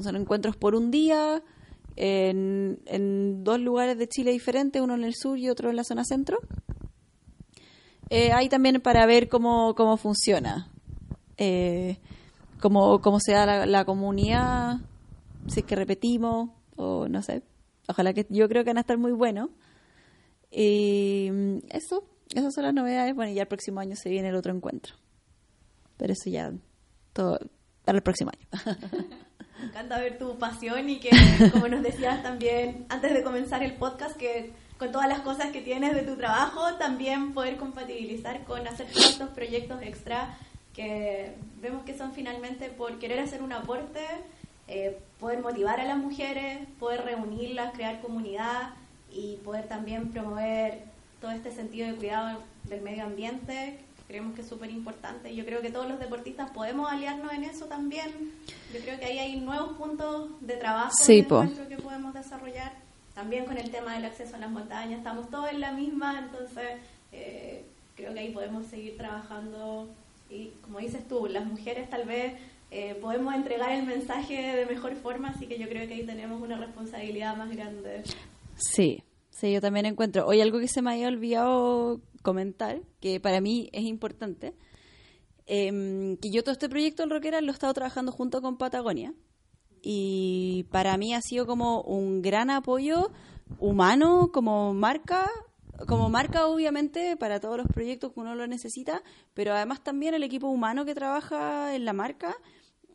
Son 0.00 0.16
encuentros 0.16 0.56
por 0.56 0.74
un 0.74 0.90
día 0.90 1.42
en, 1.96 3.44
dos 3.44 3.60
lugares 3.60 3.98
de 3.98 4.08
Chile 4.08 4.30
diferentes, 4.30 4.80
uno 4.80 4.94
en 4.94 5.04
el 5.04 5.14
sur 5.14 5.38
y 5.38 5.50
otro 5.50 5.68
en 5.68 5.76
la 5.76 5.84
zona 5.84 6.04
centro. 6.04 6.38
Eh, 8.08 8.32
ahí 8.32 8.48
también 8.48 8.80
para 8.80 9.04
ver 9.04 9.28
cómo, 9.28 9.74
cómo 9.74 9.98
funciona. 9.98 10.70
Eh, 11.36 11.98
cómo, 12.60 13.00
cómo 13.00 13.20
se 13.20 13.32
da 13.32 13.66
la, 13.66 13.84
comunidad, 13.84 14.78
si 15.48 15.60
es 15.60 15.66
que 15.66 15.76
repetimos, 15.76 16.50
o 16.76 17.08
no 17.08 17.22
sé. 17.22 17.42
Ojalá 17.88 18.12
que 18.12 18.26
yo 18.30 18.48
creo 18.48 18.62
que 18.64 18.70
van 18.70 18.78
a 18.78 18.82
estar 18.82 18.98
muy 18.98 19.12
buenos. 19.12 19.50
Y 20.50 21.28
mm, 21.30 21.58
eso, 21.70 22.04
esas 22.34 22.54
son 22.54 22.64
las 22.64 22.74
novedades. 22.74 23.14
Bueno, 23.14 23.32
ya 23.32 23.42
el 23.42 23.48
próximo 23.48 23.80
año 23.80 23.96
se 23.96 24.10
viene 24.10 24.28
el 24.28 24.36
otro 24.36 24.54
encuentro. 24.54 24.94
Pero 25.96 26.12
eso 26.12 26.30
ya, 26.30 26.52
todo 27.12 27.38
para 27.84 27.98
el 27.98 28.02
próximo 28.02 28.30
año. 28.30 28.46
Me 29.60 29.66
encanta 29.66 29.98
ver 29.98 30.16
tu 30.16 30.38
pasión 30.38 30.88
y 30.88 31.00
que, 31.00 31.10
como 31.52 31.68
nos 31.68 31.82
decías 31.82 32.22
también 32.22 32.86
antes 32.88 33.12
de 33.12 33.22
comenzar 33.22 33.62
el 33.62 33.74
podcast, 33.74 34.16
que 34.16 34.54
con 34.78 34.90
todas 34.90 35.08
las 35.08 35.20
cosas 35.20 35.50
que 35.52 35.60
tienes 35.60 35.94
de 35.94 36.02
tu 36.02 36.16
trabajo, 36.16 36.76
también 36.78 37.34
poder 37.34 37.58
compatibilizar 37.58 38.44
con 38.44 38.66
hacer 38.66 38.86
estos 38.86 39.28
proyectos 39.30 39.82
extra 39.82 40.38
que 40.74 41.34
vemos 41.60 41.84
que 41.84 41.96
son 41.96 42.12
finalmente 42.12 42.68
por 42.68 42.98
querer 42.98 43.18
hacer 43.18 43.42
un 43.42 43.52
aporte, 43.52 44.00
eh, 44.68 44.98
poder 45.18 45.40
motivar 45.40 45.80
a 45.80 45.84
las 45.84 45.98
mujeres, 45.98 46.58
poder 46.78 47.04
reunirlas, 47.04 47.72
crear 47.72 48.00
comunidad 48.00 48.74
y 49.12 49.36
poder 49.44 49.66
también 49.66 50.10
promover 50.10 50.82
todo 51.20 51.32
este 51.32 51.52
sentido 51.52 51.88
de 51.88 51.94
cuidado 51.94 52.40
del 52.64 52.80
medio 52.82 53.04
ambiente. 53.04 53.78
Creemos 54.06 54.34
que 54.34 54.42
es 54.42 54.48
súper 54.48 54.70
importante. 54.70 55.34
Yo 55.34 55.44
creo 55.44 55.60
que 55.60 55.70
todos 55.70 55.88
los 55.88 56.00
deportistas 56.00 56.50
podemos 56.50 56.90
aliarnos 56.90 57.32
en 57.32 57.44
eso 57.44 57.66
también. 57.66 58.32
Yo 58.72 58.80
creo 58.80 58.98
que 58.98 59.04
ahí 59.04 59.18
hay 59.18 59.40
nuevos 59.40 59.76
puntos 59.76 60.30
de 60.40 60.56
trabajo 60.56 60.96
que 61.68 61.76
podemos 61.76 62.14
desarrollar. 62.14 62.72
También 63.14 63.44
con 63.44 63.58
el 63.58 63.70
tema 63.70 63.94
del 63.94 64.04
acceso 64.04 64.36
a 64.36 64.38
las 64.38 64.50
montañas, 64.50 64.98
estamos 64.98 65.28
todos 65.30 65.50
en 65.50 65.60
la 65.60 65.72
misma, 65.72 66.20
entonces 66.20 66.78
eh, 67.12 67.64
creo 67.96 68.14
que 68.14 68.20
ahí 68.20 68.32
podemos 68.32 68.66
seguir 68.66 68.96
trabajando 68.96 69.88
y 70.30 70.52
como 70.62 70.78
dices 70.78 71.06
tú, 71.08 71.26
las 71.26 71.44
mujeres 71.44 71.90
tal 71.90 72.06
vez 72.06 72.34
eh, 72.70 72.94
podemos 73.00 73.34
entregar 73.34 73.72
el 73.72 73.84
mensaje 73.84 74.56
de 74.56 74.66
mejor 74.66 74.94
forma, 74.94 75.30
así 75.30 75.46
que 75.46 75.58
yo 75.58 75.68
creo 75.68 75.88
que 75.88 75.94
ahí 75.94 76.06
tenemos 76.06 76.40
una 76.40 76.56
responsabilidad 76.56 77.36
más 77.36 77.50
grande. 77.50 78.02
Sí, 78.54 79.02
sí, 79.30 79.52
yo 79.52 79.60
también 79.60 79.86
encuentro. 79.86 80.26
Hoy 80.26 80.40
algo 80.40 80.60
que 80.60 80.68
se 80.68 80.80
me 80.80 80.92
había 80.92 81.08
olvidado 81.08 82.00
comentar, 82.22 82.80
que 83.00 83.18
para 83.18 83.40
mí 83.40 83.68
es 83.72 83.82
importante, 83.82 84.54
em, 85.46 86.16
que 86.18 86.30
yo 86.30 86.44
todo 86.44 86.52
este 86.52 86.68
proyecto 86.68 87.02
del 87.02 87.10
Rockera 87.10 87.40
lo 87.40 87.50
he 87.50 87.54
estado 87.54 87.74
trabajando 87.74 88.12
junto 88.12 88.40
con 88.40 88.56
Patagonia. 88.56 89.12
Y 89.82 90.66
para 90.70 90.96
mí 90.96 91.14
ha 91.14 91.22
sido 91.22 91.46
como 91.46 91.82
un 91.82 92.22
gran 92.22 92.50
apoyo 92.50 93.10
humano 93.58 94.30
como 94.32 94.74
marca 94.74 95.28
como 95.86 96.08
marca, 96.08 96.46
obviamente, 96.46 97.16
para 97.16 97.40
todos 97.40 97.56
los 97.56 97.66
proyectos 97.66 98.12
que 98.12 98.20
uno 98.20 98.34
lo 98.34 98.46
necesita, 98.46 99.02
pero 99.34 99.54
además 99.54 99.82
también 99.82 100.14
el 100.14 100.22
equipo 100.22 100.48
humano 100.48 100.84
que 100.84 100.94
trabaja 100.94 101.74
en 101.74 101.84
la 101.84 101.92
marca 101.92 102.36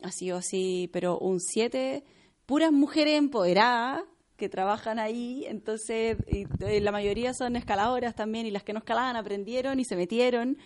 ha 0.02 0.12
sido 0.12 0.36
así, 0.36 0.88
pero 0.92 1.18
un 1.18 1.40
7, 1.40 2.04
puras 2.44 2.72
mujeres 2.72 3.18
empoderadas 3.18 4.02
que 4.36 4.48
trabajan 4.48 4.98
ahí, 4.98 5.44
entonces 5.46 6.18
la 6.60 6.92
mayoría 6.92 7.32
son 7.32 7.56
escaladoras 7.56 8.14
también 8.14 8.44
y 8.46 8.50
las 8.50 8.62
que 8.62 8.74
no 8.74 8.80
escalaban 8.80 9.16
aprendieron 9.16 9.80
y 9.80 9.84
se 9.84 9.96
metieron, 9.96 10.58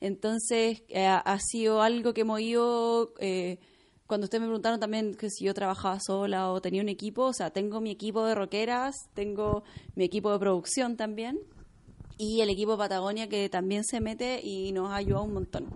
entonces 0.00 0.84
eh, 0.88 1.06
ha 1.06 1.38
sido 1.40 1.82
algo 1.82 2.14
que 2.14 2.20
hemos 2.20 2.40
ido 2.40 3.14
eh, 3.18 3.58
cuando 4.06 4.26
ustedes 4.26 4.42
me 4.42 4.46
preguntaron 4.46 4.78
también 4.78 5.16
que 5.16 5.30
si 5.30 5.44
yo 5.44 5.54
trabajaba 5.54 5.98
sola 5.98 6.52
o 6.52 6.60
tenía 6.60 6.80
un 6.80 6.88
equipo, 6.88 7.24
o 7.24 7.32
sea, 7.32 7.50
tengo 7.50 7.80
mi 7.80 7.90
equipo 7.90 8.24
de 8.24 8.36
rockeras, 8.36 8.94
tengo 9.14 9.64
mi 9.96 10.04
equipo 10.04 10.30
de 10.30 10.38
producción 10.38 10.96
también 10.96 11.40
y 12.18 12.40
el 12.40 12.50
equipo 12.50 12.72
de 12.72 12.78
Patagonia 12.78 13.28
que 13.28 13.48
también 13.48 13.84
se 13.84 14.00
mete 14.00 14.40
y 14.42 14.72
nos 14.72 14.90
ha 14.90 14.96
ayudado 14.96 15.24
un 15.24 15.34
montón. 15.34 15.68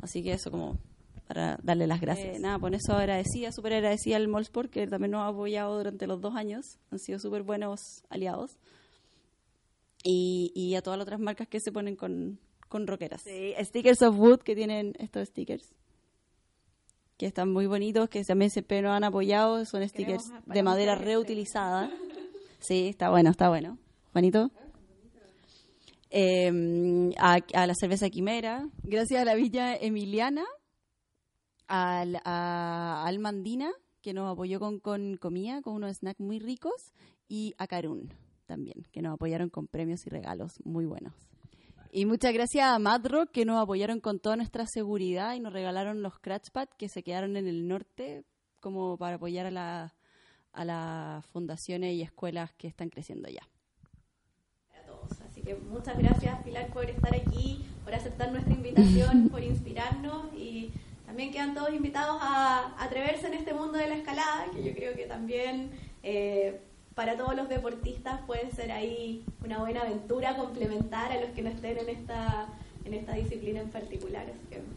Así 0.00 0.22
que 0.22 0.32
eso 0.32 0.50
como 0.50 0.78
para 1.26 1.58
darle 1.62 1.86
las 1.86 2.00
gracias. 2.00 2.36
Eh, 2.36 2.40
nada, 2.40 2.58
por 2.58 2.74
eso 2.74 2.92
agradecida, 2.92 3.52
súper 3.52 3.74
agradecida 3.74 4.16
al 4.16 4.28
Molsport 4.28 4.70
que 4.70 4.86
también 4.86 5.12
nos 5.12 5.22
ha 5.22 5.28
apoyado 5.28 5.76
durante 5.76 6.06
los 6.06 6.20
dos 6.20 6.34
años. 6.34 6.78
Han 6.90 6.98
sido 6.98 7.18
súper 7.18 7.42
buenos 7.42 7.80
aliados. 8.08 8.58
Y, 10.02 10.50
y, 10.54 10.74
a 10.76 10.82
todas 10.82 10.98
las 10.98 11.04
otras 11.04 11.20
marcas 11.20 11.46
que 11.46 11.60
se 11.60 11.70
ponen 11.70 11.94
con, 11.94 12.40
con 12.68 12.86
rockeras. 12.86 13.20
Sí, 13.22 13.54
stickers 13.60 14.00
of 14.00 14.18
Wood 14.18 14.40
que 14.40 14.56
tienen 14.56 14.94
estos 14.98 15.28
stickers 15.28 15.74
que 17.20 17.26
están 17.26 17.52
muy 17.52 17.66
bonitos, 17.66 18.08
que 18.08 18.24
también 18.24 18.50
siempre 18.50 18.80
nos 18.80 18.92
han 18.92 19.04
apoyado, 19.04 19.62
son 19.66 19.86
stickers 19.86 20.32
de 20.46 20.62
madera 20.62 20.94
reutilizada. 20.94 21.90
Sí, 22.60 22.88
está 22.88 23.10
bueno, 23.10 23.28
está 23.28 23.50
bueno. 23.50 23.76
Bonito. 24.14 24.50
Eh, 26.10 27.12
a, 27.18 27.66
la 27.66 27.74
cerveza 27.74 28.10
Quimera, 28.10 28.68
gracias 28.82 29.22
a 29.22 29.24
la 29.24 29.34
Villa 29.34 29.76
Emiliana, 29.76 30.44
a, 31.68 32.04
a 32.24 33.06
Almandina, 33.06 33.70
que 34.02 34.12
nos 34.12 34.30
apoyó 34.30 34.58
con, 34.58 34.80
con 34.80 35.16
comida, 35.16 35.62
con 35.62 35.74
unos 35.74 35.96
snacks 35.98 36.20
muy 36.20 36.40
ricos, 36.40 36.92
y 37.28 37.54
a 37.58 37.66
Carun 37.68 38.12
también, 38.46 38.84
que 38.90 39.02
nos 39.02 39.14
apoyaron 39.14 39.50
con 39.50 39.68
premios 39.68 40.04
y 40.06 40.10
regalos 40.10 40.54
muy 40.64 40.84
buenos. 40.84 41.14
Y 41.92 42.06
muchas 42.06 42.32
gracias 42.32 42.66
a 42.66 42.78
Madrock 42.78 43.30
que 43.30 43.44
nos 43.44 43.60
apoyaron 43.60 44.00
con 44.00 44.20
toda 44.20 44.36
nuestra 44.36 44.66
seguridad 44.66 45.34
y 45.34 45.40
nos 45.40 45.52
regalaron 45.52 46.02
los 46.02 46.18
Cratchpad 46.18 46.68
que 46.76 46.88
se 46.88 47.02
quedaron 47.02 47.36
en 47.36 47.46
el 47.46 47.66
norte 47.66 48.24
como 48.60 48.96
para 48.96 49.16
apoyar 49.16 49.46
a, 49.46 49.50
la, 49.50 49.94
a 50.52 50.64
las 50.64 51.26
fundaciones 51.26 51.94
y 51.94 52.02
escuelas 52.02 52.52
que 52.54 52.68
están 52.68 52.90
creciendo 52.90 53.28
ya. 53.28 53.42
Así 55.50 55.60
que 55.60 55.68
muchas 55.68 55.98
gracias 55.98 56.42
Pilar 56.44 56.66
por 56.68 56.88
estar 56.88 57.14
aquí, 57.14 57.64
por 57.84 57.94
aceptar 57.94 58.30
nuestra 58.30 58.52
invitación, 58.52 59.28
por 59.32 59.42
inspirarnos 59.42 60.26
y 60.36 60.70
también 61.06 61.32
quedan 61.32 61.54
todos 61.54 61.72
invitados 61.72 62.18
a 62.20 62.74
atreverse 62.78 63.26
en 63.26 63.34
este 63.34 63.52
mundo 63.52 63.78
de 63.78 63.88
la 63.88 63.96
escalada, 63.96 64.46
que 64.54 64.62
yo 64.62 64.74
creo 64.74 64.94
que 64.94 65.06
también... 65.06 65.70
Eh, 66.02 66.60
para 66.94 67.16
todos 67.16 67.34
los 67.34 67.48
deportistas 67.48 68.20
puede 68.26 68.50
ser 68.50 68.72
ahí 68.72 69.24
una 69.42 69.58
buena 69.58 69.82
aventura 69.82 70.36
complementar 70.36 71.12
a 71.12 71.20
los 71.20 71.30
que 71.30 71.40
no 71.40 71.48
estén 71.48 71.78
en 71.78 71.88
esta 71.88 72.48
en 72.84 72.94
esta 72.94 73.14
disciplina 73.14 73.60
en 73.60 73.70
particular. 73.70 74.26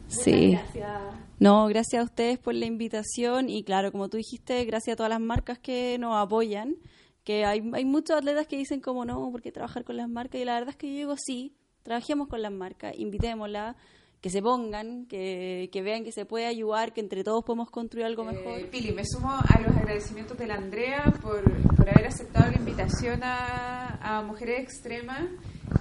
sí. 0.08 0.52
gracias. 0.52 1.02
No, 1.40 1.68
gracias 1.68 2.02
a 2.02 2.06
ustedes 2.06 2.38
por 2.38 2.54
la 2.54 2.66
invitación 2.66 3.50
y 3.50 3.64
claro, 3.64 3.92
como 3.92 4.08
tú 4.10 4.18
dijiste, 4.18 4.64
gracias 4.66 4.94
a 4.94 4.98
todas 4.98 5.10
las 5.10 5.20
marcas 5.20 5.58
que 5.60 5.98
nos 6.00 6.16
apoyan, 6.16 6.76
que 7.24 7.46
hay, 7.46 7.62
hay 7.74 7.86
muchos 7.86 8.18
atletas 8.18 8.48
que 8.48 8.58
dicen 8.58 8.82
como 8.82 9.06
no, 9.06 9.32
¿por 9.32 9.42
qué 9.42 9.52
trabajar 9.52 9.84
con 9.84 9.98
las 9.98 10.10
marcas? 10.10 10.42
Y 10.42 10.46
la 10.46 10.56
verdad 10.56 10.70
es 10.70 10.76
que 10.76 10.88
yo 10.88 10.98
digo 10.98 11.16
sí, 11.18 11.56
trabajemos 11.84 12.28
con 12.28 12.42
las 12.42 12.52
marcas, 12.52 12.94
invitémoslas 12.98 13.76
que 14.24 14.30
se 14.30 14.42
pongan, 14.42 15.06
que, 15.08 15.70
vean 15.84 16.06
que 16.06 16.14
se 16.14 16.26
puede 16.26 16.46
ayudar, 16.46 16.94
que 16.94 17.02
entre 17.02 17.26
todos 17.26 17.44
podemos 17.44 17.70
construir 17.70 18.06
algo 18.06 18.24
eh, 18.24 18.34
mejor. 18.34 18.70
Pili, 18.70 18.94
me 18.94 19.04
sumo 19.06 19.30
a 19.30 19.60
los 19.60 19.76
agradecimientos 19.76 20.38
de 20.38 20.48
la 20.48 20.56
Andrea 20.56 21.14
por, 21.22 21.44
por 21.76 21.90
haber 21.90 22.08
aceptado 22.08 22.50
la 22.50 22.58
invitación 22.58 23.20
a, 23.22 23.98
a 24.02 24.22
Mujeres 24.22 24.62
Extremas. 24.62 25.30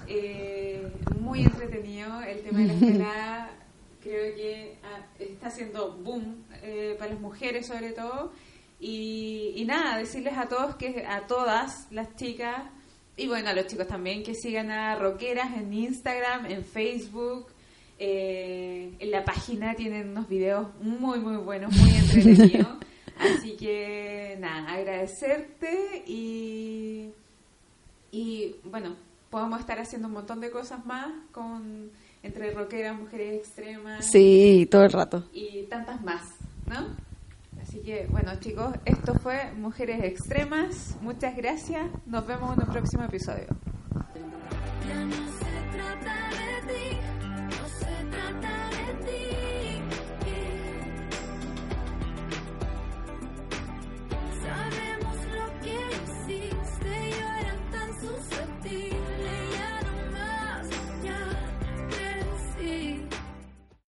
Eh, 0.07 0.91
muy 1.21 1.43
entretenido 1.43 2.21
el 2.21 2.41
tema 2.41 2.59
de 2.59 2.65
la 2.65 2.73
escalada. 2.73 3.49
Creo 4.01 4.35
que 4.35 4.77
ah, 4.83 5.05
está 5.17 5.47
haciendo 5.47 5.93
boom 6.03 6.43
eh, 6.63 6.97
para 6.99 7.13
las 7.13 7.21
mujeres 7.21 7.67
sobre 7.67 7.93
todo. 7.93 8.33
Y, 8.85 9.53
y 9.55 9.63
nada, 9.63 9.97
decirles 9.97 10.37
a 10.37 10.47
todos 10.47 10.75
que 10.75 11.05
a 11.07 11.25
todas 11.25 11.87
las 11.89 12.17
chicas 12.17 12.63
y 13.15 13.27
bueno, 13.27 13.49
a 13.49 13.53
los 13.53 13.67
chicos 13.67 13.87
también 13.87 14.23
que 14.23 14.33
sigan 14.33 14.71
a 14.71 14.95
Roqueras 14.95 15.55
en 15.55 15.71
Instagram, 15.71 16.47
en 16.47 16.65
Facebook, 16.65 17.47
eh, 17.97 18.91
en 18.99 19.11
la 19.11 19.23
página 19.23 19.75
tienen 19.75 20.09
unos 20.09 20.27
videos 20.27 20.67
muy, 20.81 21.19
muy 21.19 21.37
buenos, 21.37 21.73
muy 21.75 21.91
entretenidos. 21.95 22.77
Así 23.17 23.55
que 23.55 24.35
nada, 24.39 24.73
agradecerte 24.73 26.03
y, 26.07 27.11
y 28.11 28.55
bueno, 28.65 28.97
podemos 29.29 29.61
estar 29.61 29.79
haciendo 29.79 30.07
un 30.07 30.15
montón 30.15 30.41
de 30.41 30.49
cosas 30.49 30.85
más 30.85 31.13
con 31.31 31.89
entre 32.23 32.51
rockeras, 32.51 32.99
mujeres 32.99 33.35
extremas. 33.35 34.05
Sí, 34.05 34.67
todo 34.69 34.83
el 34.83 34.91
rato. 34.91 35.29
Y 35.33 35.63
tantas 35.63 36.01
más, 36.03 36.23
¿no? 36.65 37.12
Así 37.73 37.81
que 37.81 38.05
bueno 38.11 38.35
chicos, 38.39 38.75
esto 38.85 39.15
fue 39.15 39.51
Mujeres 39.53 40.03
Extremas. 40.03 40.95
Muchas 41.01 41.35
gracias. 41.35 41.81
Nos 42.05 42.27
vemos 42.27 42.55
en 42.55 42.67
un 42.67 42.71
próximo 42.71 43.03
episodio. 43.03 43.47